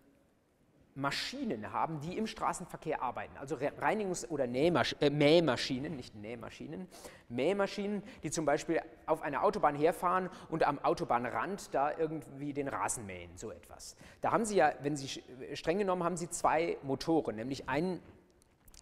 Maschinen 0.94 1.72
haben, 1.72 2.00
die 2.00 2.18
im 2.18 2.26
Straßenverkehr 2.26 3.02
arbeiten, 3.02 3.36
also 3.38 3.56
Reinigungs- 3.56 4.28
oder 4.28 4.46
Nähmasch 4.46 4.94
äh, 5.00 5.10
Mähmaschinen, 5.10 5.96
nicht 5.96 6.14
Nähmaschinen, 6.14 6.86
Mähmaschinen, 7.28 8.02
die 8.22 8.30
zum 8.30 8.44
Beispiel 8.44 8.80
auf 9.06 9.22
einer 9.22 9.42
Autobahn 9.42 9.74
herfahren 9.74 10.28
und 10.50 10.64
am 10.64 10.78
Autobahnrand 10.78 11.74
da 11.74 11.96
irgendwie 11.96 12.52
den 12.52 12.68
Rasen 12.68 13.06
mähen, 13.06 13.30
so 13.36 13.50
etwas. 13.50 13.96
Da 14.20 14.32
haben 14.32 14.44
Sie 14.44 14.56
ja, 14.56 14.72
wenn 14.82 14.96
Sie 14.96 15.22
streng 15.54 15.78
genommen, 15.78 16.04
haben 16.04 16.16
Sie 16.16 16.28
zwei 16.28 16.76
Motoren, 16.82 17.36
nämlich 17.36 17.68
einen, 17.68 18.02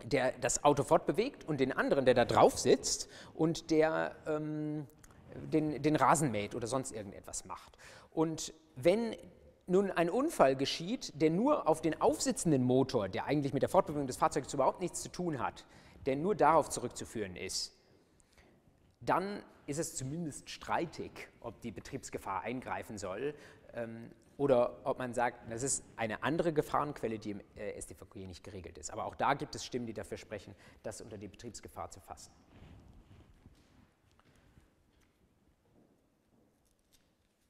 der 0.05 0.33
das 0.41 0.65
Auto 0.65 0.83
fortbewegt 0.83 1.45
und 1.45 1.61
den 1.61 1.73
anderen, 1.73 2.05
der 2.05 2.15
da 2.15 2.25
drauf 2.25 2.59
sitzt 2.59 3.09
und 3.35 3.71
der 3.71 4.17
ähm, 4.27 4.87
den, 5.35 5.83
den 5.83 5.97
Rasen 5.97 6.31
mäht 6.31 6.55
oder 6.55 6.67
sonst 6.67 6.93
irgendetwas 6.93 7.45
macht. 7.45 7.77
Und 8.13 8.53
wenn 8.77 9.15
nun 9.71 9.91
ein 9.91 10.11
Unfall 10.11 10.57
geschieht, 10.57 11.13
der 11.15 11.31
nur 11.31 11.69
auf 11.69 11.81
den 11.81 12.01
aufsitzenden 12.01 12.63
Motor, 12.65 13.09
der 13.09 13.27
eigentlich 13.27 13.53
mit 13.53 13.63
der 13.63 13.69
Fortbewegung 13.69 14.07
des 14.07 14.17
Fahrzeugs 14.17 14.53
überhaupt 14.53 14.81
nichts 14.81 15.01
zu 15.01 15.11
tun 15.11 15.39
hat, 15.39 15.65
der 16.07 16.17
nur 16.17 16.35
darauf 16.35 16.69
zurückzuführen 16.71 17.37
ist, 17.37 17.73
dann 19.01 19.43
ist 19.67 19.79
es 19.79 19.95
zumindest 19.95 20.51
streitig, 20.51 21.13
ob 21.41 21.61
die 21.61 21.71
Betriebsgefahr 21.71 22.43
eingreifen 22.43 22.99
soll 22.99 23.35
ähm, 23.75 24.11
oder 24.37 24.79
ob 24.85 24.99
man 24.99 25.15
sagt, 25.15 25.51
das 25.51 25.63
ist 25.63 25.85
eine 25.97 26.23
andere 26.25 26.53
Gefahrenquelle, 26.53 27.19
die 27.19 27.31
im 27.31 27.41
äh, 27.55 27.81
StVG 27.81 28.27
nicht 28.27 28.43
geregelt 28.43 28.77
ist. 28.77 28.91
Aber 28.91 29.05
auch 29.05 29.15
da 29.15 29.35
gibt 29.35 29.55
es 29.55 29.65
Stimmen, 29.65 29.87
die 29.87 29.95
dafür 29.95 30.17
sprechen, 30.17 30.55
das 30.83 31.01
unter 31.01 31.17
die 31.17 31.29
Betriebsgefahr 31.29 31.91
zu 31.91 32.01
fassen. 32.01 32.33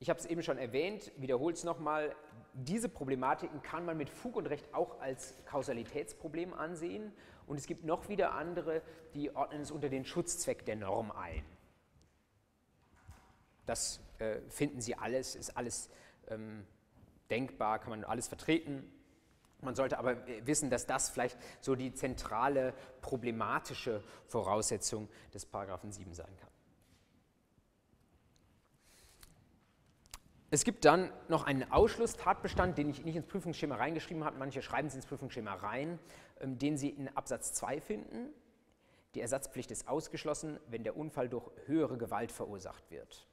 Ich 0.03 0.09
habe 0.09 0.19
es 0.19 0.25
eben 0.25 0.43
schon 0.43 0.57
erwähnt, 0.57 1.13
wiederhole 1.19 1.53
es 1.53 1.63
nochmal, 1.63 2.17
diese 2.55 2.89
Problematiken 2.89 3.61
kann 3.63 3.85
man 3.85 3.99
mit 3.99 4.09
Fug 4.09 4.35
und 4.35 4.47
Recht 4.47 4.73
auch 4.73 4.99
als 4.99 5.35
Kausalitätsproblem 5.45 6.55
ansehen 6.55 7.13
und 7.47 7.59
es 7.59 7.67
gibt 7.67 7.85
noch 7.85 8.09
wieder 8.09 8.33
andere, 8.33 8.81
die 9.13 9.35
ordnen 9.37 9.61
es 9.61 9.71
unter 9.71 9.91
den 9.91 10.07
Schutzzweck 10.07 10.65
der 10.65 10.77
Norm 10.77 11.11
ein. 11.11 11.45
Das 13.67 14.01
äh, 14.19 14.41
finden 14.49 14.81
Sie 14.81 14.95
alles, 14.95 15.37
ist 15.37 15.55
alles 15.55 15.91
ähm, 16.29 16.67
denkbar, 17.29 17.79
kann 17.79 17.91
man 17.91 18.05
alles 18.05 18.27
vertreten. 18.27 18.91
Man 19.61 19.75
sollte 19.75 19.99
aber 19.99 20.17
wissen, 20.47 20.71
dass 20.71 20.87
das 20.87 21.11
vielleicht 21.11 21.37
so 21.61 21.75
die 21.75 21.93
zentrale 21.93 22.73
problematische 23.03 24.03
Voraussetzung 24.29 25.11
des 25.35 25.45
Paragraphen 25.45 25.93
7 25.93 26.15
sein 26.15 26.35
kann. 26.41 26.50
Es 30.53 30.65
gibt 30.65 30.85
dann 30.85 31.13
noch 31.29 31.45
einen 31.45 31.71
Ausschlusstatbestand, 31.71 32.77
den 32.77 32.91
ich 32.91 33.05
nicht 33.05 33.15
ins 33.15 33.27
Prüfungsschema 33.27 33.77
reingeschrieben 33.77 34.25
habe, 34.25 34.37
manche 34.37 34.63
schreiben 34.63 34.89
es 34.89 34.97
ins 34.97 35.07
Prüfungsschema 35.07 35.55
rein, 35.55 36.01
ähm, 36.41 36.59
den 36.59 36.77
Sie 36.77 36.89
in 36.89 37.09
Absatz 37.17 37.53
2 37.53 37.81
finden. 37.81 38.31
Die 39.15 39.21
Ersatzpflicht 39.21 39.71
ist 39.71 39.87
ausgeschlossen, 39.89 40.59
wenn 40.69 40.83
der 40.83 40.97
Unfall 40.97 41.29
durch 41.29 41.49
höhere 41.67 41.99
Gewalt 41.99 42.33
verursacht 42.33 42.91
wird. 42.91 43.29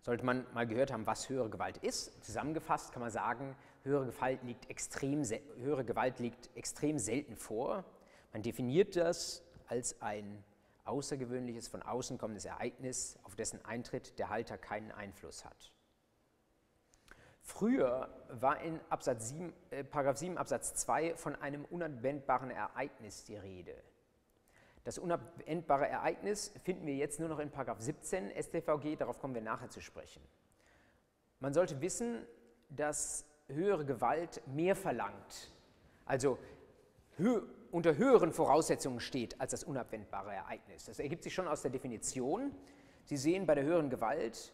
Sollte 0.00 0.24
man 0.24 0.46
mal 0.52 0.66
gehört 0.66 0.92
haben, 0.92 1.06
was 1.06 1.28
höhere 1.28 1.50
Gewalt 1.50 1.78
ist, 1.78 2.24
zusammengefasst 2.24 2.92
kann 2.92 3.02
man 3.02 3.10
sagen, 3.10 3.56
höhere 3.84 4.06
Gewalt 4.06 4.42
liegt 4.42 4.68
extrem, 4.68 5.24
höhere 5.58 5.84
Gewalt 5.84 6.18
liegt 6.18 6.50
extrem 6.56 6.98
selten 6.98 7.36
vor. 7.36 7.84
Man 8.32 8.42
definiert 8.42 8.96
das 8.96 9.44
als 9.68 10.00
ein 10.02 10.44
außergewöhnliches, 10.86 11.68
von 11.68 11.82
außen 11.82 12.18
kommendes 12.18 12.44
Ereignis, 12.44 13.18
auf 13.24 13.34
dessen 13.34 13.64
Eintritt 13.64 14.18
der 14.18 14.30
Halter 14.30 14.58
keinen 14.58 14.92
Einfluss 14.92 15.44
hat. 15.44 15.72
Früher 17.42 18.08
war 18.28 18.60
in 18.60 18.80
Absatz 18.88 19.28
7, 19.28 19.52
äh, 19.70 19.84
Paragraph 19.84 20.16
7 20.16 20.36
Absatz 20.36 20.74
2 20.74 21.14
von 21.14 21.36
einem 21.36 21.64
unabwendbaren 21.64 22.50
Ereignis 22.50 23.24
die 23.24 23.36
Rede. 23.36 23.74
Das 24.82 24.98
unabwendbare 24.98 25.88
Ereignis 25.88 26.52
finden 26.64 26.86
wir 26.86 26.94
jetzt 26.94 27.20
nur 27.20 27.28
noch 27.28 27.38
in 27.38 27.50
Paragraph 27.50 27.80
17 27.80 28.30
StVG, 28.30 28.96
darauf 28.96 29.18
kommen 29.20 29.34
wir 29.34 29.42
nachher 29.42 29.70
zu 29.70 29.80
sprechen. 29.80 30.22
Man 31.38 31.54
sollte 31.54 31.80
wissen, 31.80 32.26
dass 32.68 33.24
höhere 33.48 33.84
Gewalt 33.84 34.42
mehr 34.46 34.74
verlangt. 34.74 35.52
Also 36.04 36.38
unter 37.70 37.96
höheren 37.96 38.32
Voraussetzungen 38.32 39.00
steht 39.00 39.40
als 39.40 39.52
das 39.52 39.64
unabwendbare 39.64 40.32
Ereignis. 40.32 40.84
Das 40.84 40.98
ergibt 40.98 41.22
sich 41.22 41.34
schon 41.34 41.48
aus 41.48 41.62
der 41.62 41.70
Definition. 41.70 42.54
Sie 43.04 43.16
sehen 43.16 43.46
bei 43.46 43.54
der 43.54 43.64
höheren 43.64 43.90
Gewalt, 43.90 44.52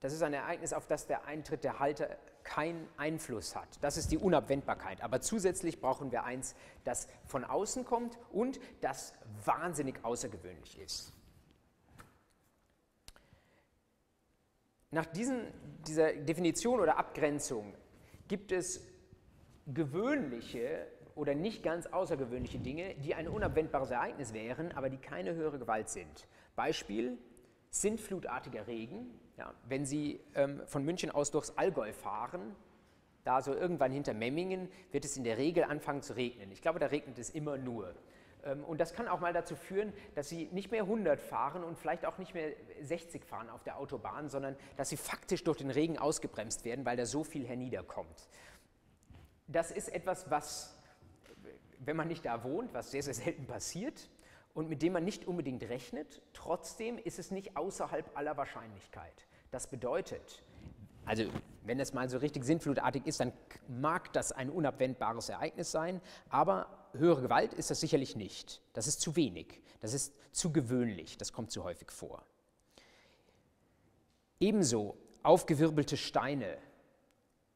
das 0.00 0.14
ist 0.14 0.22
ein 0.22 0.32
Ereignis, 0.32 0.72
auf 0.72 0.86
das 0.86 1.06
der 1.06 1.26
Eintritt 1.26 1.62
der 1.62 1.78
Halter 1.78 2.16
keinen 2.42 2.88
Einfluss 2.96 3.54
hat. 3.54 3.68
Das 3.82 3.98
ist 3.98 4.10
die 4.10 4.16
Unabwendbarkeit. 4.16 5.02
Aber 5.02 5.20
zusätzlich 5.20 5.80
brauchen 5.80 6.10
wir 6.10 6.24
eins, 6.24 6.54
das 6.84 7.06
von 7.26 7.44
außen 7.44 7.84
kommt 7.84 8.18
und 8.32 8.60
das 8.80 9.12
wahnsinnig 9.44 10.02
außergewöhnlich 10.02 10.78
ist. 10.78 11.12
Nach 14.90 15.06
diesen, 15.06 15.52
dieser 15.86 16.12
Definition 16.14 16.80
oder 16.80 16.98
Abgrenzung 16.98 17.74
gibt 18.26 18.52
es 18.52 18.80
gewöhnliche 19.66 20.86
oder 21.20 21.34
nicht 21.34 21.62
ganz 21.62 21.86
außergewöhnliche 21.86 22.58
Dinge, 22.58 22.94
die 22.94 23.14
ein 23.14 23.28
unabwendbares 23.28 23.90
Ereignis 23.90 24.32
wären, 24.32 24.72
aber 24.72 24.88
die 24.88 24.96
keine 24.96 25.34
höhere 25.34 25.58
Gewalt 25.58 25.90
sind. 25.90 26.26
Beispiel, 26.56 27.18
sintflutartiger 27.68 28.66
Regen. 28.66 29.06
Ja, 29.36 29.52
wenn 29.68 29.84
Sie 29.84 30.18
ähm, 30.34 30.62
von 30.66 30.82
München 30.82 31.10
aus 31.10 31.30
durchs 31.30 31.58
Allgäu 31.58 31.92
fahren, 31.92 32.56
da 33.24 33.42
so 33.42 33.52
irgendwann 33.54 33.92
hinter 33.92 34.14
Memmingen, 34.14 34.70
wird 34.92 35.04
es 35.04 35.18
in 35.18 35.24
der 35.24 35.36
Regel 35.36 35.64
anfangen 35.64 36.00
zu 36.00 36.16
regnen. 36.16 36.50
Ich 36.52 36.62
glaube, 36.62 36.78
da 36.78 36.86
regnet 36.86 37.18
es 37.18 37.28
immer 37.28 37.58
nur. 37.58 37.94
Ähm, 38.42 38.64
und 38.64 38.80
das 38.80 38.94
kann 38.94 39.06
auch 39.06 39.20
mal 39.20 39.34
dazu 39.34 39.56
führen, 39.56 39.92
dass 40.14 40.30
Sie 40.30 40.48
nicht 40.52 40.70
mehr 40.70 40.84
100 40.84 41.20
fahren 41.20 41.64
und 41.64 41.76
vielleicht 41.78 42.06
auch 42.06 42.16
nicht 42.16 42.32
mehr 42.32 42.52
60 42.80 43.26
fahren 43.26 43.50
auf 43.50 43.62
der 43.62 43.76
Autobahn, 43.76 44.30
sondern 44.30 44.56
dass 44.78 44.88
Sie 44.88 44.96
faktisch 44.96 45.44
durch 45.44 45.58
den 45.58 45.70
Regen 45.70 45.98
ausgebremst 45.98 46.64
werden, 46.64 46.86
weil 46.86 46.96
da 46.96 47.04
so 47.04 47.24
viel 47.24 47.46
herniederkommt. 47.46 48.26
Das 49.48 49.70
ist 49.70 49.88
etwas, 49.88 50.30
was, 50.30 50.79
wenn 51.84 51.96
man 51.96 52.08
nicht 52.08 52.24
da 52.24 52.44
wohnt, 52.44 52.72
was 52.74 52.90
sehr, 52.90 53.02
sehr 53.02 53.14
selten 53.14 53.46
passiert 53.46 54.10
und 54.54 54.68
mit 54.68 54.82
dem 54.82 54.92
man 54.92 55.04
nicht 55.04 55.26
unbedingt 55.26 55.62
rechnet, 55.64 56.22
trotzdem 56.32 56.98
ist 56.98 57.18
es 57.18 57.30
nicht 57.30 57.56
außerhalb 57.56 58.16
aller 58.16 58.36
Wahrscheinlichkeit. 58.36 59.26
Das 59.50 59.68
bedeutet, 59.68 60.42
also 61.04 61.24
wenn 61.64 61.78
das 61.78 61.92
mal 61.92 62.08
so 62.08 62.18
richtig 62.18 62.44
sinnflutartig 62.44 63.06
ist, 63.06 63.20
dann 63.20 63.32
mag 63.68 64.12
das 64.12 64.32
ein 64.32 64.50
unabwendbares 64.50 65.28
Ereignis 65.28 65.70
sein, 65.70 66.00
aber 66.28 66.88
höhere 66.92 67.22
Gewalt 67.22 67.54
ist 67.54 67.70
das 67.70 67.80
sicherlich 67.80 68.16
nicht. 68.16 68.62
Das 68.72 68.86
ist 68.86 69.00
zu 69.00 69.16
wenig, 69.16 69.62
das 69.80 69.94
ist 69.94 70.14
zu 70.32 70.52
gewöhnlich, 70.52 71.18
das 71.18 71.32
kommt 71.32 71.50
zu 71.50 71.64
häufig 71.64 71.90
vor. 71.90 72.24
Ebenso 74.38 74.96
aufgewirbelte 75.22 75.96
Steine. 75.96 76.58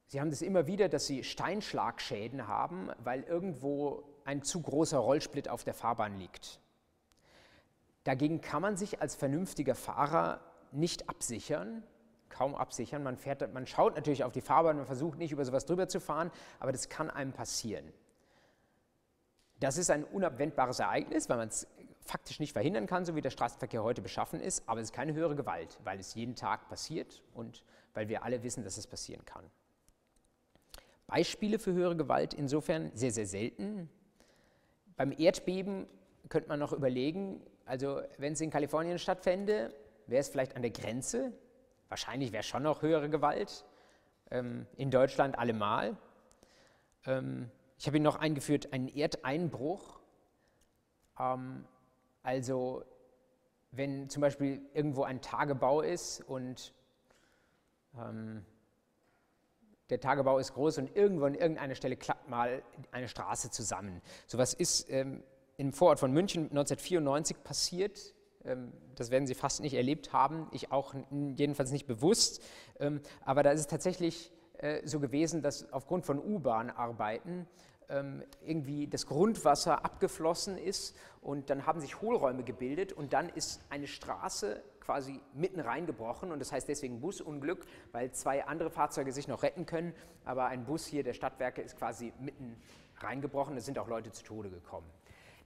Sie 0.07 0.21
haben 0.21 0.31
das 0.31 0.43
immer 0.43 0.67
wieder, 0.67 0.89
dass 0.89 1.07
Sie 1.07 1.25
Steinschlagschäden 1.25 2.47
haben, 2.47 2.91
weil 3.03 3.23
irgendwo 3.23 4.05
ein 4.25 4.43
zu 4.43 4.61
großer 4.61 4.99
Rollsplit 4.99 5.49
auf 5.49 5.65
der 5.65 5.75
Fahrbahn 5.75 6.19
liegt. 6.19 6.61
Dagegen 8.05 8.41
kann 8.41 8.63
man 8.63 8.77
sich 8.77 9.01
als 9.01 9.15
vernünftiger 9.15 9.75
Fahrer 9.75 10.41
nicht 10.73 11.09
absichern, 11.09 11.83
kaum 12.29 12.55
absichern. 12.55 13.03
Man, 13.03 13.17
fährt, 13.17 13.53
man 13.55 13.67
schaut 13.67 13.97
natürlich 13.97 14.25
auf 14.25 14.33
die 14.33 14.41
Fahrbahn, 14.41 14.77
man 14.77 14.87
versucht 14.87 15.19
nicht 15.19 15.33
über 15.33 15.45
sowas 15.45 15.65
drüber 15.65 15.89
zu 15.89 16.01
fahren, 16.01 16.31
aber 16.61 16.73
das 16.73 16.89
kann 16.89 17.11
einem 17.11 17.33
passieren. 17.33 17.93
Das 19.61 19.79
ist 19.79 19.91
ein 19.91 20.05
unabwendbares 20.05 20.81
Ereignis, 20.81 21.29
weil 21.29 21.39
man 21.39 21.49
es 21.49 21.67
faktisch 22.01 22.41
nicht 22.41 22.53
verhindern 22.53 22.87
kann, 22.87 23.05
so 23.05 23.15
wie 23.15 23.23
der 23.23 23.31
Straßenverkehr 23.31 23.83
heute 23.83 24.03
beschaffen 24.03 24.41
ist, 24.41 24.69
aber 24.69 24.81
es 24.81 24.89
ist 24.89 24.93
keine 24.93 25.15
höhere 25.15 25.37
Gewalt, 25.37 25.81
weil 25.85 25.99
es 25.99 26.15
jeden 26.15 26.35
Tag 26.35 26.69
passiert 26.69 27.23
und 27.33 27.65
weil 27.95 28.09
wir 28.09 28.25
alle 28.25 28.43
wissen, 28.43 28.63
dass 28.65 28.77
es 28.77 28.87
passieren 28.87 29.25
kann. 29.25 29.45
Beispiele 31.07 31.59
für 31.59 31.73
höhere 31.73 31.97
Gewalt 31.97 32.35
insofern 32.35 32.91
sehr, 32.95 33.11
sehr 33.11 33.27
selten. 33.27 33.89
Beim 34.97 35.13
Erdbeben 35.17 35.87
könnte 36.29 36.49
man 36.49 36.59
noch 36.59 36.73
überlegen, 36.73 37.41
also 37.67 38.01
wenn 38.19 38.35
es 38.35 38.41
in 38.41 38.51
Kalifornien 38.51 38.99
stattfände, 38.99 39.75
wäre 40.07 40.21
es 40.21 40.29
vielleicht 40.29 40.57
an 40.57 40.63
der 40.63 40.71
Grenze. 40.71 41.33
Wahrscheinlich 41.89 42.33
wäre 42.33 42.43
schon 42.43 42.63
noch 42.63 42.83
höhere 42.83 43.09
Gewalt. 43.09 43.65
Ähm, 44.31 44.67
in 44.77 44.91
Deutschland 44.91 45.39
allemal. 45.39 45.97
Ähm, 47.07 47.51
ich 47.79 47.87
habe 47.87 47.97
ihn 47.97 48.03
noch 48.03 48.17
eingeführt, 48.17 48.73
einen 48.73 48.89
Erdeinbruch. 48.89 50.01
Ähm, 51.19 51.65
also 52.23 52.85
wenn 53.73 54.09
zum 54.09 54.21
Beispiel 54.21 54.63
irgendwo 54.73 55.03
ein 55.03 55.21
Tagebau 55.21 55.81
ist 55.81 56.21
und 56.21 56.73
ähm, 57.99 58.45
der 59.95 60.01
Tagebau 60.01 60.39
ist 60.39 60.55
groß 60.55 60.79
und 60.79 60.97
irgendwo 60.97 61.25
an 61.25 61.35
irgendeiner 61.35 61.77
Stelle 61.77 61.97
klappt 61.97 62.29
mal 62.29 62.63
eine 62.91 63.07
Straße 63.07 63.53
zusammen. 63.53 64.03
So 64.27 64.39
was 64.39 64.53
ist 64.53 64.91
ähm, 64.91 65.23
im 65.57 65.73
Vorort 65.73 66.01
von 66.01 66.11
München 66.11 66.51
1994 66.51 67.45
passiert. 67.45 68.13
Ähm, 68.45 68.73
das 68.97 69.13
werden 69.13 69.29
Sie 69.29 69.35
fast 69.35 69.61
nicht 69.61 69.75
erlebt 69.75 70.13
haben, 70.13 70.49
ich 70.51 70.73
auch 70.73 70.95
jedenfalls 71.37 71.71
nicht 71.71 71.87
bewusst. 71.87 72.43
Ähm, 72.81 73.03
aber 73.25 73.45
da 73.45 73.53
ist 73.53 73.61
es 73.61 73.67
tatsächlich 73.69 74.33
äh, 74.59 74.85
so 74.85 74.99
gewesen, 74.99 75.43
dass 75.43 75.73
aufgrund 75.73 76.07
von 76.07 76.19
U-Bahn-Arbeiten 76.19 77.47
irgendwie 78.45 78.87
das 78.87 79.07
Grundwasser 79.07 79.85
abgeflossen 79.85 80.57
ist 80.57 80.97
und 81.21 81.51
dann 81.51 81.67
haben 81.67 81.81
sich 81.81 82.01
Hohlräume 82.01 82.43
gebildet 82.43 82.93
und 82.93 83.13
dann 83.13 83.29
ist 83.29 83.61
eine 83.71 83.87
Straße 83.87 84.63
quasi 84.81 85.21
mitten 85.33 85.61
reingebrochen 85.61 86.31
und 86.31 86.39
das 86.39 86.53
heißt 86.53 86.69
deswegen 86.69 87.01
Busunglück, 87.01 87.65
weil 87.93 88.13
zwei 88.13 88.45
andere 88.45 88.71
Fahrzeuge 88.71 89.13
sich 89.13 89.29
noch 89.29 89.43
retten 89.43 89.67
können, 89.67 89.95
aber 90.25 90.47
ein 90.47 90.65
Bus 90.65 90.87
hier 90.87 91.03
der 91.03 91.15
Stadtwerke 91.15 91.63
ist 91.63 91.77
quasi 91.77 92.13
mitten 92.21 92.57
reingebrochen, 92.99 93.57
es 93.57 93.65
sind 93.65 93.79
auch 93.79 93.89
Leute 93.89 94.13
zu 94.13 94.23
Tode 94.23 94.51
gekommen. 94.51 94.89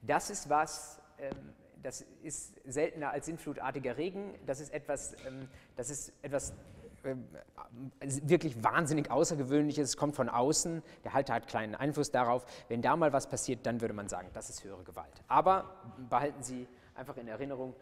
Das 0.02 0.30
ist 0.30 0.48
was, 0.48 1.00
ähm, 1.18 1.54
das 1.82 2.04
ist 2.22 2.54
seltener 2.64 3.10
als 3.10 3.26
sinnflutartiger 3.26 3.96
Regen, 3.96 4.34
das 4.46 4.60
ist 4.60 4.72
etwas, 4.72 5.14
ähm, 5.26 5.48
das 5.76 5.90
ist 5.90 6.12
etwas 6.22 6.50
ähm, 6.50 6.56
wirklich 8.00 8.62
wahnsinnig 8.62 9.10
Außergewöhnliches, 9.10 9.90
es 9.90 9.96
kommt 9.96 10.16
von 10.16 10.28
außen, 10.28 10.82
der 11.04 11.12
Halter 11.12 11.34
hat 11.34 11.46
kleinen 11.48 11.74
Einfluss 11.74 12.10
darauf. 12.10 12.44
Wenn 12.68 12.82
da 12.82 12.96
mal 12.96 13.12
was 13.12 13.28
passiert, 13.28 13.66
dann 13.66 13.80
würde 13.80 13.94
man 13.94 14.08
sagen, 14.08 14.28
das 14.32 14.50
ist 14.50 14.64
höhere 14.64 14.84
Gewalt. 14.84 15.22
Aber 15.28 15.82
behalten 16.08 16.42
Sie 16.42 16.66
einfach 16.94 17.16
in 17.16 17.28
Erinnerung, 17.28 17.74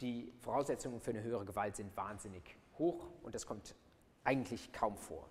die 0.00 0.32
Voraussetzungen 0.40 1.00
für 1.00 1.10
eine 1.10 1.22
höhere 1.22 1.44
Gewalt 1.44 1.76
sind 1.76 1.96
wahnsinnig 1.96 2.56
hoch 2.78 3.08
und 3.22 3.34
das 3.34 3.46
kommt 3.46 3.74
eigentlich 4.24 4.72
kaum 4.72 4.96
vor 4.96 5.28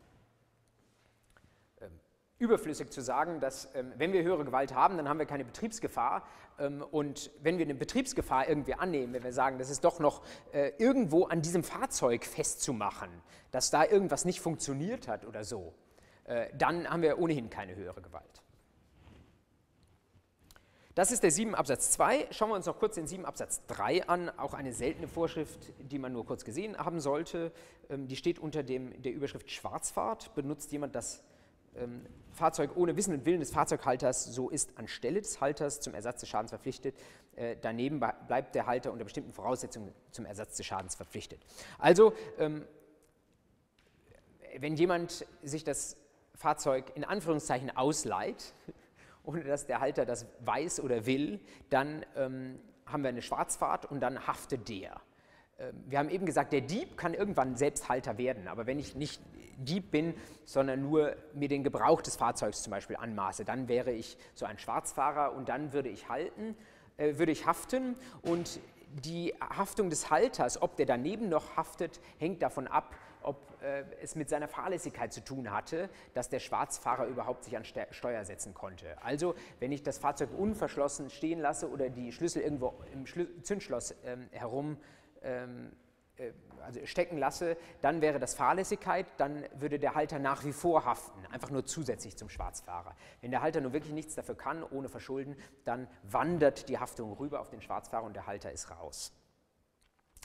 überflüssig 2.42 2.90
zu 2.90 3.02
sagen, 3.02 3.40
dass 3.40 3.70
ähm, 3.76 3.94
wenn 3.98 4.12
wir 4.12 4.24
höhere 4.24 4.44
Gewalt 4.44 4.74
haben, 4.74 4.98
dann 4.98 5.08
haben 5.08 5.20
wir 5.20 5.28
keine 5.28 5.46
Betriebsgefahr. 5.46 6.28
Ähm, 6.60 6.84
und 6.92 7.32
wenn 7.42 7.60
wir 7.60 7.66
eine 7.66 7.76
Betriebsgefahr 7.76 8.50
irgendwie 8.50 8.74
annehmen, 8.74 9.14
wenn 9.14 9.24
wir 9.24 9.32
sagen, 9.32 9.60
das 9.60 9.70
ist 9.70 9.84
doch 9.84 10.00
noch 10.00 10.24
äh, 10.52 10.72
irgendwo 10.80 11.26
an 11.26 11.42
diesem 11.42 11.64
Fahrzeug 11.64 12.26
festzumachen, 12.26 13.10
dass 13.52 13.70
da 13.70 13.86
irgendwas 13.86 14.26
nicht 14.26 14.42
funktioniert 14.42 15.08
hat 15.08 15.26
oder 15.26 15.44
so, 15.44 15.74
äh, 16.26 16.48
dann 16.58 16.90
haben 16.90 17.04
wir 17.04 17.20
ohnehin 17.20 17.50
keine 17.52 17.76
höhere 17.76 18.02
Gewalt. 18.02 18.42
Das 20.96 21.12
ist 21.12 21.24
der 21.24 21.32
7 21.32 21.56
Absatz 21.56 21.92
2. 21.92 22.28
Schauen 22.32 22.50
wir 22.50 22.56
uns 22.56 22.66
noch 22.66 22.78
kurz 22.78 22.96
den 22.96 23.08
7 23.08 23.24
Absatz 23.26 23.66
3 23.68 24.10
an, 24.10 24.30
auch 24.32 24.54
eine 24.54 24.74
seltene 24.74 25.08
Vorschrift, 25.08 25.72
die 25.80 26.00
man 26.00 26.12
nur 26.12 26.26
kurz 26.26 26.44
gesehen 26.44 26.78
haben 26.78 27.00
sollte. 27.00 27.54
Ähm, 27.90 28.08
die 28.08 28.16
steht 28.16 28.40
unter 28.40 28.64
dem, 28.64 29.02
der 29.02 29.14
Überschrift 29.14 29.50
Schwarzfahrt. 29.52 30.34
Benutzt 30.36 30.72
jemand 30.72 30.96
das 30.96 31.24
ähm, 31.76 32.06
Fahrzeug 32.34 32.76
ohne 32.76 32.96
Wissen 32.96 33.14
und 33.14 33.26
Willen 33.26 33.40
des 33.40 33.52
Fahrzeughalters 33.52 34.26
so 34.26 34.50
ist 34.50 34.78
anstelle 34.78 35.22
des 35.22 35.42
Halters 35.42 35.82
zum 35.82 35.94
Ersatz 35.94 36.22
des 36.22 36.30
Schadens 36.30 36.52
verpflichtet. 36.52 36.96
Äh, 37.36 37.58
daneben 37.62 38.00
bleibt 38.00 38.56
der 38.56 38.66
Halter 38.66 38.92
unter 38.92 39.04
bestimmten 39.04 39.34
Voraussetzungen 39.34 39.94
zum 40.12 40.26
Ersatz 40.26 40.58
des 40.58 40.66
Schadens 40.66 40.96
verpflichtet. 40.96 41.42
Also, 41.78 42.14
ähm, 42.38 42.66
wenn 44.58 44.76
jemand 44.76 45.26
sich 45.44 45.64
das 45.64 45.98
Fahrzeug 46.36 46.92
in 46.96 47.04
Anführungszeichen 47.04 47.76
ausleiht, 47.76 48.54
ohne 49.24 49.44
dass 49.44 49.66
der 49.66 49.80
Halter 49.80 50.06
das 50.06 50.26
weiß 50.40 50.80
oder 50.82 51.06
will, 51.06 51.40
dann 51.70 52.06
ähm, 52.16 52.60
haben 52.86 53.04
wir 53.04 53.10
eine 53.10 53.22
Schwarzfahrt 53.22 53.86
und 53.86 54.00
dann 54.00 54.28
haftet 54.28 54.68
der. 54.68 55.00
Ähm, 55.60 55.84
wir 55.88 56.00
haben 56.00 56.10
eben 56.10 56.26
gesagt, 56.26 56.54
der 56.54 56.62
Dieb 56.62 56.98
kann 56.98 57.14
irgendwann 57.14 57.56
selbst 57.56 57.88
Halter 57.90 58.18
werden, 58.18 58.48
aber 58.48 58.66
wenn 58.66 58.80
ich 58.80 58.96
nicht 58.96 59.22
Dieb 59.66 59.92
bin, 59.92 60.14
sondern 60.46 60.82
nur 60.82 61.16
mir 61.34 61.48
den 61.48 61.64
Gebrauch 61.64 62.02
des 62.02 62.16
Fahrzeugs 62.16 62.64
zum 62.64 62.72
Beispiel 62.72 62.96
anmaße, 62.96 63.46
dann 63.46 63.68
wäre 63.68 63.92
ich 63.92 64.18
so 64.34 64.46
ein 64.46 64.58
Schwarzfahrer 64.58 65.34
und 65.34 65.50
dann 65.50 65.74
würde 65.74 65.90
ich 65.90 66.10
halten, 66.10 66.56
äh, 66.98 67.18
würde 67.18 67.32
ich 67.32 67.46
haften 67.46 67.96
und 68.22 68.60
die 69.04 69.34
Haftung 69.40 69.90
des 69.90 70.10
Halters, 70.10 70.62
ob 70.62 70.76
der 70.76 70.86
daneben 70.86 71.30
noch 71.30 71.56
haftet, 71.56 72.00
hängt 72.20 72.42
davon 72.42 72.68
ab, 72.68 72.94
ob 73.24 73.38
äh, 73.62 73.84
es 74.02 74.16
mit 74.16 74.30
seiner 74.30 74.48
Fahrlässigkeit 74.48 75.14
zu 75.14 75.24
tun 75.24 75.52
hatte, 75.52 75.90
dass 76.14 76.30
der 76.30 76.40
Schwarzfahrer 76.40 77.06
überhaupt 77.06 77.44
sich 77.44 77.56
an 77.56 77.64
Ste 77.64 77.88
Steuer 77.92 78.26
setzen 78.26 78.54
konnte. 78.54 79.02
Also, 79.04 79.36
wenn 79.60 79.72
ich 79.72 79.84
das 79.84 79.98
Fahrzeug 79.98 80.30
unverschlossen 80.38 81.10
stehen 81.10 81.40
lasse 81.40 81.70
oder 81.70 81.90
die 81.90 82.12
Schlüssel 82.12 82.42
irgendwo 82.42 82.74
im 82.94 83.06
Schlü 83.06 83.28
Zündschloss 83.44 83.96
ähm, 84.06 84.28
herum 84.32 84.78
ähm, 85.22 85.68
äh, 85.68 85.81
also 86.64 86.86
stecken 86.86 87.18
lasse, 87.18 87.58
dann 87.82 88.02
wäre 88.02 88.20
das 88.20 88.34
Fahrlässigkeit, 88.34 89.06
dann 89.18 89.46
würde 89.56 89.80
der 89.80 89.96
Halter 89.96 90.20
nach 90.20 90.46
wie 90.46 90.54
vor 90.54 90.86
haften, 90.86 91.26
einfach 91.32 91.50
nur 91.50 91.66
zusätzlich 91.66 92.18
zum 92.18 92.30
Schwarzfahrer. 92.30 92.96
Wenn 93.22 93.32
der 93.32 93.42
Halter 93.42 93.62
nur 93.62 93.74
wirklich 93.74 93.94
nichts 93.94 94.16
dafür 94.16 94.36
kann, 94.36 94.64
ohne 94.64 94.90
Verschulden, 94.90 95.36
dann 95.66 95.88
wandert 96.04 96.70
die 96.70 96.78
Haftung 96.78 97.14
rüber 97.14 97.40
auf 97.40 97.50
den 97.50 97.62
Schwarzfahrer 97.62 98.06
und 98.06 98.16
der 98.16 98.28
Halter 98.28 98.52
ist 98.52 98.70
raus. 98.72 99.14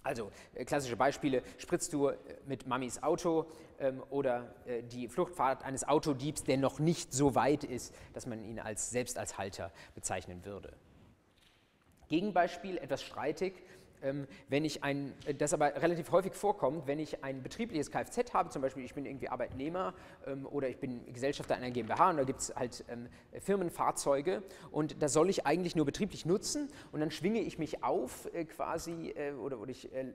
Also 0.06 0.30
äh, 0.54 0.64
klassische 0.64 0.96
Beispiele, 0.96 1.42
spritzt 1.58 1.92
du 1.92 2.08
äh, 2.08 2.16
mit 2.46 2.66
Mamis 2.66 3.02
Auto 3.02 3.46
ähm, 3.80 4.02
oder 4.10 4.54
äh, 4.64 4.82
die 4.84 5.08
Fluchtfahrt 5.08 5.64
eines 5.64 5.86
Autodiebs, 5.86 6.44
der 6.44 6.58
noch 6.58 6.78
nicht 6.78 7.12
so 7.12 7.34
weit 7.34 7.64
ist, 7.64 7.92
dass 8.12 8.26
man 8.26 8.44
ihn 8.44 8.60
als, 8.60 8.90
selbst 8.90 9.18
als 9.18 9.36
Halter 9.36 9.72
bezeichnen 9.96 10.44
würde. 10.44 10.72
Gegenbeispiel, 12.08 12.78
etwas 12.78 13.02
streitig, 13.02 13.64
wenn 14.48 14.64
ich 14.64 14.84
ein, 14.84 15.12
das 15.38 15.52
aber 15.52 15.82
relativ 15.82 16.10
häufig 16.12 16.34
vorkommt, 16.34 16.86
wenn 16.86 16.98
ich 16.98 17.24
ein 17.24 17.42
betriebliches 17.42 17.90
Kfz 17.90 18.32
habe, 18.34 18.50
zum 18.50 18.62
Beispiel 18.62 18.84
ich 18.84 18.94
bin 18.94 19.06
irgendwie 19.06 19.28
Arbeitnehmer 19.28 19.94
ähm, 20.26 20.46
oder 20.46 20.68
ich 20.68 20.78
bin 20.78 21.12
Gesellschafter 21.12 21.56
einer 21.56 21.70
GmbH 21.70 22.10
und 22.10 22.16
da 22.18 22.24
gibt 22.24 22.40
es 22.40 22.54
halt 22.54 22.84
ähm, 22.88 23.08
Firmenfahrzeuge 23.40 24.42
und 24.70 25.02
da 25.02 25.08
soll 25.08 25.30
ich 25.30 25.46
eigentlich 25.46 25.76
nur 25.76 25.86
betrieblich 25.86 26.26
nutzen 26.26 26.68
und 26.92 27.00
dann 27.00 27.10
schwinge 27.10 27.40
ich 27.40 27.58
mich 27.58 27.82
auf 27.82 28.32
äh, 28.32 28.44
quasi 28.44 29.14
äh, 29.16 29.32
oder, 29.32 29.58
oder 29.58 29.70
ich 29.70 29.92
äh, 29.92 30.12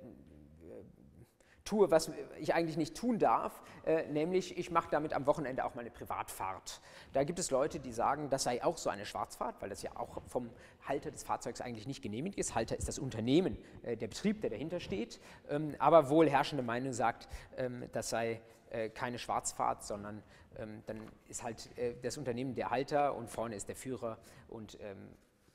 tue, 1.72 1.90
was 1.90 2.12
ich 2.38 2.54
eigentlich 2.54 2.76
nicht 2.76 2.98
tun 2.98 3.18
darf, 3.18 3.64
äh, 3.86 4.06
nämlich 4.08 4.58
ich 4.58 4.72
mache 4.72 4.90
damit 4.92 5.14
am 5.14 5.26
Wochenende 5.26 5.64
auch 5.64 5.74
mal 5.74 5.82
eine 5.82 5.90
Privatfahrt. 5.90 6.82
Da 7.14 7.24
gibt 7.24 7.40
es 7.40 7.50
Leute, 7.50 7.80
die 7.80 7.94
sagen, 7.94 8.30
das 8.30 8.44
sei 8.44 8.62
auch 8.62 8.78
so 8.78 8.90
eine 8.90 9.06
Schwarzfahrt, 9.06 9.56
weil 9.62 9.70
das 9.70 9.82
ja 9.82 9.92
auch 9.96 10.22
vom 10.28 10.50
Halter 10.86 11.12
des 11.12 11.24
Fahrzeugs 11.24 11.62
eigentlich 11.62 11.88
nicht 11.88 12.02
genehmigt 12.02 12.38
ist. 12.38 12.56
Halter 12.56 12.78
ist 12.78 12.90
das 12.90 13.00
Unternehmen, 13.00 13.58
äh, 13.84 13.96
der 13.96 14.10
Betrieb, 14.10 14.42
der 14.42 14.50
dahinter 14.50 14.82
steht. 14.82 15.22
Ähm, 15.50 15.74
aber 15.80 16.10
wohl 16.10 16.30
herrschende 16.30 16.62
Meinung 16.62 16.92
sagt, 16.92 17.30
ähm, 17.56 17.86
das 17.94 18.10
sei 18.10 18.42
äh, 18.70 18.90
keine 18.90 19.18
Schwarzfahrt, 19.18 19.86
sondern 19.86 20.22
ähm, 20.58 20.84
dann 20.88 21.00
ist 21.30 21.42
halt 21.42 21.70
äh, 21.78 21.96
das 22.02 22.18
Unternehmen 22.18 22.54
der 22.54 22.70
Halter 22.70 23.16
und 23.16 23.30
vorne 23.30 23.56
ist 23.56 23.70
der 23.70 23.78
Führer 23.78 24.18
und 24.50 24.78
ähm, 24.82 24.98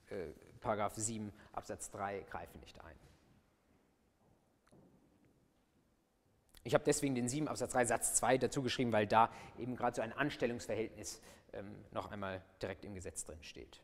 äh, 0.09 0.33
Paragraph 0.61 0.95
7 0.95 1.31
Absatz 1.53 1.91
3 1.91 2.21
greifen 2.31 2.59
nicht 2.61 2.83
ein. 2.83 2.97
Ich 6.67 6.75
habe 6.75 6.83
deswegen 6.85 7.15
den 7.15 7.29
7 7.29 7.47
Absatz 7.47 7.73
3 7.75 7.85
Satz 7.85 8.15
2 8.15 8.39
dazu 8.39 8.61
geschrieben, 8.61 8.91
weil 8.91 9.07
da 9.07 9.31
eben 9.57 9.77
gerade 9.77 9.95
so 9.95 10.03
ein 10.03 10.13
Anstellungsverhältnis 10.13 11.23
ähm, 11.53 11.77
noch 11.93 12.11
einmal 12.11 12.43
direkt 12.61 12.85
im 12.85 12.93
Gesetz 12.93 13.25
drin 13.25 13.39
steht. 13.43 13.81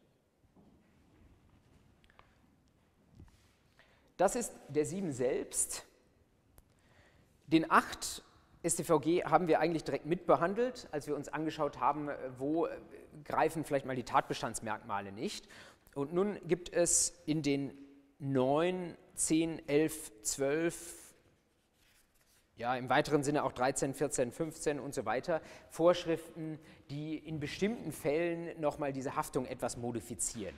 Das 4.17 4.35
ist 4.35 4.53
der 4.69 4.85
7 4.85 5.13
selbst. 5.13 5.87
Den 7.47 7.71
8 7.71 8.25
StVG 8.67 9.27
haben 9.27 9.47
wir 9.47 9.61
eigentlich 9.61 9.85
direkt 9.85 10.07
mitbehandelt, 10.07 10.89
als 10.91 11.07
wir 11.07 11.15
uns 11.15 11.29
angeschaut 11.29 11.79
haben, 11.79 12.09
äh, 12.09 12.17
wo 12.39 12.67
äh, 12.67 12.77
greifen 13.23 13.63
vielleicht 13.63 13.87
mal 13.87 13.95
die 13.95 14.03
Tatbestandsmerkmale 14.03 15.13
nicht. 15.13 15.47
Und 15.95 16.13
nun 16.13 16.37
gibt 16.49 16.73
es 16.73 17.15
in 17.27 17.43
den 17.43 17.79
9, 18.19 18.97
10, 19.15 19.69
11, 19.69 20.23
12, 20.23 21.02
ja, 22.57 22.77
im 22.77 22.89
weiteren 22.89 23.23
Sinne 23.23 23.45
auch 23.45 23.53
13, 23.53 23.95
14, 23.95 24.33
15 24.33 24.81
und 24.81 24.95
so 24.95 25.05
weiter, 25.05 25.41
Vorschriften, 25.71 26.59
die 26.91 27.17
in 27.17 27.41
bestimmten 27.41 27.93
Fällen 27.93 28.61
nochmal 28.61 28.93
diese 28.93 29.17
Haftung 29.17 29.47
etwas 29.47 29.77
modifizieren. 29.77 30.55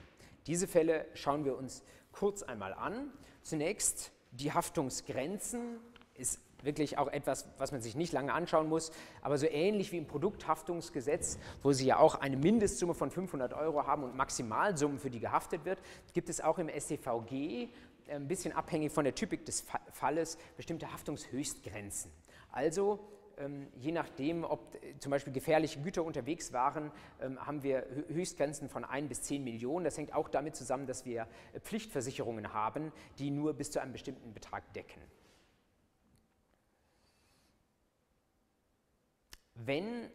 Diese 0.47 0.67
Fälle 0.67 1.05
schauen 1.13 1.45
wir 1.45 1.57
uns 1.57 1.83
kurz 2.11 2.43
einmal 2.43 2.73
an. 2.73 3.11
Zunächst 3.41 4.11
die 4.31 4.51
Haftungsgrenzen 4.51 5.79
ist 6.13 6.39
wirklich 6.61 6.97
auch 6.97 7.07
etwas, 7.07 7.47
was 7.57 7.71
man 7.71 7.81
sich 7.81 7.95
nicht 7.95 8.11
lange 8.11 8.33
anschauen 8.33 8.67
muss, 8.67 8.91
aber 9.21 9.37
so 9.37 9.45
ähnlich 9.47 9.91
wie 9.91 9.97
im 9.97 10.07
Produkthaftungsgesetz, 10.07 11.37
wo 11.61 11.71
Sie 11.71 11.85
ja 11.85 11.97
auch 11.97 12.15
eine 12.15 12.37
Mindestsumme 12.37 12.93
von 12.93 13.11
500 13.11 13.53
Euro 13.53 13.85
haben 13.85 14.03
und 14.03 14.15
Maximalsummen, 14.15 14.99
für 14.99 15.09
die 15.09 15.19
gehaftet 15.19 15.65
wird, 15.65 15.79
gibt 16.13 16.29
es 16.29 16.41
auch 16.41 16.57
im 16.57 16.69
StVG 16.69 17.69
ein 18.09 18.27
bisschen 18.27 18.53
abhängig 18.53 18.91
von 18.91 19.03
der 19.03 19.15
Typik 19.15 19.45
des 19.45 19.65
Falles, 19.91 20.37
bestimmte 20.57 20.91
Haftungshöchstgrenzen. 20.91 22.11
Also 22.51 22.99
ähm, 23.37 23.67
je 23.75 23.91
nachdem, 23.91 24.43
ob 24.43 24.75
äh, 24.75 24.97
zum 24.99 25.11
Beispiel 25.11 25.33
gefährliche 25.33 25.81
Güter 25.81 26.03
unterwegs 26.03 26.53
waren, 26.53 26.91
ähm, 27.21 27.45
haben 27.45 27.63
wir 27.63 27.85
Höchstgrenzen 28.07 28.69
von 28.69 28.85
1 28.85 29.09
bis 29.09 29.23
10 29.23 29.43
Millionen. 29.43 29.83
Das 29.83 29.97
hängt 29.97 30.13
auch 30.13 30.29
damit 30.29 30.55
zusammen, 30.55 30.87
dass 30.87 31.05
wir 31.05 31.27
äh, 31.53 31.59
Pflichtversicherungen 31.59 32.53
haben, 32.53 32.91
die 33.19 33.31
nur 33.31 33.53
bis 33.53 33.71
zu 33.71 33.81
einem 33.81 33.91
bestimmten 33.91 34.33
Betrag 34.33 34.71
decken. 34.73 35.01
Wenn 39.55 40.09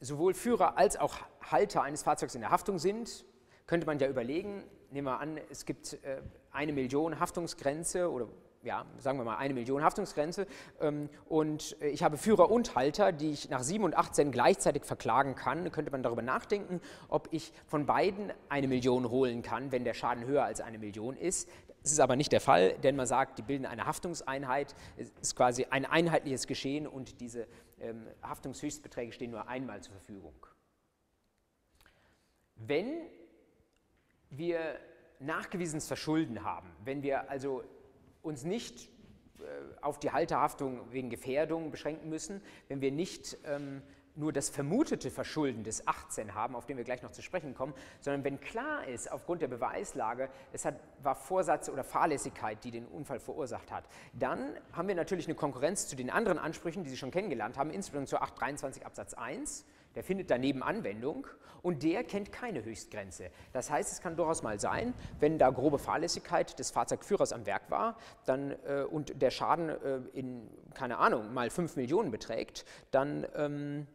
sowohl 0.00 0.34
Führer 0.34 0.76
als 0.76 0.96
auch 0.96 1.16
Halter 1.42 1.82
eines 1.82 2.02
Fahrzeugs 2.02 2.34
in 2.34 2.40
der 2.40 2.50
Haftung 2.50 2.78
sind, 2.78 3.24
könnte 3.66 3.86
man 3.86 3.98
ja 3.98 4.08
überlegen, 4.08 4.64
nehmen 4.90 5.06
wir 5.06 5.20
an, 5.20 5.38
es 5.50 5.64
gibt 5.64 5.94
äh, 6.04 6.22
eine 6.52 6.72
Million 6.72 7.20
Haftungsgrenze 7.20 8.10
oder 8.10 8.28
ja, 8.62 8.84
sagen 8.98 9.18
wir 9.18 9.24
mal 9.24 9.36
eine 9.36 9.54
Million 9.54 9.84
Haftungsgrenze 9.84 10.46
ähm, 10.80 11.08
und 11.28 11.80
äh, 11.80 11.88
ich 11.88 12.02
habe 12.02 12.16
Führer 12.16 12.50
und 12.50 12.74
Halter, 12.74 13.12
die 13.12 13.30
ich 13.30 13.48
nach 13.50 13.62
7 13.62 13.84
und 13.84 13.96
18 13.96 14.32
gleichzeitig 14.32 14.84
verklagen 14.84 15.34
kann, 15.34 15.70
könnte 15.70 15.92
man 15.92 16.02
darüber 16.02 16.22
nachdenken, 16.22 16.80
ob 17.08 17.28
ich 17.30 17.52
von 17.66 17.86
beiden 17.86 18.32
eine 18.48 18.68
Million 18.68 19.10
holen 19.10 19.42
kann, 19.42 19.70
wenn 19.70 19.84
der 19.84 19.94
Schaden 19.94 20.26
höher 20.26 20.44
als 20.44 20.60
eine 20.60 20.78
Million 20.78 21.16
ist. 21.16 21.48
Das 21.82 21.92
ist 21.92 22.00
aber 22.00 22.16
nicht 22.16 22.32
der 22.32 22.40
Fall, 22.40 22.76
denn 22.78 22.96
man 22.96 23.06
sagt, 23.06 23.38
die 23.38 23.42
bilden 23.42 23.64
eine 23.64 23.86
Haftungseinheit, 23.86 24.74
es 24.96 25.10
ist 25.22 25.36
quasi 25.36 25.66
ein 25.70 25.86
einheitliches 25.86 26.46
Geschehen 26.46 26.86
und 26.86 27.20
diese 27.20 27.46
ähm, 27.80 28.06
Haftungshöchstbeträge 28.22 29.12
stehen 29.12 29.30
nur 29.30 29.48
einmal 29.48 29.80
zur 29.80 29.94
Verfügung. 29.94 30.34
Wenn 32.56 33.06
wir 34.30 34.78
nachgewiesenes 35.20 35.86
Verschulden 35.86 36.44
haben, 36.44 36.68
wenn 36.84 37.02
wir 37.02 37.30
also 37.30 37.62
uns 38.22 38.44
nicht 38.44 38.88
äh, 39.38 39.42
auf 39.80 39.98
die 39.98 40.10
Halterhaftung 40.10 40.80
wegen 40.92 41.10
Gefährdung 41.10 41.70
beschränken 41.70 42.08
müssen, 42.08 42.42
wenn 42.68 42.80
wir 42.80 42.92
nicht 42.92 43.38
ähm, 43.44 43.82
nur 44.18 44.32
das 44.32 44.50
vermutete 44.50 45.10
Verschulden 45.10 45.62
des 45.62 45.86
18 45.86 46.34
haben, 46.34 46.56
auf 46.56 46.66
den 46.66 46.76
wir 46.76 46.84
gleich 46.84 47.02
noch 47.02 47.12
zu 47.12 47.22
sprechen 47.22 47.54
kommen, 47.54 47.72
sondern 48.00 48.24
wenn 48.24 48.40
klar 48.40 48.86
ist, 48.86 49.10
aufgrund 49.10 49.42
der 49.42 49.48
Beweislage, 49.48 50.28
es 50.52 50.64
hat, 50.64 50.74
war 51.02 51.14
Vorsatz 51.14 51.68
oder 51.68 51.84
Fahrlässigkeit, 51.84 52.62
die 52.64 52.72
den 52.72 52.86
Unfall 52.86 53.20
verursacht 53.20 53.70
hat, 53.70 53.84
dann 54.12 54.54
haben 54.72 54.88
wir 54.88 54.96
natürlich 54.96 55.26
eine 55.26 55.36
Konkurrenz 55.36 55.86
zu 55.86 55.94
den 55.94 56.10
anderen 56.10 56.38
Ansprüchen, 56.38 56.82
die 56.82 56.90
Sie 56.90 56.96
schon 56.96 57.12
kennengelernt 57.12 57.56
haben, 57.56 57.70
insbesondere 57.70 58.08
zu 58.08 58.20
823 58.20 58.84
Absatz 58.84 59.14
1 59.14 59.64
der 59.94 60.04
findet 60.04 60.30
daneben 60.30 60.62
Anwendung 60.62 61.26
und 61.62 61.82
der 61.82 62.04
kennt 62.04 62.32
keine 62.32 62.64
Höchstgrenze. 62.64 63.30
Das 63.52 63.70
heißt, 63.70 63.92
es 63.92 64.00
kann 64.00 64.16
durchaus 64.16 64.42
mal 64.42 64.60
sein, 64.60 64.94
wenn 65.20 65.38
da 65.38 65.50
grobe 65.50 65.78
Fahrlässigkeit 65.78 66.58
des 66.58 66.70
Fahrzeugführers 66.70 67.32
am 67.32 67.46
Werk 67.46 67.70
war 67.70 67.96
dann, 68.24 68.52
äh, 68.66 68.82
und 68.82 69.20
der 69.20 69.30
Schaden 69.30 69.68
äh, 69.68 70.00
in, 70.12 70.48
keine 70.74 70.98
Ahnung, 70.98 71.32
mal 71.34 71.50
5 71.50 71.76
Millionen 71.76 72.10
beträgt, 72.10 72.64
dann 72.90 73.26
ähm, 73.34 73.86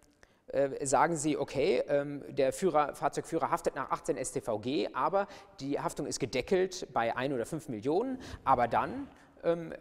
äh, 0.47 0.85
sagen 0.85 1.15
Sie, 1.15 1.37
okay, 1.37 1.83
ähm, 1.87 2.23
der 2.29 2.53
Führer, 2.53 2.95
Fahrzeugführer 2.95 3.49
haftet 3.49 3.75
nach 3.75 3.91
18 3.91 4.23
StVG, 4.23 4.89
aber 4.93 5.27
die 5.59 5.79
Haftung 5.79 6.05
ist 6.05 6.19
gedeckelt 6.19 6.87
bei 6.93 7.15
1 7.15 7.33
oder 7.33 7.45
5 7.45 7.69
Millionen, 7.69 8.19
aber 8.43 8.67
dann 8.67 9.07
ähm, 9.43 9.73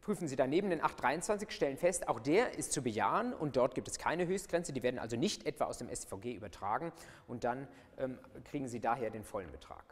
prüfen 0.00 0.28
Sie 0.28 0.36
daneben 0.36 0.70
den 0.70 0.82
823, 0.82 1.50
stellen 1.50 1.76
fest, 1.76 2.08
auch 2.08 2.20
der 2.20 2.58
ist 2.58 2.72
zu 2.72 2.82
bejahen 2.82 3.32
und 3.32 3.56
dort 3.56 3.74
gibt 3.74 3.88
es 3.88 3.98
keine 3.98 4.26
Höchstgrenze, 4.26 4.72
die 4.72 4.82
werden 4.82 4.98
also 4.98 5.16
nicht 5.16 5.46
etwa 5.46 5.64
aus 5.64 5.78
dem 5.78 5.88
SVG 5.88 6.34
übertragen 6.34 6.92
und 7.26 7.44
dann 7.44 7.68
ähm, 7.98 8.18
kriegen 8.44 8.68
Sie 8.68 8.80
daher 8.80 9.10
den 9.10 9.24
vollen 9.24 9.50
Betrag. 9.50 9.84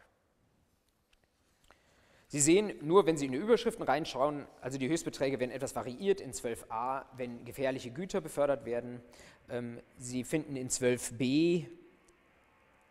Sie 2.30 2.40
sehen 2.40 2.74
nur, 2.82 3.06
wenn 3.06 3.16
Sie 3.16 3.26
in 3.26 3.32
die 3.32 3.38
Überschriften 3.38 3.84
reinschauen, 3.84 4.46
also 4.60 4.76
die 4.76 4.88
Höchstbeträge 4.88 5.40
werden 5.40 5.50
etwas 5.50 5.74
variiert 5.74 6.20
in 6.20 6.32
12a, 6.32 7.04
wenn 7.16 7.44
gefährliche 7.46 7.90
Güter 7.90 8.20
befördert 8.20 8.66
werden. 8.66 9.00
Ähm, 9.48 9.80
Sie 9.96 10.24
finden 10.24 10.54
in 10.54 10.68
12b 10.68 11.66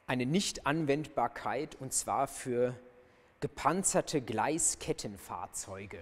eine 0.08 0.26
Nichtanwendbarkeit 0.26 1.76
und 1.76 1.94
zwar 1.94 2.28
für 2.28 2.74
gepanzerte 3.40 4.22
Gleiskettenfahrzeuge 4.22 6.00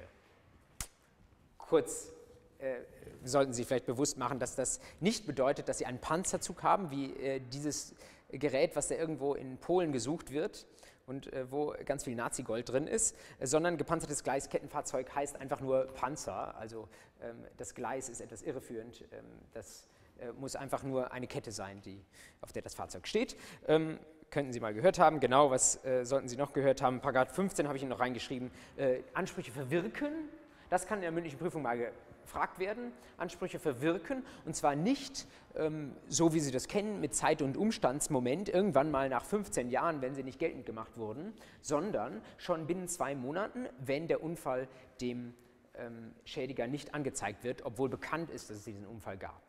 kurz 1.68 2.12
äh, 2.60 2.78
sollten 3.24 3.54
Sie 3.54 3.64
vielleicht 3.66 3.86
bewusst 3.86 4.18
machen, 4.18 4.40
dass 4.40 4.56
das 4.56 4.80
nicht 5.00 5.26
bedeutet, 5.26 5.68
dass 5.68 5.78
Sie 5.78 5.86
einen 5.86 6.00
Panzerzug 6.00 6.64
haben, 6.64 6.92
wie 6.92 7.14
äh, 7.14 7.40
dieses 7.40 7.96
Gerät, 8.30 8.76
was 8.76 8.88
da 8.88 8.96
irgendwo 8.96 9.34
in 9.34 9.58
Polen 9.58 9.92
gesucht 9.92 10.32
wird 10.32 10.66
und 11.06 11.32
äh, 11.34 11.52
wo 11.52 11.74
ganz 11.86 12.04
viel 12.04 12.16
Nazi-Gold 12.16 12.70
drin 12.70 12.88
ist, 12.88 13.16
sondern 13.42 13.78
gepanzertes 13.78 14.24
Gleiskettenfahrzeug 14.24 15.14
heißt 15.14 15.38
einfach 15.38 15.62
nur 15.62 15.88
Panzer. 15.88 16.56
Also 16.58 16.88
ähm, 17.22 17.46
das 17.58 17.76
Gleis 17.76 18.10
ist 18.10 18.22
etwas 18.22 18.42
irreführend. 18.42 19.02
Ähm, 19.12 19.26
das 19.54 19.88
äh, 20.20 20.32
muss 20.34 20.56
einfach 20.56 20.84
nur 20.84 21.12
eine 21.12 21.28
Kette 21.28 21.52
sein, 21.52 21.82
die, 21.82 22.04
auf 22.42 22.52
der 22.52 22.62
das 22.62 22.74
Fahrzeug 22.74 23.08
steht. 23.08 23.36
Ähm, 23.68 24.00
könnten 24.32 24.54
Sie 24.54 24.60
mal 24.60 24.74
gehört 24.74 25.00
haben. 25.00 25.20
Genau, 25.20 25.52
was 25.52 25.84
äh, 25.86 26.04
sollten 26.04 26.28
Sie 26.28 26.36
noch 26.36 26.54
gehört 26.54 26.82
haben? 26.82 27.00
Paragraph 27.00 27.34
15 27.36 27.68
habe 27.68 27.78
ich 27.78 27.84
Ihnen 27.84 27.92
noch 27.92 28.00
reingeschrieben. 28.00 28.52
Äh, 28.76 29.00
Ansprüche 29.14 29.52
verwirken 29.52 30.30
das 30.70 30.88
kann 30.88 31.00
in 31.00 31.04
der 31.04 31.12
mündlichen 31.12 31.40
Prüfung 31.40 31.62
mal 31.62 31.92
gefragt 32.24 32.60
werden. 32.60 32.92
Ansprüche 33.18 33.60
verwirken 33.60 34.26
und 34.46 34.56
zwar 34.56 34.76
nicht 34.76 35.28
ähm, 35.56 35.96
so, 36.08 36.34
wie 36.34 36.40
Sie 36.40 36.52
das 36.52 36.68
kennen, 36.68 37.00
mit 37.00 37.14
Zeit- 37.14 37.42
und 37.42 37.58
Umstandsmoment, 37.58 38.50
irgendwann 38.50 38.92
mal 38.92 39.10
nach 39.10 39.24
15 39.24 39.70
Jahren, 39.70 40.02
wenn 40.02 40.16
sie 40.16 40.24
nicht 40.24 40.40
geltend 40.40 40.66
gemacht 40.66 40.98
wurden, 40.98 41.34
sondern 41.62 42.22
schon 42.38 42.68
binnen 42.68 42.88
zwei 42.88 43.16
Monaten, 43.16 43.68
wenn 43.80 44.08
der 44.08 44.24
Unfall 44.24 44.68
dem 45.02 45.34
ähm, 45.76 46.14
Schädiger 46.26 46.68
nicht 46.68 46.94
angezeigt 46.94 47.44
wird, 47.44 47.64
obwohl 47.64 47.90
bekannt 47.90 48.30
ist, 48.30 48.50
dass 48.50 48.58
es 48.58 48.64
diesen 48.66 48.86
Unfall 48.86 49.18
gab. 49.18 49.42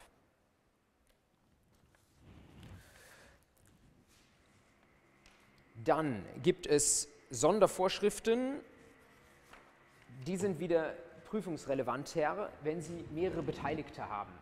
Dann 5.84 6.24
gibt 6.42 6.66
es 6.66 7.08
Sondervorschriften 7.30 8.60
die 10.26 10.36
sind 10.36 10.58
wieder 10.58 10.94
prüfungsrelevanter, 11.26 12.50
wenn 12.62 12.80
sie 12.80 13.04
mehrere 13.12 13.42
Beteiligte 13.42 14.08
haben. 14.08 14.32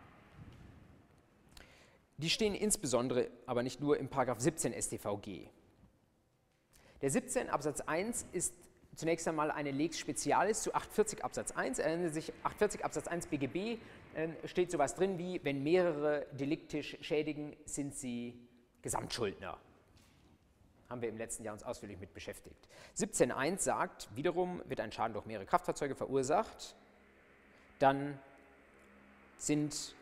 Die 2.17 2.29
stehen 2.29 2.55
insbesondere, 2.55 3.29
aber 3.45 3.61
nicht 3.61 3.81
nur 3.81 3.97
im 3.97 4.09
17 4.09 4.73
StVG. 4.73 5.47
Der 7.01 7.09
17 7.09 7.49
Absatz 7.49 7.81
1 7.81 8.25
ist 8.31 8.53
zunächst 8.95 9.27
einmal 9.27 9.51
eine 9.51 9.71
Lex 9.71 9.99
Specialis 9.99 10.61
zu 10.61 10.73
840 10.73 11.25
Absatz 11.25 11.51
1. 11.51 11.79
Erinnern 11.79 12.07
Sie 12.07 12.13
sich, 12.13 12.33
840 12.43 12.85
Absatz 12.85 13.07
1 13.07 13.27
BGB 13.27 13.79
äh, 14.15 14.29
steht 14.45 14.71
sowas 14.71 14.95
drin 14.95 15.17
wie, 15.17 15.41
wenn 15.43 15.61
mehrere 15.63 16.25
deliktisch 16.31 16.97
schädigen, 17.01 17.55
sind 17.65 17.93
sie 17.95 18.39
Gesamtschuldner. 18.81 19.57
Haben 20.89 21.01
wir 21.01 21.09
im 21.09 21.17
letzten 21.17 21.43
Jahr 21.43 21.53
uns 21.53 21.63
ausführlich 21.63 21.99
mit 21.99 22.13
beschäftigt. 22.13 22.67
17.1 22.97 23.59
sagt, 23.59 24.09
wiederum 24.15 24.61
wird 24.65 24.79
ein 24.79 24.91
Schaden 24.91 25.13
durch 25.13 25.25
mehrere 25.25 25.45
Kraftfahrzeuge 25.45 25.95
verursacht, 25.95 26.75
dann 27.79 28.19
sind 29.37 29.95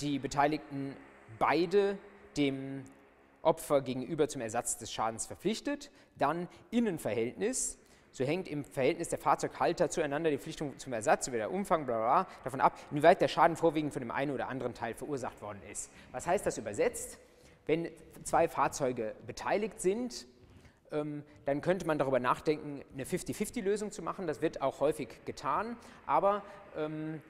die 0.00 0.18
Beteiligten 0.18 0.96
beide 1.38 1.98
dem 2.36 2.84
Opfer 3.42 3.82
gegenüber 3.82 4.28
zum 4.28 4.40
Ersatz 4.40 4.76
des 4.76 4.92
Schadens 4.92 5.26
verpflichtet. 5.26 5.90
Dann 6.18 6.48
Innenverhältnis. 6.70 7.78
So 8.10 8.24
hängt 8.24 8.46
im 8.48 8.64
Verhältnis 8.64 9.08
der 9.08 9.18
Fahrzeughalter 9.18 9.90
zueinander 9.90 10.30
die 10.30 10.38
Pflichtung 10.38 10.78
zum 10.78 10.92
Ersatz 10.92 11.26
über 11.26 11.36
der 11.36 11.50
Umfang 11.50 11.84
bla 11.84 11.96
bla, 11.96 12.26
davon 12.44 12.60
ab, 12.60 12.78
inwieweit 12.92 13.20
der 13.20 13.26
Schaden 13.26 13.56
vorwiegend 13.56 13.92
von 13.92 14.00
dem 14.00 14.12
einen 14.12 14.30
oder 14.30 14.48
anderen 14.48 14.72
Teil 14.72 14.94
verursacht 14.94 15.42
worden 15.42 15.60
ist. 15.70 15.90
Was 16.12 16.26
heißt 16.26 16.46
das 16.46 16.56
übersetzt? 16.56 17.18
Wenn 17.66 17.88
zwei 18.24 18.48
Fahrzeuge 18.48 19.14
beteiligt 19.26 19.80
sind, 19.80 20.26
ähm, 20.92 21.22
dann 21.44 21.60
könnte 21.60 21.86
man 21.86 21.98
darüber 21.98 22.20
nachdenken, 22.20 22.82
eine 22.92 23.04
50-50-Lösung 23.04 23.90
zu 23.90 24.02
machen. 24.02 24.26
Das 24.26 24.40
wird 24.40 24.60
auch 24.62 24.80
häufig 24.80 25.08
getan, 25.24 25.76
aber 26.06 26.42
ähm, 26.76 27.20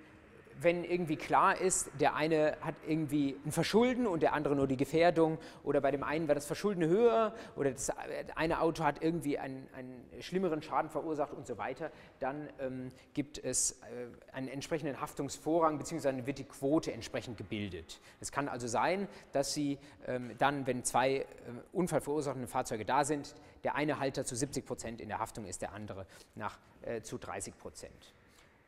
wenn 0.60 0.84
irgendwie 0.84 1.16
klar 1.16 1.60
ist, 1.60 1.90
der 2.00 2.14
eine 2.14 2.56
hat 2.60 2.74
irgendwie 2.86 3.36
ein 3.44 3.52
Verschulden 3.52 4.06
und 4.06 4.22
der 4.22 4.32
andere 4.32 4.56
nur 4.56 4.66
die 4.66 4.76
Gefährdung 4.76 5.38
oder 5.62 5.80
bei 5.80 5.90
dem 5.90 6.02
einen 6.02 6.28
war 6.28 6.34
das 6.34 6.46
Verschulden 6.46 6.84
höher 6.84 7.34
oder 7.56 7.72
das 7.72 7.90
eine 8.34 8.60
Auto 8.60 8.84
hat 8.84 9.02
irgendwie 9.02 9.38
einen, 9.38 9.68
einen 9.74 10.04
schlimmeren 10.20 10.62
Schaden 10.62 10.90
verursacht 10.90 11.32
und 11.32 11.46
so 11.46 11.58
weiter, 11.58 11.90
dann 12.20 12.48
ähm, 12.60 12.88
gibt 13.12 13.42
es 13.42 13.72
äh, 13.72 14.32
einen 14.32 14.48
entsprechenden 14.48 15.00
Haftungsvorrang 15.00 15.78
bzw. 15.78 16.26
wird 16.26 16.38
die 16.38 16.44
Quote 16.44 16.92
entsprechend 16.92 17.36
gebildet. 17.36 18.00
Es 18.20 18.32
kann 18.32 18.48
also 18.48 18.66
sein, 18.66 19.08
dass 19.32 19.54
Sie 19.54 19.78
ähm, 20.06 20.32
dann, 20.38 20.66
wenn 20.66 20.84
zwei 20.84 21.16
äh, 21.16 21.26
unfallverursachende 21.72 22.46
Fahrzeuge 22.46 22.84
da 22.84 23.04
sind, 23.04 23.34
der 23.64 23.74
eine 23.74 23.98
Halter 23.98 24.24
zu 24.24 24.36
70 24.36 24.64
Prozent 24.64 25.00
in 25.00 25.08
der 25.08 25.18
Haftung 25.18 25.46
ist, 25.46 25.62
der 25.62 25.72
andere 25.72 26.06
nach, 26.34 26.58
äh, 26.82 27.00
zu 27.02 27.18
30 27.18 27.56
Prozent. 27.58 28.14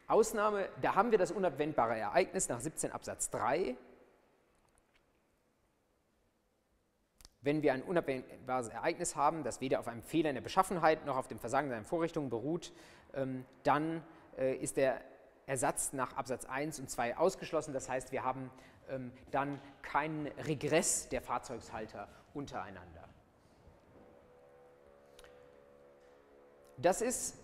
Ausnahme, 0.09 0.69
da 0.83 0.95
haben 0.95 1.11
wir 1.11 1.19
das 1.19 1.33
unabwendbare 1.33 1.99
Ereignis 1.99 2.49
nach 2.49 2.61
17 2.61 2.93
Absatz 2.93 3.31
3. 3.31 3.77
Wenn 7.41 7.63
wir 7.63 7.73
ein 7.73 7.83
unabwendbares 7.83 8.69
Ereignis 8.69 9.17
haben, 9.17 9.43
das 9.45 9.61
weder 9.61 9.81
auf 9.81 9.89
einem 9.89 10.03
Fehler 10.03 10.31
in 10.31 10.35
der 10.35 10.43
Beschaffenheit 10.43 11.07
noch 11.07 11.17
auf 11.17 11.29
dem 11.29 11.39
Versagen 11.39 11.69
seiner 11.69 11.85
Vorrichtungen 11.85 12.31
beruht, 12.31 12.73
ähm, 13.15 13.45
dann 13.63 14.03
äh, 14.37 14.55
ist 14.57 14.77
der 14.77 15.01
Ersatz 15.47 15.93
nach 15.93 16.17
Absatz 16.17 16.45
1 16.45 16.81
und 16.81 16.91
2 16.91 17.17
ausgeschlossen. 17.17 17.73
Das 17.73 17.89
heißt, 17.89 18.11
wir 18.13 18.25
haben 18.25 18.51
ähm, 18.89 19.13
dann 19.31 19.61
keinen 19.83 20.27
Regress 20.27 21.09
der 21.09 21.23
Fahrzeugshalter 21.23 22.09
untereinander. 22.35 23.09
Das 26.79 27.01
ist 27.01 27.37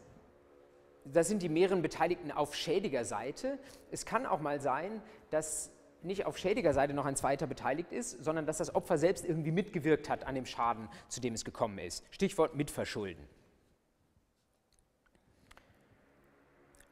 das 1.04 1.28
sind 1.28 1.42
die 1.42 1.48
mehreren 1.48 1.82
Beteiligten 1.82 2.30
auf 2.30 2.54
Schädigerseite. 2.54 3.58
Es 3.90 4.06
kann 4.06 4.26
auch 4.26 4.40
mal 4.40 4.60
sein, 4.60 5.02
dass 5.30 5.70
nicht 6.02 6.26
auf 6.26 6.38
Schädigerseite 6.38 6.94
noch 6.94 7.06
ein 7.06 7.16
zweiter 7.16 7.46
beteiligt 7.46 7.92
ist, 7.92 8.24
sondern 8.24 8.46
dass 8.46 8.58
das 8.58 8.74
Opfer 8.74 8.98
selbst 8.98 9.24
irgendwie 9.24 9.52
mitgewirkt 9.52 10.08
hat 10.08 10.26
an 10.26 10.34
dem 10.34 10.46
Schaden, 10.46 10.88
zu 11.08 11.20
dem 11.20 11.34
es 11.34 11.44
gekommen 11.44 11.78
ist. 11.78 12.04
Stichwort 12.10 12.54
Mitverschulden. 12.56 13.24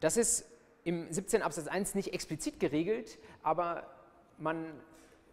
Das 0.00 0.16
ist 0.16 0.44
im 0.84 1.12
17 1.12 1.42
Absatz 1.42 1.66
1 1.66 1.94
nicht 1.94 2.14
explizit 2.14 2.58
geregelt, 2.58 3.18
aber 3.42 3.86
man 4.38 4.64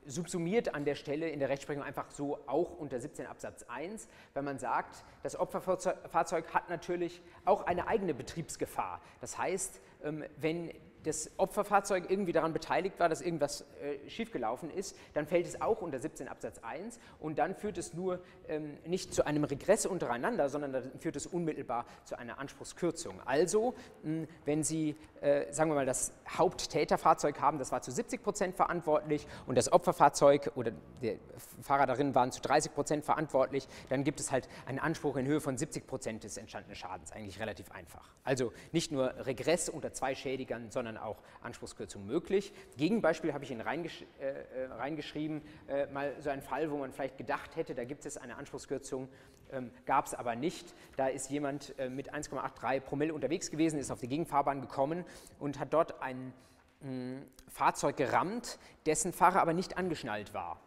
subsumiert 0.08 0.74
an 0.74 0.86
der 0.86 0.96
Stelle 0.96 1.30
in 1.30 1.40
der 1.40 1.50
Rechtsprechung 1.50 1.84
einfach 1.84 2.10
so 2.12 2.40
auch 2.48 2.78
unter 2.78 3.00
17 3.00 3.28
Absatz 3.28 3.64
1, 3.68 4.08
weil 4.34 4.44
man 4.44 4.58
sagt, 4.58 5.04
das 5.24 5.36
Opferfahrzeug 5.40 6.54
hat 6.54 6.70
natürlich 6.70 7.22
auch 7.46 7.66
eine 7.66 7.88
eigene 7.88 8.14
Betriebsgefahr. 8.14 9.02
Das 9.22 9.38
heißt, 9.38 9.80
ähm, 10.04 10.24
wenn 10.38 10.72
das 11.08 11.32
Opferfahrzeug 11.38 12.10
irgendwie 12.10 12.34
daran 12.34 12.54
beteiligt 12.54 13.00
war, 13.00 13.10
dass 13.10 13.22
irgendwas 13.22 13.62
äh, 13.82 14.10
schiefgelaufen 14.10 14.70
ist, 14.70 14.96
dann 15.14 15.26
fällt 15.26 15.48
es 15.48 15.62
auch 15.62 15.82
unter 15.82 16.00
17 16.00 16.28
Absatz 16.28 16.60
1 16.60 17.00
und 17.20 17.40
dann 17.40 17.56
führt 17.56 17.78
es 17.78 17.94
nur 17.94 18.20
ähm, 18.48 18.78
nicht 18.86 19.14
zu 19.14 19.26
einem 19.26 19.46
Regress 19.46 19.86
untereinander, 19.86 20.50
sondern 20.50 20.74
dann 20.74 20.92
führt 21.00 21.16
es 21.16 21.26
unmittelbar 21.26 21.86
zu 22.04 22.20
einer 22.20 22.40
Anspruchskürzung. 22.40 23.22
Also, 23.26 23.74
mh, 24.04 24.28
wenn 24.46 24.64
Sie, 24.64 24.96
äh, 25.22 25.52
sagen 25.54 25.72
wir 25.72 25.76
mal, 25.76 25.86
das 25.86 26.12
Haupttäterfahrzeug 26.30 27.40
haben, 27.40 27.58
das 27.58 27.72
war 27.72 27.82
zu 27.82 27.92
70 27.92 28.22
Prozent 28.22 28.56
verantwortlich 28.56 29.28
und 29.46 29.58
das 29.58 29.72
Opferfahrzeug 29.72 30.52
oder 30.56 30.72
der 31.02 31.16
Fahrer 31.62 31.86
darin 31.86 32.16
waren 32.16 32.32
zu 32.32 32.42
30 32.42 32.74
Prozent 32.74 33.06
verantwortlich, 33.06 33.68
dann 33.90 34.04
gibt 34.04 34.20
es 34.20 34.32
halt 34.32 34.50
einen 34.66 34.80
Anspruch 34.80 35.16
in 35.16 35.26
Höhe 35.26 35.40
von 35.40 35.58
70 35.58 35.88
Prozent 35.88 36.24
des 36.24 36.38
entstandenen 36.38 36.76
Schadens. 36.76 37.12
Eigentlich 37.14 37.40
relativ 37.40 37.72
einfach. 37.72 38.10
Also 38.24 38.52
nicht 38.72 38.92
nur 38.92 39.14
Regress 39.26 39.70
unter 39.70 39.94
zwei 39.94 40.16
Schädigern, 40.16 40.70
sondern 40.70 40.97
auch 40.98 41.22
Anspruchskürzung 41.42 42.06
möglich. 42.06 42.54
Gegenbeispiel 42.78 43.34
habe 43.34 43.44
ich 43.44 43.52
Ihnen 43.52 43.62
reingesch 43.62 44.04
äh, 44.20 44.30
äh, 44.30 44.66
reingeschrieben, 44.72 45.42
äh, 45.68 45.88
mal 45.88 46.16
so 46.20 46.30
ein 46.30 46.42
Fall, 46.42 46.72
wo 46.72 46.78
man 46.78 46.92
vielleicht 46.92 47.18
gedacht 47.18 47.56
hätte, 47.56 47.76
da 47.76 47.84
gibt 47.84 48.06
es 48.06 48.18
eine 48.18 48.38
Anspruchskürzung, 48.38 49.10
ähm, 49.52 49.72
gab 49.86 50.06
es 50.06 50.14
aber 50.14 50.36
nicht. 50.36 50.74
Da 50.96 51.08
ist 51.08 51.30
jemand 51.30 51.78
äh, 51.80 51.90
mit 51.90 52.14
1,83 52.14 52.82
Promille 52.82 53.14
unterwegs 53.14 53.52
gewesen, 53.52 53.80
ist 53.80 53.92
auf 53.92 54.00
die 54.00 54.08
Gegenfahrbahn 54.08 54.62
gekommen 54.62 55.06
und 55.40 55.60
hat 55.60 55.74
dort 55.74 56.02
ein 56.02 56.34
mh, 56.82 56.90
hm, 56.90 57.26
Fahrzeug 57.48 57.98
gerammt, 57.98 58.60
dessen 58.86 59.14
Fahrer 59.14 59.42
aber 59.42 59.54
nicht 59.54 59.78
angeschnallt 59.78 60.34
war 60.34 60.60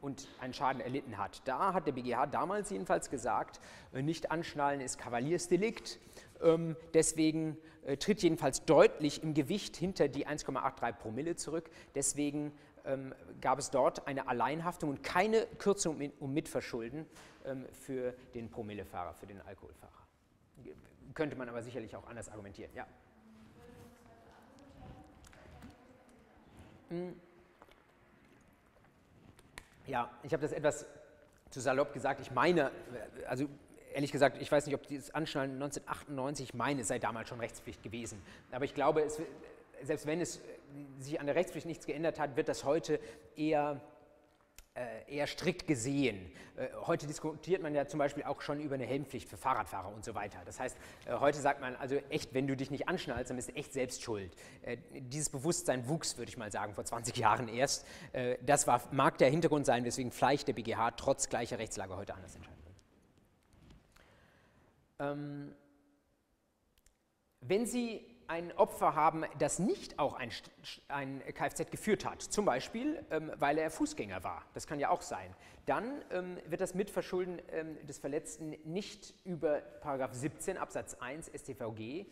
und 0.00 0.28
einen 0.40 0.54
Schaden 0.54 0.80
erlitten 0.80 1.18
hat. 1.18 1.42
Da 1.44 1.72
hat 1.72 1.86
der 1.86 1.92
BGH 1.92 2.26
damals 2.26 2.70
jedenfalls 2.70 3.10
gesagt, 3.10 3.60
äh, 3.92 4.02
nicht 4.02 4.30
anschnallen 4.30 4.80
ist 4.80 4.98
Kavaliersdelikt. 4.98 5.98
Ähm, 6.42 6.76
deswegen 6.94 7.56
äh, 7.84 7.96
tritt 7.96 8.22
jedenfalls 8.22 8.64
deutlich 8.64 9.22
im 9.22 9.34
Gewicht 9.34 9.76
hinter 9.76 10.08
die 10.08 10.26
1,83 10.26 10.92
Promille 10.92 11.36
zurück. 11.36 11.70
Deswegen 11.94 12.52
ähm, 12.84 13.14
gab 13.40 13.58
es 13.58 13.70
dort 13.70 14.06
eine 14.06 14.28
Alleinhaftung 14.28 14.90
und 14.90 15.02
keine 15.02 15.46
Kürzung 15.58 16.00
um 16.20 16.32
Mitverschulden 16.32 17.06
ähm, 17.44 17.66
für 17.72 18.14
den 18.34 18.50
Promillefahrer, 18.50 19.14
für 19.14 19.26
den 19.26 19.40
Alkoholfahrer. 19.40 19.92
Könnte 21.14 21.36
man 21.36 21.48
aber 21.48 21.62
sicherlich 21.62 21.96
auch 21.96 22.06
anders 22.06 22.28
argumentieren. 22.28 22.70
Ja. 22.74 22.86
Hm. 26.90 27.14
Ja, 29.86 30.10
ich 30.22 30.32
habe 30.32 30.42
das 30.42 30.52
etwas 30.52 30.86
zu 31.50 31.60
salopp 31.60 31.92
gesagt. 31.92 32.20
Ich 32.20 32.30
meine, 32.30 32.70
also 33.26 33.48
ehrlich 33.98 34.12
gesagt, 34.12 34.40
ich 34.40 34.52
weiß 34.52 34.64
nicht, 34.66 34.76
ob 34.76 34.86
dieses 34.86 35.12
Anschnallen 35.12 35.54
1998, 35.54 36.50
ich 36.50 36.54
meine, 36.54 36.82
es 36.82 36.88
sei 36.88 37.00
damals 37.00 37.28
schon 37.28 37.40
Rechtspflicht 37.40 37.82
gewesen. 37.82 38.22
Aber 38.52 38.64
ich 38.64 38.72
glaube, 38.72 39.02
es, 39.02 39.20
selbst 39.82 40.06
wenn 40.06 40.20
es 40.20 40.40
sich 41.00 41.18
an 41.18 41.26
der 41.26 41.34
Rechtspflicht 41.34 41.66
nichts 41.66 41.84
geändert 41.84 42.20
hat, 42.20 42.36
wird 42.36 42.48
das 42.48 42.62
heute 42.62 43.00
eher 43.34 43.80
äh, 44.74 45.16
eher 45.16 45.26
strikt 45.26 45.66
gesehen. 45.66 46.30
Äh, 46.56 46.68
heute 46.86 47.08
diskutiert 47.08 47.60
man 47.60 47.74
ja 47.74 47.88
zum 47.88 47.98
Beispiel 47.98 48.22
auch 48.22 48.40
schon 48.40 48.60
über 48.60 48.76
eine 48.76 48.86
Helmpflicht 48.86 49.28
für 49.28 49.36
Fahrradfahrer 49.36 49.92
und 49.92 50.04
so 50.04 50.14
weiter. 50.14 50.38
Das 50.44 50.60
heißt, 50.60 50.76
äh, 51.06 51.14
heute 51.14 51.40
sagt 51.40 51.60
man 51.60 51.74
also 51.74 51.96
echt, 52.08 52.34
wenn 52.34 52.46
du 52.46 52.56
dich 52.56 52.70
nicht 52.70 52.86
anschnallst, 52.86 53.30
dann 53.30 53.36
bist 53.36 53.48
du 53.48 53.56
echt 53.56 53.72
selbst 53.72 54.04
schuld. 54.04 54.30
Dieses 54.92 55.30
Bewusstsein 55.30 55.88
wuchs, 55.88 56.18
würde 56.18 56.28
ich 56.28 56.36
mal 56.36 56.52
sagen, 56.52 56.72
vor 56.74 56.84
20 56.84 57.16
Jahren 57.16 57.48
erst. 57.48 57.84
Das 58.42 58.68
war, 58.68 58.80
mag 58.92 59.18
der 59.18 59.28
Hintergrund 59.28 59.66
sein, 59.66 59.84
weswegen 59.84 60.12
vielleicht 60.12 60.46
der 60.46 60.52
BGH 60.52 60.92
trotz 60.92 61.28
gleicher 61.28 61.58
Rechtslage 61.58 61.96
heute 61.96 62.14
anders 62.14 62.36
entscheidet. 62.36 62.57
Ähm, 64.98 65.54
wenn 67.40 67.66
Sie 67.66 68.04
ein 68.28 68.52
Opfer 68.52 68.94
haben, 68.94 69.24
das 69.38 69.58
nicht 69.58 69.98
auch 69.98 70.14
ein, 70.14 70.30
ein 70.88 71.22
Kfz 71.32 71.70
geführt 71.70 72.04
hat, 72.04 72.20
zum 72.20 72.44
Beispiel, 72.44 73.04
ähm, 73.10 73.32
weil 73.36 73.56
er 73.56 73.70
Fußgänger 73.70 74.22
war, 74.22 74.44
das 74.52 74.66
kann 74.66 74.78
ja 74.78 74.90
auch 74.90 75.00
sein, 75.00 75.34
dann 75.64 76.02
ähm, 76.10 76.36
wird 76.46 76.60
das 76.60 76.74
Mitverschulden 76.74 77.40
ähm, 77.50 77.84
des 77.86 77.98
Verletzten 77.98 78.50
nicht 78.64 79.14
über 79.24 79.62
17 80.12 80.58
Absatz 80.58 80.94
1 80.94 81.30
StVG 81.34 82.06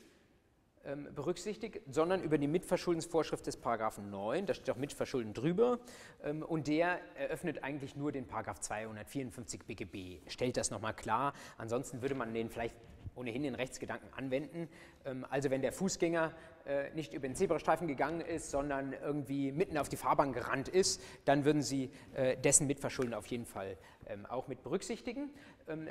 berücksichtigt, 1.14 1.80
sondern 1.90 2.22
über 2.22 2.38
die 2.38 2.46
Mitverschuldensvorschrift 2.46 3.46
des 3.46 3.56
Paragraphen 3.56 4.10
9, 4.10 4.46
da 4.46 4.54
steht 4.54 4.70
auch 4.70 4.76
Mitverschulden 4.76 5.34
drüber, 5.34 5.78
ähm, 6.22 6.42
und 6.42 6.68
der 6.68 7.00
eröffnet 7.16 7.64
eigentlich 7.64 7.96
nur 7.96 8.12
den 8.12 8.26
Paragraph 8.26 8.60
254 8.60 9.64
BGB, 9.64 10.20
stellt 10.28 10.56
das 10.56 10.70
nochmal 10.70 10.94
klar, 10.94 11.32
ansonsten 11.58 12.02
würde 12.02 12.14
man 12.14 12.32
den 12.32 12.50
vielleicht 12.50 12.76
ohnehin 13.16 13.42
den 13.42 13.54
Rechtsgedanken 13.54 14.08
anwenden. 14.14 14.68
Ähm, 15.04 15.26
also 15.30 15.50
wenn 15.50 15.62
der 15.62 15.72
Fußgänger 15.72 16.32
äh, 16.66 16.90
nicht 16.90 17.14
über 17.14 17.26
den 17.26 17.34
Zebrastreifen 17.34 17.88
gegangen 17.88 18.20
ist, 18.20 18.50
sondern 18.50 18.92
irgendwie 18.92 19.50
mitten 19.52 19.78
auf 19.78 19.88
die 19.88 19.96
Fahrbahn 19.96 20.32
gerannt 20.32 20.68
ist, 20.68 21.02
dann 21.24 21.44
würden 21.44 21.62
Sie 21.62 21.90
äh, 22.14 22.36
dessen 22.36 22.66
Mitverschulden 22.66 23.14
auf 23.14 23.26
jeden 23.26 23.46
Fall 23.46 23.76
ähm, 24.06 24.26
auch 24.26 24.48
mit 24.48 24.62
berücksichtigen. 24.62 25.30
Ähm, 25.66 25.88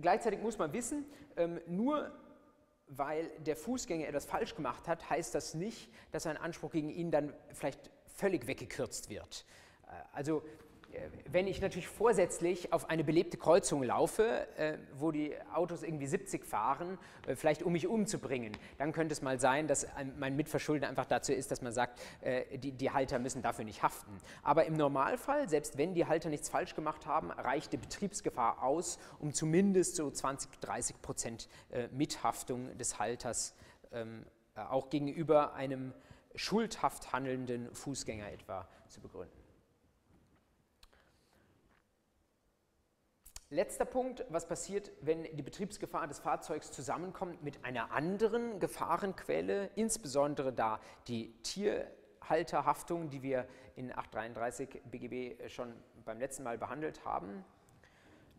gleichzeitig 0.00 0.40
muss 0.40 0.58
man 0.58 0.72
wissen, 0.72 1.04
nur 1.66 2.12
weil 2.90 3.30
der 3.38 3.56
Fußgänger 3.56 4.08
etwas 4.08 4.24
falsch 4.24 4.54
gemacht 4.54 4.88
hat, 4.88 5.08
heißt 5.08 5.34
das 5.34 5.54
nicht, 5.54 5.90
dass 6.10 6.26
ein 6.26 6.36
Anspruch 6.36 6.72
gegen 6.72 6.90
ihn 6.90 7.10
dann 7.10 7.32
vielleicht 7.52 7.90
völlig 8.06 8.46
weggekürzt 8.46 9.08
wird. 9.08 9.46
Äh, 9.86 9.92
also 10.12 10.42
wenn 11.30 11.46
ich 11.46 11.60
natürlich 11.60 11.88
vorsätzlich 11.88 12.72
auf 12.72 12.90
eine 12.90 13.04
belebte 13.04 13.36
Kreuzung 13.36 13.82
laufe, 13.82 14.46
äh, 14.56 14.78
wo 14.94 15.10
die 15.10 15.34
Autos 15.52 15.82
irgendwie 15.82 16.06
70 16.06 16.44
fahren, 16.44 16.98
äh, 17.26 17.36
vielleicht 17.36 17.62
um 17.62 17.72
mich 17.72 17.86
umzubringen, 17.86 18.56
dann 18.78 18.92
könnte 18.92 19.12
es 19.12 19.22
mal 19.22 19.38
sein, 19.38 19.66
dass 19.66 19.86
mein 20.18 20.36
Mitverschulden 20.36 20.88
einfach 20.88 21.06
dazu 21.06 21.32
ist, 21.32 21.50
dass 21.50 21.62
man 21.62 21.72
sagt, 21.72 22.00
äh, 22.20 22.58
die, 22.58 22.72
die, 22.72 22.90
Halter 22.90 23.18
müssen 23.18 23.42
dafür 23.42 23.64
nicht 23.64 23.82
haften. 23.82 24.18
Aber 24.42 24.66
im 24.66 24.74
Normalfall, 24.74 25.48
selbst 25.48 25.78
wenn 25.78 25.94
die 25.94 26.06
Halter 26.06 26.28
nichts 26.28 26.48
falsch 26.48 26.74
gemacht 26.74 27.06
haben, 27.06 27.30
reicht 27.30 27.72
die 27.72 27.76
Betriebsgefahr 27.76 28.62
aus, 28.62 28.98
um 29.18 29.32
zumindest 29.32 29.96
so 29.96 30.10
20, 30.10 30.60
30 30.60 31.00
Prozent 31.02 31.48
Mithaftung 31.92 32.76
des 32.78 32.98
Halters 32.98 33.54
ähm, 33.92 34.24
äh, 34.54 34.60
auch 34.60 34.90
gegenüber 34.90 35.54
einem 35.54 35.92
schuldhaft 36.34 37.12
handelnden 37.12 37.74
Fußgänger 37.74 38.30
etwa 38.30 38.68
zu 38.88 39.00
begründen. 39.00 39.39
Letzter 43.52 43.84
Punkt, 43.84 44.24
was 44.28 44.46
passiert, 44.46 44.92
wenn 45.00 45.24
die 45.24 45.42
Betriebsgefahr 45.42 46.06
des 46.06 46.20
Fahrzeugs 46.20 46.70
zusammenkommt 46.70 47.42
mit 47.42 47.64
einer 47.64 47.90
anderen 47.90 48.60
Gefahrenquelle, 48.60 49.70
insbesondere 49.74 50.52
da 50.52 50.78
die 51.08 51.32
Tierhalterhaftung, 51.42 53.10
die 53.10 53.22
wir 53.24 53.48
in 53.74 53.90
833 53.90 54.82
BGB 54.88 55.48
schon 55.48 55.74
beim 56.04 56.20
letzten 56.20 56.44
Mal 56.44 56.58
behandelt 56.58 57.04
haben. 57.04 57.44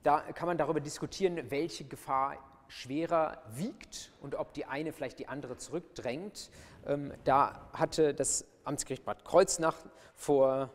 Da 0.01 0.22
kann 0.32 0.47
man 0.47 0.57
darüber 0.57 0.80
diskutieren, 0.80 1.51
welche 1.51 1.84
Gefahr 1.84 2.38
schwerer 2.70 3.43
wiegt 3.49 4.14
und 4.22 4.36
ob 4.36 4.53
die 4.53 4.64
eine 4.64 4.93
vielleicht 4.93 5.20
die 5.20 5.28
andere 5.28 5.57
zurückdrängt. 5.57 6.49
Ähm, 6.88 7.14
da 7.26 7.70
hatte 7.74 8.14
das 8.14 8.45
Amtsgericht 8.64 9.03
Bad 9.03 9.26
Kreuznach 9.26 9.76
vor 10.16 10.70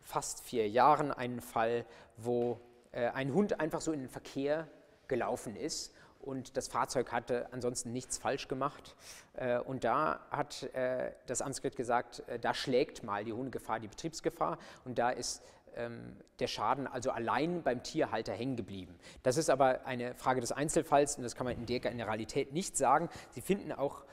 fast 0.00 0.40
vier 0.40 0.68
Jahren 0.68 1.12
einen 1.12 1.40
Fall, 1.40 1.86
wo 2.16 2.58
äh, 2.92 3.08
ein 3.08 3.32
Hund 3.32 3.60
einfach 3.60 3.80
so 3.80 3.92
in 3.92 4.00
den 4.00 4.08
Verkehr 4.08 4.68
gelaufen 5.08 5.56
ist 5.56 5.94
und 6.20 6.56
das 6.56 6.68
Fahrzeug 6.68 7.10
hatte 7.10 7.48
ansonsten 7.52 7.92
nichts 7.92 8.18
falsch 8.18 8.48
gemacht. 8.48 8.94
Äh, 9.34 9.58
und 9.58 9.84
da 9.84 10.20
hat 10.30 10.62
äh, 10.74 11.12
das 11.26 11.42
Amtsgericht 11.42 11.76
gesagt, 11.76 12.22
da 12.40 12.54
schlägt 12.54 13.02
mal 13.02 13.24
die 13.24 13.32
Hundegefahr 13.32 13.80
die 13.80 13.88
Betriebsgefahr 13.88 14.58
und 14.84 14.98
da 14.98 15.10
ist 15.10 15.42
ähm, 15.74 16.16
der 16.38 16.48
Schaden 16.48 16.86
also 16.86 17.10
allein 17.10 17.62
beim 17.62 17.82
Tierhalter 17.82 18.32
hängen 18.32 18.56
geblieben. 18.56 18.98
Das 19.22 19.36
ist 19.36 19.48
aber 19.48 19.86
eine 19.86 20.14
Frage 20.14 20.40
des 20.40 20.52
Einzelfalls 20.52 21.16
und 21.16 21.22
das 21.22 21.34
kann 21.34 21.46
man 21.46 21.56
in 21.56 21.66
der 21.66 21.80
Generalität 21.80 22.52
nicht 22.52 22.76
sagen. 22.76 23.08
Sie 23.30 23.40
finden 23.40 23.72
auch 23.72 24.04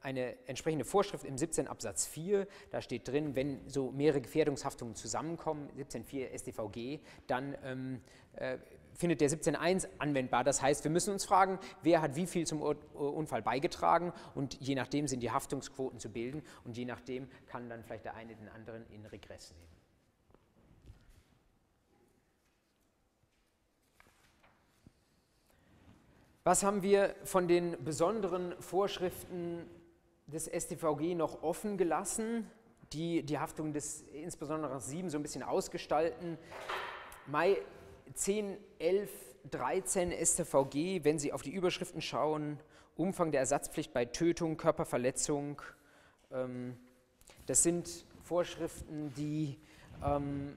eine 0.00 0.36
entsprechende 0.46 0.84
Vorschrift 0.84 1.24
im 1.24 1.36
17 1.36 1.68
Absatz 1.68 2.06
4. 2.06 2.46
Da 2.70 2.80
steht 2.80 3.06
drin, 3.06 3.36
wenn 3.36 3.68
so 3.68 3.90
mehrere 3.90 4.20
Gefährdungshaftungen 4.20 4.94
zusammenkommen, 4.94 5.68
17.4 5.76 6.38
StVG, 6.38 7.00
dann 7.26 7.56
ähm, 7.62 8.00
äh, 8.36 8.58
findet 8.94 9.20
der 9.20 9.30
17.1 9.30 9.88
anwendbar. 9.98 10.44
Das 10.44 10.62
heißt, 10.62 10.84
wir 10.84 10.90
müssen 10.90 11.12
uns 11.12 11.24
fragen, 11.24 11.58
wer 11.82 12.02
hat 12.02 12.16
wie 12.16 12.26
viel 12.26 12.46
zum 12.46 12.62
Unfall 12.62 13.42
beigetragen 13.42 14.12
und 14.34 14.54
je 14.60 14.74
nachdem 14.74 15.06
sind 15.06 15.20
die 15.20 15.30
Haftungsquoten 15.30 15.98
zu 15.98 16.10
bilden 16.10 16.42
und 16.64 16.76
je 16.76 16.84
nachdem 16.84 17.28
kann 17.46 17.68
dann 17.68 17.84
vielleicht 17.84 18.04
der 18.04 18.14
eine 18.14 18.34
den 18.34 18.48
anderen 18.48 18.84
in 18.90 19.04
Regress 19.06 19.54
nehmen. 19.58 19.81
Was 26.44 26.64
haben 26.64 26.82
wir 26.82 27.14
von 27.22 27.46
den 27.46 27.76
besonderen 27.84 28.60
Vorschriften 28.60 29.64
des 30.26 30.46
StVG 30.46 31.14
noch 31.14 31.44
offen 31.44 31.76
gelassen, 31.78 32.50
die 32.92 33.22
die 33.22 33.38
Haftung 33.38 33.72
des 33.72 34.02
insbesondere 34.12 34.80
7 34.80 35.08
so 35.08 35.18
ein 35.18 35.22
bisschen 35.22 35.44
ausgestalten? 35.44 36.36
Mai 37.28 37.58
10, 38.14 38.56
11, 38.80 39.08
13 39.52 40.10
StVG, 40.10 41.04
wenn 41.04 41.20
Sie 41.20 41.32
auf 41.32 41.42
die 41.42 41.52
Überschriften 41.52 42.02
schauen, 42.02 42.58
Umfang 42.96 43.30
der 43.30 43.42
Ersatzpflicht 43.42 43.92
bei 43.92 44.04
Tötung, 44.04 44.56
Körperverletzung, 44.56 45.62
ähm, 46.32 46.76
das 47.46 47.62
sind 47.62 48.04
Vorschriften, 48.24 49.14
die 49.14 49.60
ähm, 50.04 50.56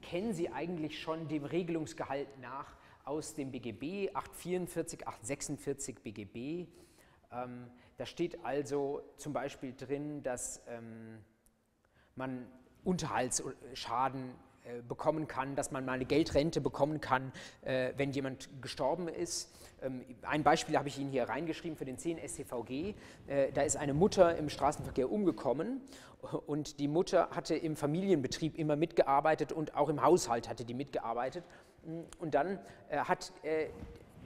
kennen 0.00 0.32
Sie 0.32 0.52
eigentlich 0.52 1.02
schon 1.02 1.26
dem 1.26 1.44
Regelungsgehalt 1.44 2.28
nach 2.40 2.77
aus 3.08 3.34
dem 3.34 3.50
BGB 3.50 4.14
844, 4.14 5.08
846 5.08 6.02
BGB. 6.02 6.68
Ähm, 7.32 7.70
da 7.96 8.04
steht 8.04 8.44
also 8.44 9.02
zum 9.16 9.32
Beispiel 9.32 9.74
drin, 9.74 10.22
dass 10.22 10.62
ähm, 10.68 11.18
man 12.14 12.46
Unterhaltsschaden 12.84 14.34
bekommen 14.86 15.28
kann, 15.28 15.56
dass 15.56 15.70
man 15.70 15.84
mal 15.84 15.92
eine 15.92 16.04
Geldrente 16.04 16.60
bekommen 16.60 17.00
kann, 17.00 17.32
äh, 17.62 17.92
wenn 17.96 18.12
jemand 18.12 18.48
gestorben 18.60 19.08
ist. 19.08 19.50
Ähm, 19.82 20.04
ein 20.22 20.42
Beispiel 20.42 20.76
habe 20.76 20.88
ich 20.88 20.98
Ihnen 20.98 21.10
hier 21.10 21.24
reingeschrieben 21.24 21.76
für 21.76 21.84
den 21.84 21.98
10 21.98 22.18
StVG. 22.18 22.94
Äh, 23.26 23.52
da 23.52 23.62
ist 23.62 23.76
eine 23.76 23.94
Mutter 23.94 24.36
im 24.36 24.48
Straßenverkehr 24.48 25.10
umgekommen 25.10 25.80
und 26.46 26.80
die 26.80 26.88
Mutter 26.88 27.30
hatte 27.30 27.54
im 27.54 27.76
Familienbetrieb 27.76 28.58
immer 28.58 28.76
mitgearbeitet 28.76 29.52
und 29.52 29.74
auch 29.74 29.88
im 29.88 30.02
Haushalt 30.02 30.48
hatte 30.48 30.64
die 30.64 30.74
mitgearbeitet. 30.74 31.44
Und 32.18 32.34
dann 32.34 32.58
hat 32.90 33.32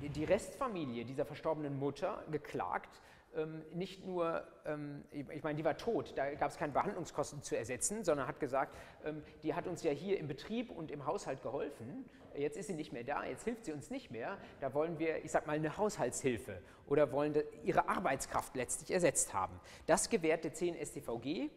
die 0.00 0.24
Restfamilie 0.24 1.04
dieser 1.04 1.26
verstorbenen 1.26 1.78
Mutter 1.78 2.24
geklagt, 2.30 2.88
ähm, 3.36 3.64
nicht 3.72 4.06
nur, 4.06 4.46
ähm, 4.66 5.04
ich 5.10 5.42
meine, 5.42 5.56
die 5.56 5.64
war 5.64 5.76
tot, 5.76 6.12
da 6.16 6.34
gab 6.34 6.50
es 6.50 6.56
keine 6.56 6.72
Behandlungskosten 6.72 7.42
zu 7.42 7.56
ersetzen, 7.56 8.04
sondern 8.04 8.26
hat 8.26 8.40
gesagt, 8.40 8.76
ähm, 9.04 9.22
die 9.42 9.54
hat 9.54 9.66
uns 9.66 9.82
ja 9.82 9.90
hier 9.90 10.18
im 10.18 10.28
Betrieb 10.28 10.70
und 10.70 10.90
im 10.90 11.06
Haushalt 11.06 11.42
geholfen, 11.42 12.04
jetzt 12.36 12.56
ist 12.56 12.66
sie 12.66 12.74
nicht 12.74 12.92
mehr 12.92 13.04
da, 13.04 13.24
jetzt 13.24 13.44
hilft 13.44 13.64
sie 13.64 13.72
uns 13.72 13.90
nicht 13.90 14.10
mehr, 14.10 14.38
da 14.60 14.74
wollen 14.74 14.98
wir, 14.98 15.24
ich 15.24 15.30
sag 15.30 15.46
mal, 15.46 15.54
eine 15.54 15.76
Haushaltshilfe 15.76 16.60
oder 16.86 17.12
wollen 17.12 17.34
ihre 17.64 17.88
Arbeitskraft 17.88 18.54
letztlich 18.56 18.90
ersetzt 18.90 19.34
haben. 19.34 19.58
Das 19.86 20.10
gewährte 20.10 20.52
10 20.52 20.74
StVG, 20.74 21.50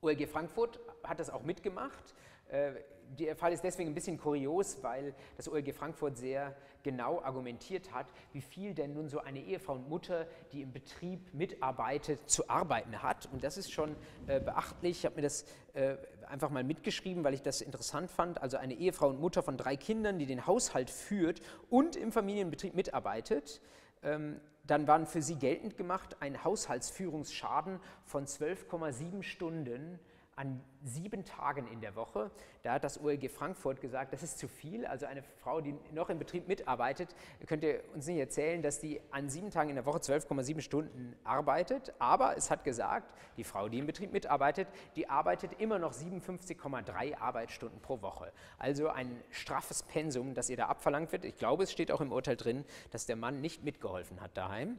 OLG 0.00 0.26
Frankfurt 0.26 0.80
hat 1.04 1.20
das 1.20 1.30
auch 1.30 1.42
mitgemacht. 1.42 2.14
Äh, 2.48 2.72
der 3.18 3.36
Fall 3.36 3.52
ist 3.52 3.64
deswegen 3.64 3.90
ein 3.90 3.94
bisschen 3.94 4.18
kurios, 4.18 4.78
weil 4.82 5.14
das 5.36 5.48
OLG 5.48 5.74
Frankfurt 5.74 6.16
sehr 6.16 6.54
genau 6.82 7.20
argumentiert 7.20 7.92
hat, 7.92 8.06
wie 8.32 8.40
viel 8.40 8.74
denn 8.74 8.94
nun 8.94 9.08
so 9.08 9.20
eine 9.20 9.40
Ehefrau 9.40 9.74
und 9.74 9.88
Mutter, 9.88 10.26
die 10.52 10.62
im 10.62 10.72
Betrieb 10.72 11.34
mitarbeitet, 11.34 12.28
zu 12.28 12.48
arbeiten 12.48 13.02
hat. 13.02 13.28
Und 13.32 13.44
das 13.44 13.56
ist 13.58 13.72
schon 13.72 13.96
äh, 14.26 14.40
beachtlich. 14.40 14.98
Ich 14.98 15.04
habe 15.04 15.16
mir 15.16 15.22
das 15.22 15.44
äh, 15.74 15.96
einfach 16.28 16.50
mal 16.50 16.64
mitgeschrieben, 16.64 17.24
weil 17.24 17.34
ich 17.34 17.42
das 17.42 17.60
interessant 17.60 18.10
fand. 18.10 18.40
Also 18.40 18.56
eine 18.56 18.74
Ehefrau 18.74 19.08
und 19.08 19.20
Mutter 19.20 19.42
von 19.42 19.56
drei 19.56 19.76
Kindern, 19.76 20.18
die 20.18 20.26
den 20.26 20.46
Haushalt 20.46 20.90
führt 20.90 21.40
und 21.68 21.96
im 21.96 22.12
Familienbetrieb 22.12 22.74
mitarbeitet. 22.74 23.60
Ähm, 24.02 24.40
dann 24.64 24.86
waren 24.86 25.06
für 25.06 25.20
sie 25.20 25.34
geltend 25.34 25.76
gemacht 25.76 26.16
ein 26.20 26.44
Haushaltsführungsschaden 26.44 27.80
von 28.04 28.26
12,7 28.26 29.22
Stunden 29.22 29.98
an 30.40 30.58
sieben 30.82 31.26
Tagen 31.26 31.68
in 31.68 31.82
der 31.82 31.94
Woche. 31.94 32.30
Da 32.62 32.72
hat 32.72 32.84
das 32.84 32.98
OLG 32.98 33.28
Frankfurt 33.28 33.82
gesagt, 33.82 34.14
das 34.14 34.22
ist 34.22 34.38
zu 34.38 34.48
viel. 34.48 34.86
Also 34.86 35.04
eine 35.04 35.22
Frau, 35.22 35.60
die 35.60 35.74
noch 35.92 36.08
im 36.08 36.18
Betrieb 36.18 36.48
mitarbeitet, 36.48 37.14
könnte 37.46 37.82
uns 37.92 38.06
nicht 38.06 38.16
erzählen, 38.18 38.62
dass 38.62 38.80
die 38.80 39.02
an 39.10 39.28
sieben 39.28 39.50
Tagen 39.50 39.68
in 39.68 39.74
der 39.74 39.84
Woche 39.84 39.98
12,7 39.98 40.62
Stunden 40.62 41.14
arbeitet. 41.24 41.92
Aber 41.98 42.38
es 42.38 42.50
hat 42.50 42.64
gesagt, 42.64 43.12
die 43.36 43.44
Frau, 43.44 43.68
die 43.68 43.80
im 43.80 43.86
Betrieb 43.86 44.12
mitarbeitet, 44.12 44.66
die 44.96 45.10
arbeitet 45.10 45.60
immer 45.60 45.78
noch 45.78 45.92
57,3 45.92 47.18
Arbeitsstunden 47.18 47.80
pro 47.82 48.00
Woche. 48.00 48.32
Also 48.58 48.88
ein 48.88 49.22
straffes 49.30 49.82
Pensum, 49.82 50.32
das 50.32 50.48
ihr 50.48 50.56
da 50.56 50.68
abverlangt 50.68 51.12
wird. 51.12 51.26
Ich 51.26 51.36
glaube, 51.36 51.64
es 51.64 51.72
steht 51.72 51.92
auch 51.92 52.00
im 52.00 52.12
Urteil 52.12 52.36
drin, 52.36 52.64
dass 52.92 53.04
der 53.04 53.16
Mann 53.16 53.42
nicht 53.42 53.62
mitgeholfen 53.62 54.22
hat 54.22 54.34
daheim. 54.38 54.78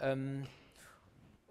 Ähm, 0.00 0.46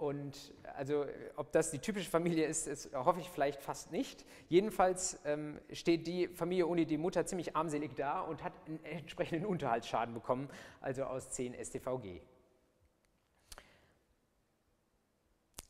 und 0.01 0.51
also, 0.75 1.05
ob 1.35 1.51
das 1.51 1.69
die 1.69 1.77
typische 1.77 2.09
Familie 2.09 2.47
ist, 2.47 2.65
ist 2.65 2.89
hoffe 2.95 3.19
ich 3.19 3.29
vielleicht 3.29 3.61
fast 3.61 3.91
nicht. 3.91 4.25
Jedenfalls 4.49 5.19
ähm, 5.25 5.59
steht 5.71 6.07
die 6.07 6.27
Familie 6.27 6.65
ohne 6.65 6.87
die 6.87 6.97
Mutter 6.97 7.23
ziemlich 7.27 7.55
armselig 7.55 7.93
da 7.95 8.21
und 8.21 8.43
hat 8.43 8.53
einen 8.65 8.83
entsprechenden 8.83 9.45
Unterhaltsschaden 9.45 10.15
bekommen, 10.15 10.49
also 10.79 11.03
aus 11.03 11.29
10 11.29 11.53
StVG. 11.53 12.19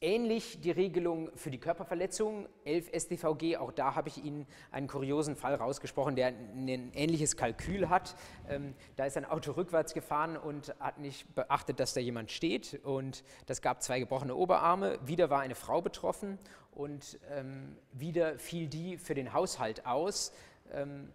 Ähnlich 0.04 0.60
die 0.60 0.72
Regelung 0.72 1.30
für 1.36 1.52
die 1.52 1.60
Körperverletzung, 1.60 2.50
11 2.66 2.90
StVG, 2.92 3.58
auch 3.58 3.72
da 3.72 3.94
habe 3.94 4.10
ich 4.10 4.24
Ihnen 4.24 4.48
einen 4.72 4.88
kuriosen 4.88 5.36
Fall 5.36 5.54
rausgesprochen, 5.54 6.16
der 6.16 6.30
ein 6.30 6.92
ähnliches 6.96 7.38
Kalkül 7.38 7.88
hat. 7.88 8.16
Ähm, 8.50 8.74
da 8.96 9.06
ist 9.06 9.16
ein 9.16 9.26
Auto 9.26 9.52
rückwärts 9.52 9.94
gefahren 9.94 10.38
und 10.38 10.74
hat 10.80 10.98
nicht 10.98 11.36
beachtet, 11.36 11.80
dass 11.80 11.94
da 11.94 12.02
jemand 12.02 12.32
steht 12.32 12.84
und 12.84 13.24
das 13.46 13.62
gab 13.62 13.84
zwei 13.84 14.00
gebrochene 14.00 14.34
Oberarme. 14.34 14.98
Wieder 15.06 15.30
war 15.30 15.42
eine 15.42 15.54
Frau 15.54 15.84
betroffen 15.84 16.40
und 16.72 17.20
ähm, 17.30 17.78
wieder 17.92 18.40
fiel 18.40 18.70
die 18.70 18.98
für 18.98 19.14
den 19.14 19.34
Haushalt 19.34 19.86
aus. 19.86 20.34
Ähm, 20.74 21.14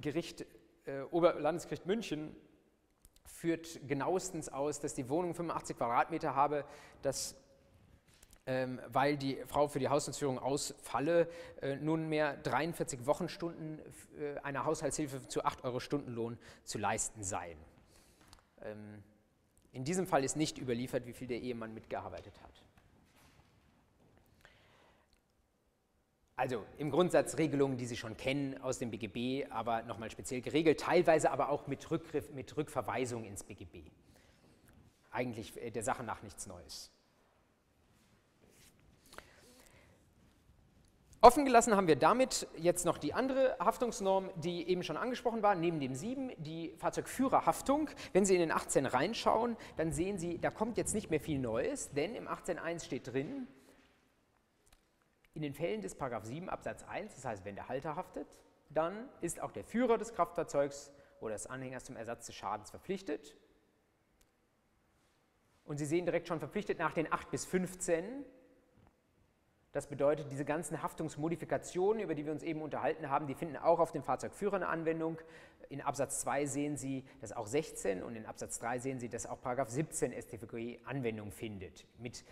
Gericht, 0.00 0.46
äh, 0.86 1.02
Oberlandesgericht 1.10 1.84
München 1.84 2.34
führt 3.26 3.86
genauestens 3.86 4.48
aus, 4.48 4.80
dass 4.80 4.94
die 4.94 5.10
Wohnung 5.10 5.34
85 5.34 5.76
Quadratmeter 5.76 6.34
habe, 6.34 6.64
dass 7.02 7.36
weil 8.92 9.16
die 9.16 9.42
Frau 9.46 9.66
für 9.66 9.80
die 9.80 9.88
Haushaltsführung 9.88 10.38
ausfalle, 10.38 11.28
äh, 11.60 11.76
nunmehr 11.76 12.36
43 12.36 13.04
Wochenstunden 13.06 13.80
äh, 14.18 14.38
einer 14.40 14.64
Haushaltshilfe 14.64 15.26
zu 15.26 15.44
8 15.44 15.64
Euro 15.64 15.80
Stundenlohn 15.80 16.38
zu 16.62 16.78
leisten 16.78 17.24
seien. 17.24 17.58
Ähm, 18.62 19.02
in 19.72 19.84
diesem 19.84 20.06
Fall 20.06 20.24
ist 20.24 20.36
nicht 20.36 20.58
überliefert, 20.58 21.06
wie 21.06 21.12
viel 21.12 21.26
der 21.26 21.40
Ehemann 21.40 21.74
mitgearbeitet 21.74 22.34
hat. 22.42 22.62
Also 26.36 26.64
im 26.78 26.90
Grundsatz 26.90 27.38
Regelungen, 27.38 27.78
die 27.78 27.86
Sie 27.86 27.96
schon 27.96 28.16
kennen 28.16 28.60
aus 28.60 28.78
dem 28.78 28.90
BGB, 28.90 29.50
aber 29.50 29.82
nochmal 29.82 30.10
speziell 30.10 30.42
geregelt, 30.42 30.80
teilweise 30.80 31.30
aber 31.30 31.48
auch 31.48 31.66
mit, 31.66 31.90
Rückgriff, 31.90 32.30
mit 32.30 32.56
Rückverweisung 32.56 33.24
ins 33.24 33.42
BGB. 33.42 33.90
Eigentlich 35.10 35.56
äh, 35.60 35.70
der 35.70 35.82
Sache 35.82 36.04
nach 36.04 36.22
nichts 36.22 36.46
Neues. 36.46 36.92
Offen 41.26 41.44
gelassen 41.44 41.74
haben 41.74 41.88
wir 41.88 41.96
damit 41.96 42.46
jetzt 42.56 42.84
noch 42.84 42.98
die 42.98 43.12
andere 43.12 43.56
Haftungsnorm, 43.58 44.30
die 44.36 44.68
eben 44.68 44.84
schon 44.84 44.96
angesprochen 44.96 45.42
war, 45.42 45.56
neben 45.56 45.80
dem 45.80 45.92
7, 45.92 46.30
die 46.36 46.72
Fahrzeugführerhaftung. 46.76 47.90
Wenn 48.12 48.24
Sie 48.24 48.34
in 48.34 48.38
den 48.38 48.52
18 48.52 48.86
reinschauen, 48.86 49.56
dann 49.76 49.90
sehen 49.90 50.18
Sie, 50.18 50.38
da 50.38 50.52
kommt 50.52 50.76
jetzt 50.76 50.94
nicht 50.94 51.10
mehr 51.10 51.18
viel 51.18 51.40
Neues, 51.40 51.90
denn 51.90 52.14
im 52.14 52.28
18.1 52.28 52.84
steht 52.84 53.12
drin, 53.12 53.48
in 55.34 55.42
den 55.42 55.52
Fällen 55.52 55.80
des 55.80 55.96
7 56.22 56.48
Absatz 56.48 56.84
1, 56.84 57.16
das 57.16 57.24
heißt, 57.24 57.44
wenn 57.44 57.56
der 57.56 57.68
Halter 57.68 57.96
haftet, 57.96 58.28
dann 58.70 59.08
ist 59.20 59.42
auch 59.42 59.50
der 59.50 59.64
Führer 59.64 59.98
des 59.98 60.14
Kraftfahrzeugs 60.14 60.92
oder 61.20 61.32
des 61.32 61.48
Anhängers 61.48 61.82
zum 61.82 61.96
Ersatz 61.96 62.26
des 62.26 62.36
Schadens 62.36 62.70
verpflichtet. 62.70 63.36
Und 65.64 65.78
Sie 65.78 65.86
sehen 65.86 66.06
direkt 66.06 66.28
schon 66.28 66.38
verpflichtet 66.38 66.78
nach 66.78 66.92
den 66.92 67.12
8 67.12 67.32
bis 67.32 67.44
15 67.46 68.24
das 69.76 69.88
bedeutet, 69.88 70.32
diese 70.32 70.46
ganzen 70.46 70.82
Haftungsmodifikationen, 70.82 72.02
über 72.02 72.14
die 72.14 72.24
wir 72.24 72.32
uns 72.32 72.42
eben 72.42 72.62
unterhalten 72.62 73.10
haben, 73.10 73.26
die 73.26 73.34
finden 73.34 73.58
auch 73.58 73.78
auf 73.78 73.92
den 73.92 74.02
Fahrzeugführern 74.02 74.62
eine 74.62 74.72
Anwendung. 74.72 75.18
In 75.68 75.82
Absatz 75.82 76.20
2 76.20 76.46
sehen 76.46 76.76
Sie, 76.78 77.04
dass 77.20 77.32
auch 77.32 77.46
16 77.46 78.02
und 78.02 78.16
in 78.16 78.24
Absatz 78.24 78.58
3 78.58 78.78
sehen 78.78 78.98
Sie, 78.98 79.10
dass 79.10 79.26
auch 79.26 79.38
17 79.66 80.14
StVG 80.14 80.78
Anwendung 80.86 81.30
findet, 81.30 81.84
mit 81.98 82.24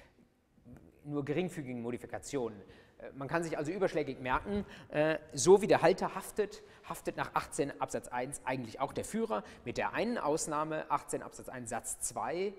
nur 1.04 1.22
geringfügigen 1.22 1.82
Modifikationen. 1.82 2.58
Äh, 2.98 3.10
man 3.14 3.28
kann 3.28 3.42
sich 3.42 3.58
also 3.58 3.72
überschlägig 3.72 4.20
merken, 4.20 4.64
äh, 4.88 5.18
so 5.34 5.60
wie 5.60 5.66
der 5.66 5.82
Halter 5.82 6.14
haftet, 6.14 6.62
haftet 6.88 7.18
nach 7.18 7.34
18 7.34 7.78
Absatz 7.78 8.08
1 8.08 8.40
eigentlich 8.46 8.80
auch 8.80 8.94
der 8.94 9.04
Führer, 9.04 9.44
mit 9.66 9.76
der 9.76 9.92
einen 9.92 10.16
Ausnahme 10.16 10.90
18 10.90 11.22
Absatz 11.22 11.50
1 11.50 11.68
Satz 11.68 12.00
2 12.00 12.54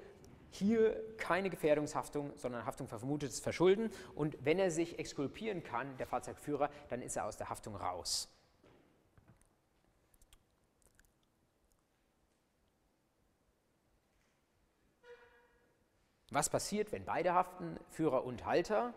hier 0.56 1.02
keine 1.18 1.50
Gefährdungshaftung, 1.50 2.32
sondern 2.36 2.66
Haftung 2.66 2.88
für 2.88 3.00
vermutetes 3.00 3.40
Verschulden. 3.40 3.92
Und 4.16 4.38
wenn 4.44 4.60
er 4.60 4.72
sich 4.72 5.00
exkulpieren 5.00 5.64
kann, 5.64 5.98
der 5.98 6.08
Fahrzeugführer, 6.08 6.70
dann 6.90 7.02
ist 7.02 7.16
er 7.16 7.26
aus 7.26 7.38
der 7.38 7.50
Haftung 7.50 7.76
raus. 7.76 8.30
Was 16.32 16.50
passiert, 16.50 16.92
wenn 16.92 17.06
beide 17.06 17.34
haften, 17.34 17.80
Führer 17.92 18.26
und 18.26 18.46
Halter? 18.46 18.94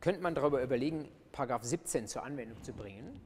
Könnte 0.00 0.20
man 0.20 0.36
darüber 0.36 0.62
überlegen, 0.62 1.08
Paragraph 1.32 1.64
17 1.64 2.06
zur 2.06 2.22
Anwendung 2.22 2.62
zu 2.62 2.72
bringen? 2.72 3.20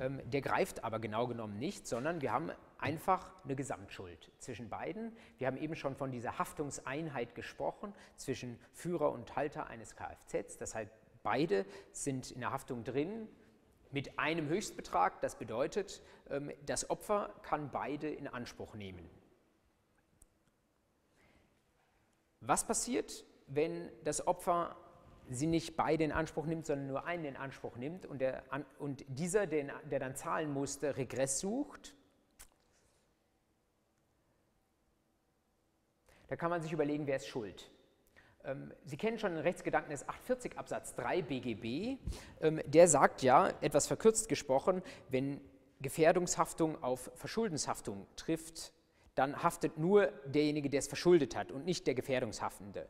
Ähm, 0.00 0.20
der 0.30 0.40
greift 0.40 0.84
aber 0.84 0.98
genau 0.98 1.26
genommen 1.26 1.58
nicht, 1.58 1.86
sondern 1.86 2.20
wir 2.20 2.32
haben 2.32 2.50
einfach 2.78 3.32
eine 3.44 3.56
Gesamtschuld 3.56 4.30
zwischen 4.38 4.68
beiden. 4.68 5.16
Wir 5.38 5.46
haben 5.46 5.56
eben 5.56 5.76
schon 5.76 5.96
von 5.96 6.10
dieser 6.10 6.38
Haftungseinheit 6.38 7.34
gesprochen 7.34 7.94
zwischen 8.16 8.58
Führer 8.72 9.12
und 9.12 9.36
Halter 9.36 9.66
eines 9.66 9.96
Kfz. 9.96 10.58
Das 10.58 10.74
heißt, 10.74 10.90
beide 11.22 11.64
sind 11.92 12.30
in 12.30 12.40
der 12.40 12.52
Haftung 12.52 12.84
drin 12.84 13.28
mit 13.90 14.18
einem 14.18 14.48
Höchstbetrag. 14.48 15.20
Das 15.20 15.36
bedeutet, 15.36 16.02
ähm, 16.28 16.52
das 16.66 16.90
Opfer 16.90 17.34
kann 17.42 17.70
beide 17.70 18.08
in 18.08 18.26
Anspruch 18.26 18.74
nehmen. 18.74 19.08
Was 22.40 22.66
passiert, 22.66 23.24
wenn 23.46 23.90
das 24.04 24.26
Opfer 24.26 24.76
sie 25.30 25.46
nicht 25.46 25.76
beide 25.76 26.04
in 26.04 26.12
Anspruch 26.12 26.46
nimmt, 26.46 26.66
sondern 26.66 26.86
nur 26.86 27.04
einen 27.04 27.24
in 27.24 27.36
Anspruch 27.36 27.76
nimmt 27.76 28.06
und, 28.06 28.20
der, 28.20 28.42
und 28.78 29.04
dieser, 29.08 29.46
den, 29.46 29.70
der 29.90 29.98
dann 29.98 30.16
zahlen 30.16 30.52
musste, 30.52 30.96
Regress 30.96 31.40
sucht, 31.40 31.94
da 36.28 36.36
kann 36.36 36.50
man 36.50 36.62
sich 36.62 36.72
überlegen, 36.72 37.06
wer 37.06 37.16
ist 37.16 37.28
schuld. 37.28 37.70
Ähm, 38.44 38.72
sie 38.84 38.96
kennen 38.96 39.18
schon 39.18 39.32
den 39.32 39.40
Rechtsgedanken 39.40 39.90
des 39.90 40.08
840 40.08 40.58
Absatz 40.58 40.94
3 40.94 41.22
BGB. 41.22 41.98
Ähm, 42.40 42.60
der 42.66 42.88
sagt 42.88 43.22
ja, 43.22 43.48
etwas 43.60 43.86
verkürzt 43.86 44.28
gesprochen, 44.28 44.82
wenn 45.08 45.40
Gefährdungshaftung 45.80 46.82
auf 46.82 47.10
Verschuldenshaftung 47.14 48.06
trifft, 48.16 48.72
dann 49.14 49.42
haftet 49.42 49.78
nur 49.78 50.06
derjenige, 50.26 50.68
der 50.68 50.78
es 50.78 50.88
verschuldet 50.88 51.36
hat 51.36 51.52
und 51.52 51.64
nicht 51.64 51.86
der 51.86 51.94
Gefährdungshaftende. 51.94 52.88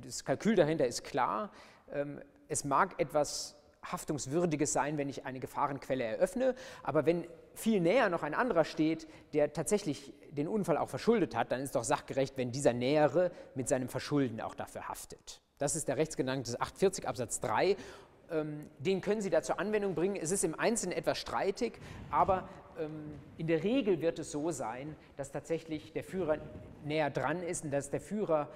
Das 0.00 0.24
Kalkül 0.24 0.54
dahinter 0.54 0.86
ist 0.86 1.04
klar. 1.04 1.50
Ähm, 1.92 2.20
es 2.48 2.64
mag 2.64 3.00
etwas 3.00 3.56
Haftungswürdiges 3.84 4.72
sein, 4.72 4.96
wenn 4.96 5.08
ich 5.08 5.26
eine 5.26 5.40
Gefahrenquelle 5.40 6.04
eröffne, 6.04 6.54
aber 6.82 7.04
wenn 7.04 7.26
viel 7.54 7.80
näher 7.80 8.08
noch 8.08 8.22
ein 8.22 8.34
anderer 8.34 8.64
steht, 8.64 9.08
der 9.34 9.52
tatsächlich 9.52 10.14
den 10.30 10.48
Unfall 10.48 10.78
auch 10.78 10.88
verschuldet 10.88 11.34
hat, 11.34 11.52
dann 11.52 11.60
ist 11.60 11.74
doch 11.74 11.84
sachgerecht, 11.84 12.36
wenn 12.36 12.52
dieser 12.52 12.72
Nähere 12.72 13.30
mit 13.54 13.68
seinem 13.68 13.88
Verschulden 13.88 14.40
auch 14.40 14.54
dafür 14.54 14.88
haftet. 14.88 15.42
Das 15.58 15.76
ist 15.76 15.88
der 15.88 15.96
Rechtsgedanke 15.96 16.44
des 16.44 16.60
840 16.60 17.08
Absatz 17.08 17.40
3. 17.40 17.76
Ähm, 18.30 18.70
den 18.78 19.00
können 19.00 19.20
Sie 19.20 19.30
da 19.30 19.42
zur 19.42 19.58
Anwendung 19.58 19.94
bringen. 19.94 20.16
Es 20.16 20.30
ist 20.30 20.44
im 20.44 20.58
Einzelnen 20.58 20.96
etwas 20.96 21.18
streitig, 21.18 21.78
aber 22.10 22.48
ähm, 22.78 23.20
in 23.36 23.46
der 23.46 23.62
Regel 23.62 24.00
wird 24.00 24.18
es 24.18 24.30
so 24.32 24.50
sein, 24.50 24.96
dass 25.16 25.30
tatsächlich 25.30 25.92
der 25.92 26.04
Führer 26.04 26.38
näher 26.84 27.10
dran 27.10 27.42
ist 27.42 27.64
und 27.64 27.70
dass 27.70 27.90
der 27.90 28.00
Führer 28.00 28.48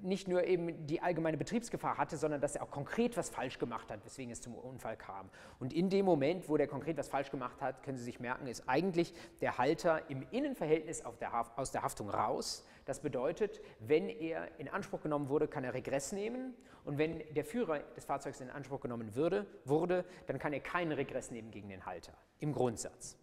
nicht 0.00 0.28
nur 0.28 0.44
eben 0.44 0.86
die 0.86 1.00
allgemeine 1.00 1.36
Betriebsgefahr 1.36 1.96
hatte, 1.96 2.16
sondern 2.16 2.40
dass 2.40 2.56
er 2.56 2.62
auch 2.62 2.70
konkret 2.70 3.16
was 3.16 3.30
falsch 3.30 3.58
gemacht 3.58 3.90
hat, 3.90 4.04
weswegen 4.04 4.32
es 4.32 4.40
zum 4.40 4.54
Unfall 4.54 4.96
kam. 4.96 5.30
Und 5.58 5.72
in 5.72 5.90
dem 5.90 6.04
Moment, 6.04 6.48
wo 6.48 6.56
der 6.56 6.66
konkret 6.66 6.96
was 6.96 7.08
falsch 7.08 7.30
gemacht 7.30 7.60
hat, 7.60 7.82
können 7.82 7.96
Sie 7.96 8.04
sich 8.04 8.20
merken, 8.20 8.46
ist 8.46 8.68
eigentlich 8.68 9.14
der 9.40 9.58
Halter 9.58 10.10
im 10.10 10.26
Innenverhältnis 10.30 11.02
der 11.20 11.58
aus 11.58 11.70
der 11.70 11.82
Haftung 11.82 12.10
raus. 12.10 12.66
Das 12.84 13.00
bedeutet, 13.00 13.60
wenn 13.78 14.08
er 14.08 14.58
in 14.58 14.68
Anspruch 14.68 15.00
genommen 15.00 15.28
wurde, 15.28 15.48
kann 15.48 15.64
er 15.64 15.72
Regress 15.74 16.12
nehmen. 16.12 16.54
Und 16.84 16.98
wenn 16.98 17.22
der 17.34 17.44
Führer 17.44 17.78
des 17.96 18.04
Fahrzeugs 18.04 18.40
in 18.40 18.50
Anspruch 18.50 18.80
genommen 18.80 19.14
würde, 19.14 19.46
wurde, 19.64 20.04
dann 20.26 20.38
kann 20.38 20.52
er 20.52 20.60
keinen 20.60 20.92
Regress 20.92 21.30
nehmen 21.30 21.50
gegen 21.50 21.68
den 21.68 21.86
Halter, 21.86 22.12
im 22.40 22.52
Grundsatz. 22.52 23.16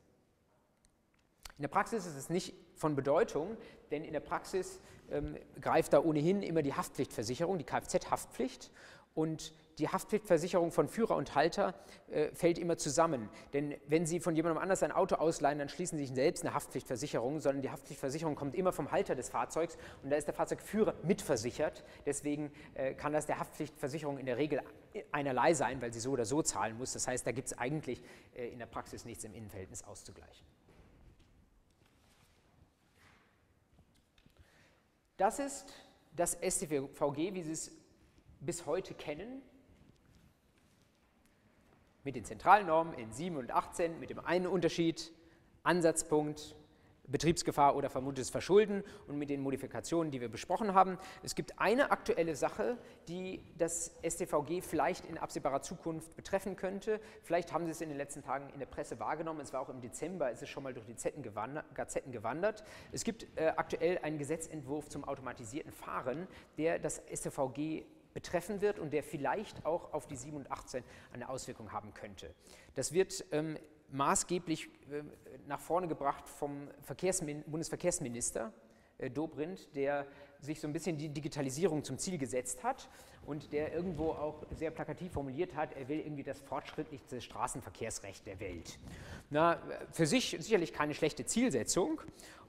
In 1.62 1.64
der 1.64 1.70
Praxis 1.70 2.08
ist 2.08 2.16
es 2.16 2.32
nicht 2.32 2.56
von 2.74 2.96
Bedeutung, 2.96 3.56
denn 3.92 4.04
in 4.04 4.14
der 4.14 4.20
Praxis 4.20 4.82
ähm, 5.12 5.38
greift 5.62 5.94
da 5.94 6.02
ohnehin 6.02 6.42
immer 6.42 6.64
die 6.64 6.74
Haftpflichtversicherung, 6.74 7.60
die 7.60 7.66
Kfz-Haftpflicht. 7.66 8.72
Und 9.14 9.54
die 9.78 9.88
Haftpflichtversicherung 9.88 10.72
von 10.72 10.88
Führer 10.88 11.16
und 11.16 11.36
Halter 11.36 11.76
äh, 12.10 12.32
fällt 12.34 12.58
immer 12.58 12.78
zusammen. 12.78 13.30
Denn 13.54 13.76
wenn 13.86 14.08
Sie 14.08 14.20
von 14.20 14.36
jemandem 14.36 14.60
anders 14.60 14.82
ein 14.82 14.92
Auto 14.92 15.18
ausleihen, 15.18 15.60
dann 15.60 15.70
schließen 15.70 16.00
Sie 16.00 16.08
sich 16.08 16.16
selbst 16.16 16.44
eine 16.44 16.56
Haftpflichtversicherung, 16.56 17.40
sondern 17.40 17.62
die 17.62 17.70
Haftpflichtversicherung 17.70 18.34
kommt 18.34 18.56
immer 18.56 18.72
vom 18.72 18.92
Halter 18.92 19.14
des 19.14 19.30
Fahrzeugs 19.30 19.78
und 20.02 20.10
da 20.10 20.16
ist 20.16 20.26
der 20.26 20.34
Fahrzeugführer 20.34 20.96
mitversichert. 21.04 21.84
Deswegen 22.08 22.52
äh, 22.74 22.96
kann 22.96 23.14
das 23.14 23.28
der 23.28 23.38
Haftpflichtversicherung 23.38 24.18
in 24.18 24.26
der 24.26 24.38
Regel 24.38 24.64
einerlei 25.12 25.54
sein, 25.54 25.80
weil 25.80 25.94
sie 25.94 26.00
so 26.00 26.10
oder 26.10 26.26
so 26.26 26.42
zahlen 26.42 26.76
muss. 26.80 26.94
Das 26.94 27.08
heißt, 27.08 27.28
da 27.28 27.32
gibt 27.32 27.50
es 27.50 27.60
eigentlich 27.60 28.02
äh, 28.34 28.48
in 28.48 28.58
der 28.58 28.66
Praxis 28.66 29.06
nichts 29.06 29.24
im 29.26 29.36
Innenverhältnis 29.36 29.84
auszugleichen. 29.84 30.44
Das 35.22 35.38
ist 35.38 35.72
das 36.16 36.32
StVG, 36.34 37.36
wie 37.36 37.44
Sie 37.44 37.52
es 37.52 37.72
bis 38.40 38.66
heute 38.66 38.96
kennen, 38.96 39.44
mit 42.04 42.16
den 42.16 42.26
Zentralnormen 42.26 42.96
in 42.96 43.12
7 43.12 43.38
und 43.38 43.52
18, 43.52 44.00
mit 44.00 44.10
dem 44.10 44.18
einen 44.18 44.48
Unterschied, 44.48 45.12
Ansatzpunkt, 45.62 46.56
Betriebsgefahr 47.08 47.76
oder 47.76 47.90
vermutetes 47.90 48.30
Verschulden 48.30 48.84
und 49.08 49.18
mit 49.18 49.30
den 49.30 49.42
Modifikationen, 49.42 50.12
die 50.12 50.22
wir 50.22 50.30
besprochen 50.30 50.74
haben. 50.74 50.98
Es 51.24 51.36
gibt 51.36 51.60
eine 51.60 51.92
aktuelle 51.92 52.36
Sache, 52.36 52.78
die 53.08 53.42
das 53.58 53.96
StVG 54.08 54.62
vielleicht 54.62 55.06
in 55.06 55.18
absehbarer 55.18 55.62
Zukunft 55.62 56.16
betreffen 56.16 56.56
könnte. 56.56 57.00
Vielleicht 57.24 57.54
haben 57.54 57.66
Sie 57.66 57.72
es 57.72 57.82
in 57.82 57.90
den 57.90 57.98
letzten 57.98 58.22
Tagen 58.22 58.50
in 58.54 58.60
der 58.60 58.66
Presse 58.66 59.00
wahrgenommen. 59.00 59.42
Es 59.42 59.54
war 59.54 59.62
auch 59.62 59.70
im 59.70 59.82
Dezember, 59.82 60.32
es 60.32 60.42
ist 60.42 60.50
schon 60.50 60.64
mal 60.64 60.74
durch 60.74 60.86
die 60.86 60.96
Gazetten 61.74 62.12
gewandert. 62.12 62.64
Es 62.92 63.04
gibt 63.04 63.28
äh, 63.36 63.48
aktuell 63.56 64.00
einen 64.00 64.18
Gesetzentwurf 64.18 64.90
zum 64.90 65.04
automatisierten 65.04 65.72
Fahren, 65.72 66.28
der 66.58 66.80
das 66.80 67.02
StVG 67.14 67.84
betreffen 68.14 68.62
wird 68.62 68.80
und 68.80 68.92
der 68.94 69.04
vielleicht 69.04 69.66
auch 69.66 69.94
auf 69.94 70.08
die 70.08 70.16
7 70.16 70.36
und 70.36 70.52
18 70.52 70.84
eine 71.14 71.30
Auswirkung 71.30 71.72
haben 71.72 71.94
könnte. 71.94 72.34
Das 72.76 72.94
wird 72.94 73.26
ähm, 73.32 73.58
maßgeblich 73.92 74.68
äh, 74.92 75.04
nach 75.48 75.60
vorne 75.60 75.88
gebracht 75.88 76.28
vom 76.28 76.70
Verkehrsmin 76.82 77.44
Bundesverkehrsminister 77.48 78.54
äh, 78.98 79.10
Dobrindt, 79.10 79.76
der 79.76 80.08
sich 80.40 80.60
so 80.60 80.68
ein 80.68 80.74
bisschen 80.74 80.98
die 80.98 81.10
Digitalisierung 81.10 81.84
zum 81.84 81.98
Ziel 81.98 82.18
gesetzt 82.18 82.64
hat 82.64 82.90
und 83.26 83.54
der 83.54 83.74
irgendwo 83.74 84.12
auch 84.12 84.46
sehr 84.56 84.72
plakativ 84.72 85.14
formuliert 85.14 85.56
hat, 85.56 85.74
er 85.76 85.88
will 85.88 86.00
irgendwie 86.00 86.24
das 86.24 86.40
fortschrittlichste 86.42 87.22
Straßenverkehrsrecht 87.22 88.26
der 88.26 88.40
Welt. 88.40 88.80
Na, 89.30 89.62
für 89.92 90.06
sich 90.06 90.38
sicherlich 90.40 90.74
keine 90.74 90.94
schlechte 90.94 91.26
Zielsetzung 91.26 92.02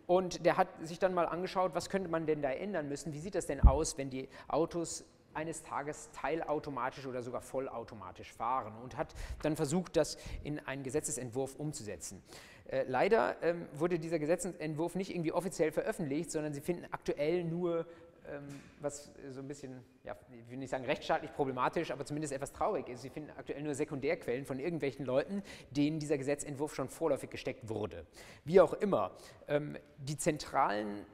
und 0.06 0.44
der 0.44 0.56
hat 0.56 0.68
sich 0.82 0.98
dann 0.98 1.14
mal 1.14 1.26
angeschaut, 1.26 1.74
was 1.74 1.88
könnte 1.88 2.08
man 2.08 2.26
denn 2.26 2.42
da 2.42 2.50
ändern 2.50 2.88
müssen, 2.88 3.12
wie 3.12 3.20
sieht 3.20 3.34
das 3.34 3.46
denn 3.46 3.60
aus, 3.60 3.98
wenn 3.98 4.10
die 4.10 4.28
Autos 4.48 5.04
eines 5.34 5.62
Tages 5.62 6.10
teilautomatisch 6.12 7.06
oder 7.06 7.22
sogar 7.22 7.40
vollautomatisch 7.40 8.32
fahren 8.32 8.74
und 8.82 8.96
hat 8.96 9.14
dann 9.42 9.56
versucht, 9.56 9.96
das 9.96 10.16
in 10.44 10.58
einen 10.60 10.82
Gesetzesentwurf 10.82 11.56
umzusetzen. 11.56 12.22
Äh, 12.66 12.84
leider 12.88 13.36
ähm, 13.42 13.66
wurde 13.74 13.98
dieser 13.98 14.18
Gesetzesentwurf 14.18 14.94
nicht 14.94 15.10
irgendwie 15.10 15.32
offiziell 15.32 15.72
veröffentlicht, 15.72 16.30
sondern 16.30 16.52
Sie 16.54 16.60
finden 16.60 16.86
aktuell 16.90 17.44
nur, 17.44 17.86
ähm, 18.26 18.60
was 18.80 19.12
so 19.30 19.40
ein 19.40 19.48
bisschen, 19.48 19.82
ja, 20.04 20.16
ich 20.30 20.50
will 20.50 20.58
nicht 20.58 20.70
sagen 20.70 20.84
rechtsstaatlich 20.84 21.32
problematisch, 21.34 21.90
aber 21.90 22.06
zumindest 22.06 22.32
etwas 22.32 22.52
traurig 22.52 22.88
ist, 22.88 23.02
Sie 23.02 23.10
finden 23.10 23.30
aktuell 23.36 23.62
nur 23.62 23.74
Sekundärquellen 23.74 24.46
von 24.46 24.58
irgendwelchen 24.58 25.04
Leuten, 25.04 25.42
denen 25.70 25.98
dieser 25.98 26.18
Gesetzentwurf 26.18 26.74
schon 26.74 26.88
vorläufig 26.88 27.30
gesteckt 27.30 27.68
wurde. 27.68 28.06
Wie 28.44 28.60
auch 28.60 28.74
immer, 28.74 29.10
ähm, 29.48 29.76
die 29.98 30.16
zentralen 30.16 31.04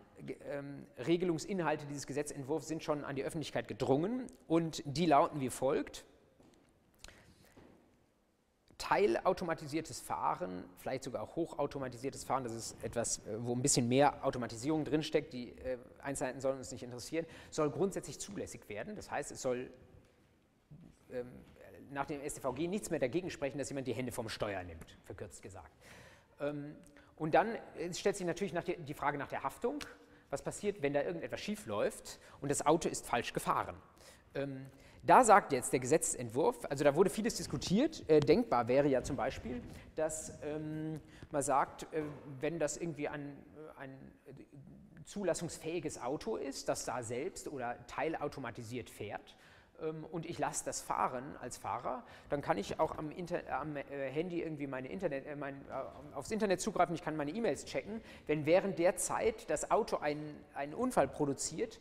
Regelungsinhalte 0.98 1.86
dieses 1.86 2.06
Gesetzentwurfs 2.06 2.68
sind 2.68 2.82
schon 2.82 3.04
an 3.04 3.16
die 3.16 3.24
Öffentlichkeit 3.24 3.68
gedrungen 3.68 4.26
und 4.46 4.82
die 4.84 5.06
lauten 5.06 5.40
wie 5.40 5.50
folgt. 5.50 6.04
Teilautomatisiertes 8.78 10.00
Fahren, 10.00 10.64
vielleicht 10.78 11.02
sogar 11.02 11.22
auch 11.22 11.36
hochautomatisiertes 11.36 12.24
Fahren, 12.24 12.44
das 12.44 12.54
ist 12.54 12.84
etwas, 12.84 13.18
äh, 13.26 13.36
wo 13.38 13.54
ein 13.54 13.60
bisschen 13.60 13.88
mehr 13.88 14.24
Automatisierung 14.24 14.84
drinsteckt, 14.84 15.32
die 15.32 15.50
äh, 15.58 15.78
Einzelheiten 16.00 16.40
sollen 16.40 16.58
uns 16.58 16.70
nicht 16.70 16.84
interessieren, 16.84 17.26
soll 17.50 17.70
grundsätzlich 17.70 18.20
zulässig 18.20 18.68
werden. 18.68 18.94
Das 18.94 19.10
heißt, 19.10 19.32
es 19.32 19.42
soll 19.42 19.70
ähm, 21.10 21.26
nach 21.90 22.06
dem 22.06 22.20
StVG 22.26 22.68
nichts 22.68 22.90
mehr 22.90 23.00
dagegen 23.00 23.30
sprechen, 23.30 23.58
dass 23.58 23.68
jemand 23.68 23.88
die 23.88 23.94
Hände 23.94 24.12
vom 24.12 24.28
Steuer 24.28 24.62
nimmt, 24.62 24.96
verkürzt 25.04 25.42
gesagt. 25.42 25.72
Ähm, 26.40 26.76
und 27.16 27.34
dann 27.34 27.56
äh, 27.76 27.92
stellt 27.92 28.16
sich 28.16 28.26
natürlich 28.26 28.54
die 28.86 28.94
Frage 28.94 29.18
nach 29.18 29.28
der 29.28 29.42
Haftung 29.42 29.80
was 30.30 30.42
passiert, 30.42 30.82
wenn 30.82 30.92
da 30.92 31.02
irgendetwas 31.02 31.40
schief 31.40 31.66
läuft 31.66 32.18
und 32.40 32.50
das 32.50 32.64
Auto 32.64 32.88
ist 32.88 33.06
falsch 33.06 33.32
gefahren. 33.32 33.76
Ähm, 34.34 34.66
da 35.02 35.24
sagt 35.24 35.52
jetzt 35.52 35.72
der 35.72 35.80
Gesetzentwurf, 35.80 36.66
also 36.68 36.84
da 36.84 36.94
wurde 36.94 37.08
vieles 37.08 37.36
diskutiert, 37.36 38.04
äh, 38.10 38.20
denkbar 38.20 38.68
wäre 38.68 38.88
ja 38.88 39.02
zum 39.02 39.16
Beispiel, 39.16 39.62
dass 39.96 40.32
ähm, 40.42 41.00
man 41.30 41.42
sagt, 41.42 41.84
äh, 41.94 42.02
wenn 42.40 42.58
das 42.58 42.76
irgendwie 42.76 43.08
ein, 43.08 43.36
äh, 43.56 43.80
ein 43.80 43.96
zulassungsfähiges 45.04 46.00
Auto 46.00 46.36
ist, 46.36 46.68
das 46.68 46.84
da 46.84 47.02
selbst 47.02 47.48
oder 47.48 47.76
teilautomatisiert 47.86 48.90
fährt, 48.90 49.36
und 50.10 50.26
ich 50.26 50.38
lasse 50.38 50.64
das 50.64 50.80
fahren 50.80 51.36
als 51.40 51.56
Fahrer, 51.56 52.02
dann 52.28 52.42
kann 52.42 52.58
ich 52.58 52.80
auch 52.80 52.98
am, 52.98 53.10
Inter 53.10 53.42
am 53.60 53.76
äh, 53.76 53.82
Handy 54.10 54.42
irgendwie 54.42 54.66
meine 54.66 54.88
Internet, 54.88 55.26
äh, 55.26 55.36
mein, 55.36 55.54
äh, 55.68 56.16
aufs 56.16 56.30
Internet 56.30 56.60
zugreifen, 56.60 56.94
ich 56.94 57.02
kann 57.02 57.16
meine 57.16 57.30
E-Mails 57.30 57.64
checken. 57.64 58.00
Wenn 58.26 58.44
während 58.44 58.78
der 58.78 58.96
Zeit 58.96 59.48
das 59.50 59.70
Auto 59.70 59.98
einen, 59.98 60.36
einen 60.54 60.74
Unfall 60.74 61.06
produziert, 61.06 61.80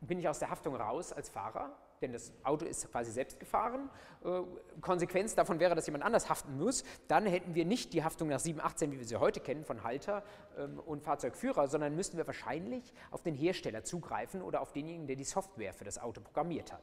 bin 0.00 0.18
ich 0.18 0.28
aus 0.28 0.38
der 0.38 0.50
Haftung 0.50 0.76
raus 0.76 1.12
als 1.12 1.28
Fahrer, 1.28 1.70
denn 2.00 2.12
das 2.12 2.32
Auto 2.42 2.64
ist 2.64 2.90
quasi 2.90 3.10
selbst 3.10 3.40
gefahren. 3.40 3.90
Äh, 4.24 4.40
Konsequenz 4.80 5.34
davon 5.34 5.60
wäre, 5.60 5.74
dass 5.74 5.86
jemand 5.86 6.04
anders 6.04 6.28
haften 6.28 6.58
muss. 6.58 6.84
Dann 7.08 7.26
hätten 7.26 7.54
wir 7.54 7.64
nicht 7.64 7.92
die 7.92 8.04
Haftung 8.04 8.28
nach 8.28 8.40
718, 8.40 8.92
wie 8.92 8.98
wir 8.98 9.06
sie 9.06 9.16
heute 9.16 9.40
kennen, 9.40 9.64
von 9.64 9.82
Halter 9.82 10.22
ähm, 10.58 10.78
und 10.80 11.02
Fahrzeugführer, 11.02 11.68
sondern 11.68 11.94
müssten 11.96 12.16
wir 12.16 12.26
wahrscheinlich 12.26 12.92
auf 13.10 13.22
den 13.22 13.34
Hersteller 13.34 13.84
zugreifen 13.84 14.42
oder 14.42 14.60
auf 14.60 14.72
denjenigen, 14.72 15.06
der 15.06 15.16
die 15.16 15.24
Software 15.24 15.74
für 15.74 15.84
das 15.84 15.98
Auto 15.98 16.20
programmiert 16.20 16.72
hat. 16.72 16.82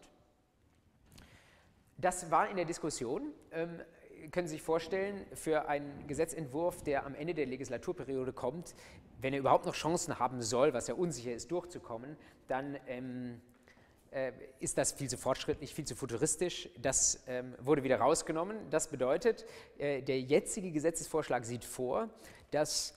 Das 1.97 2.31
war 2.31 2.49
in 2.49 2.55
der 2.55 2.65
Diskussion. 2.65 3.33
Ähm, 3.51 3.79
können 4.31 4.47
Sie 4.47 4.55
sich 4.55 4.61
vorstellen, 4.61 5.25
für 5.33 5.67
einen 5.67 6.07
Gesetzentwurf, 6.07 6.81
der 6.83 7.05
am 7.05 7.15
Ende 7.15 7.33
der 7.33 7.45
Legislaturperiode 7.45 8.33
kommt, 8.33 8.73
wenn 9.19 9.33
er 9.33 9.39
überhaupt 9.39 9.65
noch 9.65 9.73
Chancen 9.73 10.19
haben 10.19 10.41
soll, 10.41 10.73
was 10.73 10.87
ja 10.87 10.95
unsicher 10.95 11.33
ist, 11.33 11.51
durchzukommen, 11.51 12.17
dann 12.47 12.77
ähm, 12.87 13.41
äh, 14.11 14.31
ist 14.59 14.77
das 14.77 14.91
viel 14.91 15.09
zu 15.09 15.17
fortschrittlich, 15.17 15.73
viel 15.73 15.85
zu 15.85 15.95
futuristisch. 15.95 16.69
Das 16.81 17.23
ähm, 17.27 17.55
wurde 17.59 17.83
wieder 17.83 17.99
rausgenommen. 17.99 18.69
Das 18.69 18.89
bedeutet, 18.89 19.45
äh, 19.77 20.01
der 20.01 20.19
jetzige 20.21 20.71
Gesetzesvorschlag 20.71 21.45
sieht 21.45 21.65
vor, 21.65 22.09
dass 22.51 22.95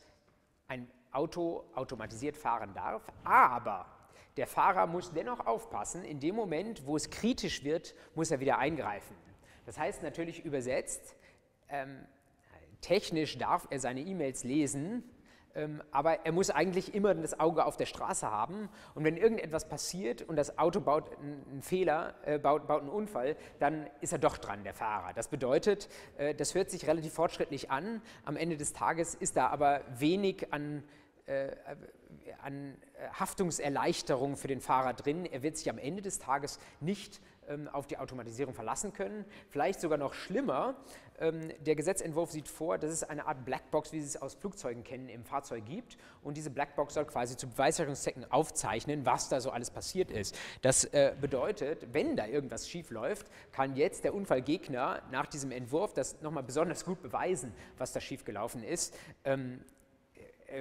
ein 0.69 0.91
Auto 1.13 1.65
automatisiert 1.75 2.37
fahren 2.37 2.75
darf, 2.75 3.03
aber 3.25 3.87
der 4.37 4.47
Fahrer 4.47 4.87
muss 4.87 5.13
dennoch 5.13 5.47
aufpassen, 5.47 6.05
in 6.05 6.21
dem 6.21 6.35
Moment, 6.35 6.87
wo 6.87 6.97
es 6.97 7.11
kritisch 7.11 7.65
wird, 7.65 7.95
muss 8.15 8.31
er 8.31 8.41
wieder 8.41 8.59
eingreifen. 8.59 9.17
Das 9.65 9.79
heißt 9.79 10.03
natürlich 10.03 10.45
übersetzt, 10.45 11.17
ähm, 11.69 12.07
technisch 12.81 13.39
darf 13.39 13.67
er 13.71 13.81
seine 13.81 14.01
E-Mails 14.01 14.45
lesen, 14.45 15.03
ähm, 15.57 15.83
aber 15.91 16.27
er 16.27 16.33
muss 16.33 16.51
eigentlich 16.51 16.95
immer 16.95 17.15
das 17.15 17.41
Auge 17.41 17.65
auf 17.65 17.79
der 17.79 17.87
Straße 17.87 18.31
haben. 18.31 18.69
Und 18.95 19.05
wenn 19.05 19.17
irgendetwas 19.17 19.67
passiert 19.67 20.21
und 20.23 20.37
das 20.37 20.59
Auto 20.59 20.81
baut 20.81 21.11
einen 21.19 21.63
Fehler, 21.63 22.15
äh, 22.25 22.39
baut, 22.39 22.67
baut, 22.67 22.83
einen 22.83 22.91
Unfall, 22.91 23.37
dann 23.59 23.89
ist 24.03 24.13
er 24.13 24.19
doch 24.19 24.37
dran, 24.37 24.65
der 24.65 24.75
Fahrer. 24.75 25.15
Das 25.15 25.29
bedeutet, 25.29 25.89
äh, 26.19 26.35
das 26.35 26.55
hört 26.55 26.71
sich 26.71 26.87
relativ 26.87 27.15
fortschrittlich 27.15 27.71
an. 27.71 28.03
Am 28.25 28.37
Ende 28.37 28.59
des 28.59 28.75
Tages 28.75 29.15
ist 29.15 29.37
da 29.37 29.49
aber 29.49 29.81
wenig 29.99 30.53
an 30.53 30.85
äh, 31.27 31.51
an 32.43 32.77
äh, 32.95 33.09
Haftungserleichterung 33.13 34.37
für 34.37 34.49
den 34.49 34.61
Fahrer 34.61 34.95
drin. 34.95 35.27
Er 35.27 35.43
wird 35.43 35.57
sich 35.57 35.69
am 35.71 35.79
Ende 35.79 36.03
des 36.03 36.19
Tages 36.19 36.59
nicht 36.81 37.21
ähm, 37.49 37.69
auf 37.69 37.87
die 37.87 37.99
Automatisierung 37.99 38.55
verlassen 38.55 38.93
können. 38.93 39.25
Vielleicht 39.49 39.81
sogar 39.81 39.99
noch 39.99 40.15
schlimmer, 40.15 40.77
ähm, 41.19 41.53
der 41.65 41.77
Gesetzentwurf 41.77 42.31
sieht 42.31 42.49
vor, 42.49 42.79
dass 42.79 42.91
es 42.91 43.03
eine 43.03 43.27
Art 43.27 43.45
Blackbox, 43.45 43.93
wie 43.93 44.01
Sie 44.01 44.07
es 44.07 44.21
aus 44.21 44.35
Flugzeugen 44.35 44.85
kennen, 44.85 45.09
im 45.09 45.25
Fahrzeug 45.25 45.65
gibt. 45.65 45.97
Und 46.23 46.37
diese 46.37 46.51
Blackbox 46.51 46.95
soll 46.95 47.07
quasi 47.07 47.37
zu 47.37 47.49
Beweissicherungszwecken 47.49 48.31
aufzeichnen, 48.31 49.07
was 49.07 49.29
da 49.29 49.41
so 49.41 49.51
alles 49.51 49.71
passiert 49.71 50.11
ist. 50.11 50.37
Das 50.63 50.85
äh, 50.85 51.15
bedeutet, 51.21 51.87
wenn 51.93 52.17
da 52.17 52.27
irgendwas 52.27 52.69
schief 52.69 52.91
läuft, 52.91 53.31
kann 53.53 53.77
jetzt 53.77 54.05
der 54.05 54.15
Unfallgegner 54.15 55.03
nach 55.11 55.27
diesem 55.27 55.51
Entwurf 55.51 55.95
das 55.95 56.21
nochmal 56.21 56.43
besonders 56.43 56.85
gut 56.85 57.03
beweisen, 57.03 57.53
was 57.79 57.93
da 57.93 58.01
schief 58.01 58.25
gelaufen 58.25 58.63
ist. 58.63 58.95
Ähm, 59.25 59.61
äh, 59.61 59.76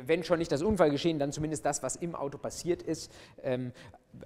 wenn 0.06 0.24
schon 0.24 0.40
nicht 0.40 0.52
das 0.52 0.62
Unfallgeschehen, 0.62 1.20
dann 1.20 1.32
zumindest 1.32 1.66
das, 1.66 1.84
was 1.84 1.96
im 1.96 2.16
Auto 2.16 2.38
passiert 2.38 2.82
ist. 2.82 3.12
Ähm, 3.44 3.72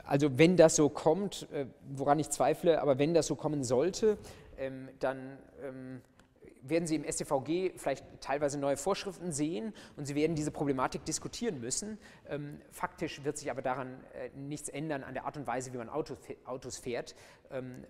also 0.04 0.38
wenn 0.38 0.58
das 0.58 0.76
so 0.76 0.90
kommt, 0.90 1.48
äh, 1.52 1.66
woran 1.90 2.20
ich 2.20 2.30
zweifle, 2.30 2.82
aber 2.82 3.00
wenn 3.00 3.14
das 3.14 3.28
so 3.28 3.36
kommen 3.36 3.64
sollte, 3.64 4.18
ähm, 4.58 4.90
dann 5.00 5.38
ähm, 5.64 6.02
werden 6.62 6.88
Sie 6.88 6.96
im 6.96 7.06
StVG 7.10 7.74
vielleicht 7.78 8.04
teilweise 8.20 8.60
neue 8.60 8.76
Vorschriften 8.76 9.32
sehen 9.32 9.74
und 9.96 10.06
Sie 10.06 10.16
werden 10.16 10.36
diese 10.36 10.52
Problematik 10.52 11.06
diskutieren 11.06 11.62
müssen. 11.62 11.98
Faktisch 12.70 13.24
wird 13.24 13.38
sich 13.38 13.50
aber 13.50 13.62
daran 13.62 14.04
äh, 14.14 14.30
nichts 14.38 14.68
ändern 14.68 15.04
an 15.04 15.14
der 15.14 15.24
Art 15.24 15.38
und 15.38 15.48
Weise, 15.48 15.72
wie 15.72 15.78
man 15.78 15.88
Autos 15.88 16.78
fährt, 16.78 17.16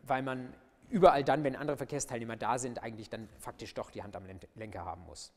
weil 0.03 0.21
man 0.21 0.53
überall 0.87 1.23
dann, 1.23 1.43
wenn 1.43 1.55
andere 1.55 1.77
Verkehrsteilnehmer 1.77 2.35
da 2.35 2.59
sind, 2.59 2.83
eigentlich 2.83 3.09
dann 3.09 3.27
faktisch 3.39 3.73
doch 3.73 3.89
die 3.89 4.03
Hand 4.03 4.15
am 4.15 4.23
Lenker 4.53 4.85
haben 4.85 5.03
muss. 5.05 5.33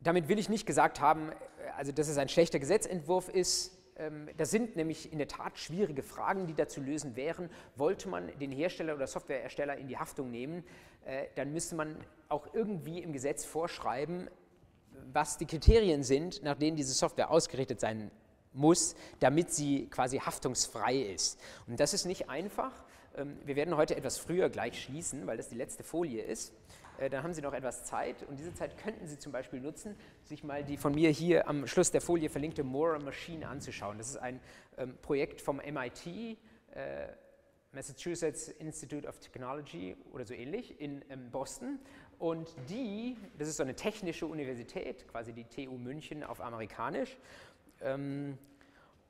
Damit 0.00 0.28
will 0.28 0.38
ich 0.38 0.48
nicht 0.48 0.66
gesagt 0.66 1.00
haben, 1.00 1.32
also 1.76 1.92
dass 1.92 2.08
es 2.08 2.18
ein 2.18 2.28
schlechter 2.28 2.58
Gesetzentwurf 2.58 3.28
ist. 3.28 3.76
Ähm, 3.96 4.28
das 4.36 4.50
sind 4.50 4.76
nämlich 4.76 5.12
in 5.12 5.18
der 5.18 5.28
Tat 5.28 5.58
schwierige 5.58 6.02
Fragen, 6.02 6.46
die 6.46 6.54
da 6.54 6.68
zu 6.68 6.80
lösen 6.80 7.16
wären. 7.16 7.50
Wollte 7.76 8.08
man 8.08 8.30
den 8.38 8.52
Hersteller 8.52 8.94
oder 8.94 9.06
Softwarehersteller 9.06 9.76
in 9.76 9.88
die 9.88 9.98
Haftung 9.98 10.30
nehmen, 10.30 10.64
äh, 11.04 11.26
dann 11.34 11.52
müsste 11.52 11.74
man 11.74 11.96
auch 12.28 12.54
irgendwie 12.54 13.02
im 13.02 13.12
Gesetz 13.12 13.44
vorschreiben, 13.44 14.28
was 15.12 15.38
die 15.38 15.46
Kriterien 15.46 16.02
sind, 16.02 16.42
nach 16.42 16.56
denen 16.56 16.76
diese 16.76 16.92
Software 16.92 17.30
ausgerichtet 17.30 17.80
sein 17.80 18.10
muss, 18.52 18.94
damit 19.20 19.52
sie 19.52 19.86
quasi 19.86 20.18
haftungsfrei 20.18 20.96
ist. 20.96 21.40
Und 21.66 21.80
das 21.80 21.94
ist 21.94 22.04
nicht 22.04 22.28
einfach. 22.28 22.72
ähm, 23.16 23.36
wir 23.44 23.56
werden 23.56 23.76
heute 23.76 23.96
etwas 23.96 24.18
früher 24.18 24.48
gleich 24.48 24.80
schließen, 24.82 25.26
weil 25.26 25.36
das 25.36 25.48
die 25.48 25.56
letzte 25.56 25.82
Folie 25.82 26.22
ist. 26.22 26.52
Äh, 26.98 27.08
dann 27.08 27.22
haben 27.22 27.32
Sie 27.32 27.42
noch 27.42 27.54
etwas 27.54 27.84
Zeit 27.84 28.22
und 28.24 28.38
diese 28.38 28.52
Zeit 28.52 28.76
könnten 28.76 29.06
Sie 29.06 29.18
zum 29.18 29.32
Beispiel 29.32 29.60
nutzen, 29.60 29.96
sich 30.24 30.44
mal 30.44 30.64
die 30.64 30.76
von 30.76 30.94
mir 30.94 31.10
hier 31.10 31.48
am 31.48 31.66
Schluss 31.66 31.90
der 31.90 32.00
Folie 32.00 32.28
verlinkte 32.28 32.64
Mora 32.64 32.98
Machine 32.98 33.48
anzuschauen. 33.48 33.98
Das 33.98 34.08
ist 34.08 34.16
ein 34.16 34.40
ähm, 34.76 34.96
Projekt 35.00 35.40
vom 35.40 35.56
MIT, 35.56 36.06
äh, 36.06 36.36
Massachusetts 37.72 38.48
Institute 38.48 39.06
of 39.06 39.18
Technology 39.20 39.96
oder 40.12 40.24
so 40.24 40.34
ähnlich 40.34 40.80
in 40.80 41.04
ähm, 41.10 41.30
Boston. 41.30 41.78
Und 42.18 42.52
die, 42.68 43.16
das 43.38 43.48
ist 43.48 43.58
so 43.58 43.62
eine 43.62 43.76
technische 43.76 44.26
Universität, 44.26 45.06
quasi 45.06 45.32
die 45.32 45.44
TU 45.44 45.78
München 45.78 46.24
auf 46.24 46.40
amerikanisch. 46.40 47.16
Ähm, 47.80 48.36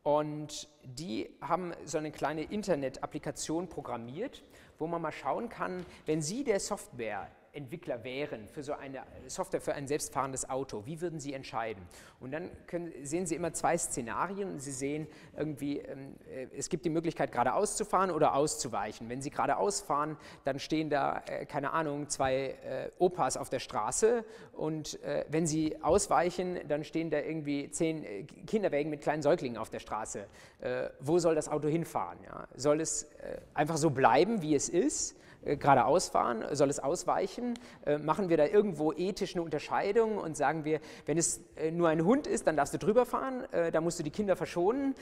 und 0.03 0.69
die 0.85 1.31
haben 1.41 1.73
so 1.85 1.99
eine 1.99 2.11
kleine 2.11 2.43
Internet-Applikation 2.43 3.69
programmiert, 3.69 4.43
wo 4.79 4.87
man 4.87 5.03
mal 5.03 5.13
schauen 5.13 5.49
kann, 5.49 5.85
wenn 6.07 6.23
Sie 6.23 6.45
der 6.45 6.61
Software 6.61 7.31
Entwickler 7.59 8.05
wären 8.05 8.49
für 8.49 8.63
so 8.63 8.73
eine 8.73 9.03
Software 9.27 9.61
für 9.61 9.75
ein 9.75 9.87
selbstfahrendes 9.87 10.49
Auto, 10.49 10.87
wie 10.87 11.01
würden 11.01 11.21
Sie 11.21 11.35
entscheiden? 11.35 11.83
Und 12.21 12.33
dann 12.33 12.51
können, 12.67 12.93
sehen 13.03 13.27
Sie 13.27 13.35
immer 13.35 13.53
zwei 13.53 13.77
Szenarien 13.77 14.59
Sie 14.59 14.73
sehen 14.73 15.07
irgendwie, 15.37 15.79
ähm, 15.79 16.15
äh, 16.31 16.47
es 16.57 16.69
gibt 16.69 16.85
die 16.85 16.91
Möglichkeit 16.91 17.33
geradeaus 17.33 17.77
zu 17.77 17.85
fahren 17.85 18.11
oder 18.11 18.35
auszuweichen. 18.35 19.09
Wenn 19.09 19.23
Sie 19.23 19.31
geradeaus 19.31 19.81
fahren, 19.81 20.17
dann 20.45 20.59
stehen 20.59 20.91
da, 20.91 21.23
äh, 21.27 21.47
keine 21.47 21.73
Ahnung, 21.73 22.09
zwei 22.09 22.57
äh, 22.65 22.91
Opas 22.99 23.37
auf 23.37 23.49
der 23.51 23.59
Straße 23.59 24.25
und 24.53 25.03
äh, 25.03 25.25
wenn 25.29 25.47
Sie 25.47 25.83
ausweichen, 25.83 26.59
dann 26.69 26.85
stehen 26.85 27.11
da 27.11 27.21
irgendwie 27.21 27.71
zehn 27.71 28.05
äh, 28.05 28.25
Kinderwägen 28.47 28.91
mit 28.91 29.01
kleinen 29.01 29.23
Säuglingen 29.23 29.59
auf 29.59 29.71
der 29.71 29.81
Straße. 29.81 30.27
Äh, 30.61 30.89
wo 31.01 31.19
soll 31.19 31.35
das 31.35 31.49
Auto 31.49 31.69
hinfahren? 31.69 32.19
Soll 32.55 32.81
es 32.81 33.09
einfach 33.55 33.77
so 33.77 33.91
bleiben, 33.91 34.43
wie 34.43 34.55
es 34.55 34.69
ist? 34.69 35.17
Äh, 35.49 35.57
geradeaus 35.57 36.09
fahren? 36.09 36.45
Soll 36.53 36.71
es 36.71 36.79
ausweichen? 36.79 37.55
Äh, 37.87 37.99
machen 37.99 38.29
wir 38.29 38.37
da 38.37 38.47
irgendwo 38.47 38.93
ethisch 38.93 39.35
eine 39.35 39.43
Unterscheidung 39.43 40.19
und 40.19 40.37
sagen 40.37 40.65
wir, 40.65 40.81
wenn 41.07 41.17
es 41.17 41.41
äh, 41.57 41.71
nur 41.71 41.89
ein 41.89 42.05
Hund 42.05 42.27
ist, 42.27 42.47
dann 42.47 42.57
darfst 42.57 42.75
du 42.75 42.79
drüber 42.79 43.07
fahren, 43.07 43.45
da 43.73 43.81
musst 43.81 43.99
du 43.99 44.03
die 44.03 44.11
Kinder 44.11 44.37
verschonen? 44.37 44.95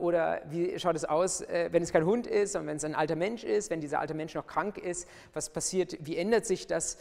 Oder 0.00 0.42
wie 0.50 0.78
schaut 0.78 0.96
es 0.96 1.04
aus, 1.04 1.42
wenn 1.48 1.82
es 1.82 1.92
kein 1.92 2.04
Hund 2.04 2.26
ist 2.26 2.54
und 2.56 2.66
wenn 2.66 2.76
es 2.76 2.84
ein 2.84 2.94
alter 2.94 3.16
Mensch 3.16 3.44
ist, 3.44 3.70
wenn 3.70 3.80
dieser 3.80 4.00
alte 4.00 4.14
Mensch 4.14 4.34
noch 4.34 4.46
krank 4.46 4.78
ist? 4.78 5.08
Was 5.32 5.50
passiert? 5.50 5.96
Wie 6.00 6.16
ändert 6.16 6.46
sich 6.46 6.66
das, 6.66 6.98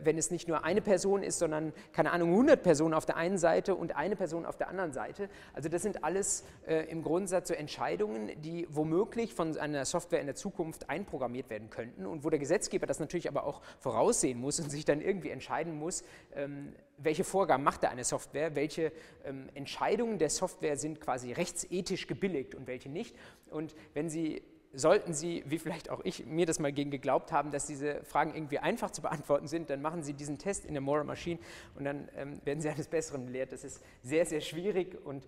wenn 0.00 0.18
es 0.18 0.30
nicht 0.30 0.48
nur 0.48 0.64
eine 0.64 0.80
Person 0.80 1.22
ist, 1.22 1.38
sondern, 1.38 1.72
keine 1.92 2.12
Ahnung, 2.12 2.30
100 2.30 2.62
Personen 2.62 2.94
auf 2.94 3.06
der 3.06 3.16
einen 3.16 3.38
Seite 3.38 3.74
und 3.74 3.96
eine 3.96 4.16
Person 4.16 4.46
auf 4.46 4.56
der 4.56 4.68
anderen 4.68 4.92
Seite? 4.92 5.28
Also 5.54 5.68
das 5.68 5.82
sind 5.82 6.04
alles 6.04 6.44
im 6.88 7.02
Grundsatz 7.02 7.48
so 7.48 7.54
Entscheidungen, 7.54 8.30
die 8.42 8.66
womöglich 8.70 9.34
von 9.34 9.56
einer 9.58 9.84
Software 9.84 10.20
in 10.20 10.26
der 10.26 10.36
Zukunft 10.36 10.90
einprogrammiert 10.90 11.50
werden 11.50 11.70
könnten 11.70 12.06
und 12.06 12.24
wo 12.24 12.30
der 12.30 12.35
Gesetzgeber 12.38 12.86
das 12.86 13.00
natürlich 13.00 13.28
aber 13.28 13.44
auch 13.44 13.62
voraussehen 13.78 14.40
muss 14.40 14.60
und 14.60 14.70
sich 14.70 14.84
dann 14.84 15.00
irgendwie 15.00 15.30
entscheiden 15.30 15.78
muss, 15.78 16.04
ähm, 16.34 16.72
welche 16.98 17.24
Vorgaben 17.24 17.62
macht 17.64 17.82
da 17.82 17.88
eine 17.88 18.04
Software, 18.04 18.54
welche 18.54 18.92
ähm, 19.24 19.48
Entscheidungen 19.54 20.18
der 20.18 20.30
Software 20.30 20.76
sind 20.76 21.00
quasi 21.00 21.32
rechtsethisch 21.32 22.06
gebilligt 22.06 22.54
und 22.54 22.66
welche 22.66 22.88
nicht. 22.88 23.16
Und 23.50 23.74
wenn 23.94 24.08
Sie 24.08 24.42
sollten 24.72 25.14
Sie, 25.14 25.42
wie 25.46 25.58
vielleicht 25.58 25.90
auch 25.90 26.00
ich, 26.04 26.26
mir 26.26 26.44
das 26.44 26.58
mal 26.58 26.72
gegen 26.72 26.90
geglaubt 26.90 27.32
haben, 27.32 27.50
dass 27.50 27.66
diese 27.66 28.04
Fragen 28.04 28.34
irgendwie 28.34 28.58
einfach 28.58 28.90
zu 28.90 29.00
beantworten 29.02 29.48
sind, 29.48 29.70
dann 29.70 29.80
machen 29.80 30.02
Sie 30.02 30.12
diesen 30.12 30.38
Test 30.38 30.66
in 30.66 30.74
der 30.74 30.82
Mora 30.82 31.04
Machine 31.04 31.38
und 31.74 31.84
dann 31.84 32.08
ähm, 32.16 32.40
werden 32.44 32.60
Sie 32.60 32.68
eines 32.68 32.88
Besseren 32.88 33.24
belehrt. 33.24 33.52
Das 33.52 33.64
ist 33.64 33.82
sehr, 34.02 34.26
sehr 34.26 34.40
schwierig 34.40 34.98
und 35.04 35.26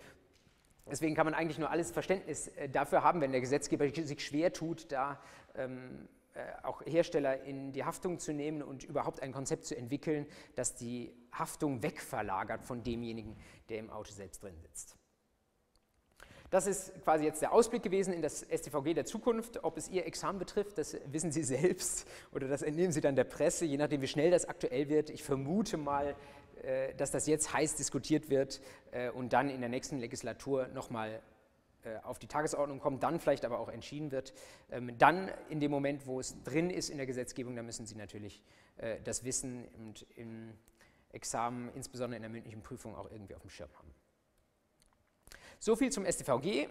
deswegen 0.86 1.14
kann 1.14 1.24
man 1.24 1.34
eigentlich 1.34 1.58
nur 1.58 1.70
alles 1.70 1.90
Verständnis 1.90 2.48
äh, 2.48 2.68
dafür 2.68 3.02
haben, 3.02 3.20
wenn 3.20 3.32
der 3.32 3.40
Gesetzgeber 3.40 3.88
sich 3.88 4.24
schwer 4.24 4.52
tut, 4.52 4.92
da 4.92 5.20
ähm, 5.54 6.08
äh, 6.08 6.17
auch 6.62 6.82
Hersteller 6.86 7.42
in 7.42 7.72
die 7.72 7.84
Haftung 7.84 8.18
zu 8.18 8.32
nehmen 8.32 8.62
und 8.62 8.84
überhaupt 8.84 9.22
ein 9.22 9.32
Konzept 9.32 9.64
zu 9.64 9.76
entwickeln, 9.76 10.26
das 10.54 10.74
die 10.74 11.12
Haftung 11.32 11.82
wegverlagert 11.82 12.64
von 12.64 12.82
demjenigen, 12.82 13.36
der 13.68 13.78
im 13.78 13.90
Auto 13.90 14.12
selbst 14.12 14.42
drin 14.42 14.56
sitzt. 14.60 14.96
Das 16.50 16.66
ist 16.66 16.94
quasi 17.04 17.24
jetzt 17.24 17.42
der 17.42 17.52
Ausblick 17.52 17.82
gewesen 17.82 18.14
in 18.14 18.22
das 18.22 18.40
STVG 18.40 18.94
der 18.94 19.04
Zukunft. 19.04 19.62
Ob 19.64 19.76
es 19.76 19.88
Ihr 19.90 20.06
Examen 20.06 20.38
betrifft, 20.38 20.78
das 20.78 20.96
wissen 21.06 21.30
Sie 21.30 21.42
selbst 21.44 22.06
oder 22.32 22.48
das 22.48 22.62
entnehmen 22.62 22.92
Sie 22.92 23.02
dann 23.02 23.16
der 23.16 23.24
Presse, 23.24 23.66
je 23.66 23.76
nachdem, 23.76 24.00
wie 24.00 24.06
schnell 24.06 24.30
das 24.30 24.46
aktuell 24.46 24.88
wird. 24.88 25.10
Ich 25.10 25.22
vermute 25.22 25.76
mal, 25.76 26.16
äh, 26.62 26.94
dass 26.94 27.10
das 27.10 27.26
jetzt 27.26 27.52
heiß 27.52 27.74
diskutiert 27.74 28.30
wird 28.30 28.62
äh, 28.92 29.10
und 29.10 29.34
dann 29.34 29.50
in 29.50 29.60
der 29.60 29.68
nächsten 29.68 29.98
Legislatur 29.98 30.68
nochmal 30.68 31.10
äh, 31.10 31.18
auf 32.02 32.18
die 32.18 32.26
Tagesordnung 32.26 32.80
kommt, 32.80 33.02
dann 33.02 33.20
vielleicht 33.20 33.44
aber 33.44 33.58
auch 33.58 33.68
entschieden 33.68 34.10
wird. 34.10 34.32
Ähm, 34.70 34.96
dann 34.98 35.30
in 35.48 35.60
dem 35.60 35.70
Moment, 35.70 36.06
wo 36.06 36.20
es 36.20 36.42
drin 36.44 36.70
ist 36.70 36.90
in 36.90 36.96
der 36.96 37.06
Gesetzgebung, 37.06 37.56
da 37.56 37.62
müssen 37.62 37.86
Sie 37.86 37.94
natürlich 37.94 38.42
äh, 38.76 39.00
das 39.02 39.24
Wissen 39.24 39.66
und 39.78 40.06
im 40.16 40.54
Examen, 41.12 41.70
insbesondere 41.74 42.16
in 42.16 42.22
der 42.22 42.30
mündlichen 42.30 42.62
Prüfung, 42.62 42.94
auch 42.94 43.10
irgendwie 43.10 43.34
auf 43.34 43.42
dem 43.42 43.50
Schirm 43.50 43.70
haben. 43.78 43.94
So 45.58 45.74
viel 45.76 45.90
zum 45.90 46.04
StVG. 46.06 46.68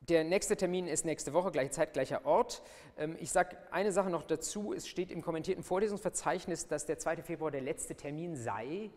Der 0.00 0.22
nächste 0.22 0.56
Termin 0.56 0.86
ist 0.86 1.06
nächste 1.06 1.32
Woche, 1.32 1.50
gleiche 1.50 1.70
Zeit, 1.70 1.94
gleicher 1.94 2.26
Ort. 2.26 2.62
Ähm, 2.98 3.16
ich 3.20 3.30
sage 3.30 3.56
eine 3.70 3.92
Sache 3.92 4.10
noch 4.10 4.24
dazu. 4.24 4.74
Es 4.74 4.86
steht 4.86 5.10
im 5.10 5.22
kommentierten 5.22 5.64
Vorlesungsverzeichnis, 5.64 6.66
dass 6.66 6.84
der 6.84 6.98
2. 6.98 7.22
Februar 7.22 7.50
der 7.50 7.62
letzte 7.62 7.94
Termin 7.94 8.36
sei. 8.36 8.90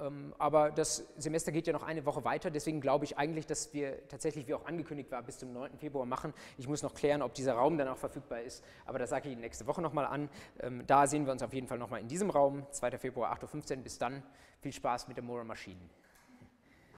Ähm, 0.00 0.34
aber 0.38 0.70
das 0.70 1.06
Semester 1.16 1.52
geht 1.52 1.66
ja 1.66 1.72
noch 1.72 1.82
eine 1.82 2.04
Woche 2.04 2.24
weiter, 2.24 2.50
deswegen 2.50 2.80
glaube 2.80 3.04
ich 3.04 3.18
eigentlich, 3.18 3.46
dass 3.46 3.72
wir 3.72 4.06
tatsächlich, 4.08 4.46
wie 4.46 4.54
auch 4.54 4.66
angekündigt 4.66 5.10
war, 5.10 5.22
bis 5.22 5.38
zum 5.38 5.52
9. 5.52 5.78
Februar 5.78 6.06
machen. 6.06 6.32
Ich 6.56 6.68
muss 6.68 6.82
noch 6.82 6.94
klären, 6.94 7.22
ob 7.22 7.34
dieser 7.34 7.54
Raum 7.54 7.78
dann 7.78 7.88
auch 7.88 7.98
verfügbar 7.98 8.40
ist, 8.40 8.64
aber 8.86 8.98
das 8.98 9.10
sage 9.10 9.28
ich 9.28 9.32
Ihnen 9.32 9.40
nächste 9.40 9.66
Woche 9.66 9.82
nochmal 9.82 10.06
an. 10.06 10.28
Ähm, 10.60 10.84
da 10.86 11.06
sehen 11.06 11.26
wir 11.26 11.32
uns 11.32 11.42
auf 11.42 11.52
jeden 11.52 11.66
Fall 11.66 11.78
nochmal 11.78 12.00
in 12.00 12.08
diesem 12.08 12.30
Raum, 12.30 12.66
2. 12.70 12.98
Februar, 12.98 13.32
8.15 13.32 13.76
Uhr. 13.76 13.82
Bis 13.82 13.98
dann, 13.98 14.22
viel 14.60 14.72
Spaß 14.72 15.08
mit 15.08 15.16
der 15.16 15.24
Mora 15.24 15.44
Maschinen. 15.44 15.90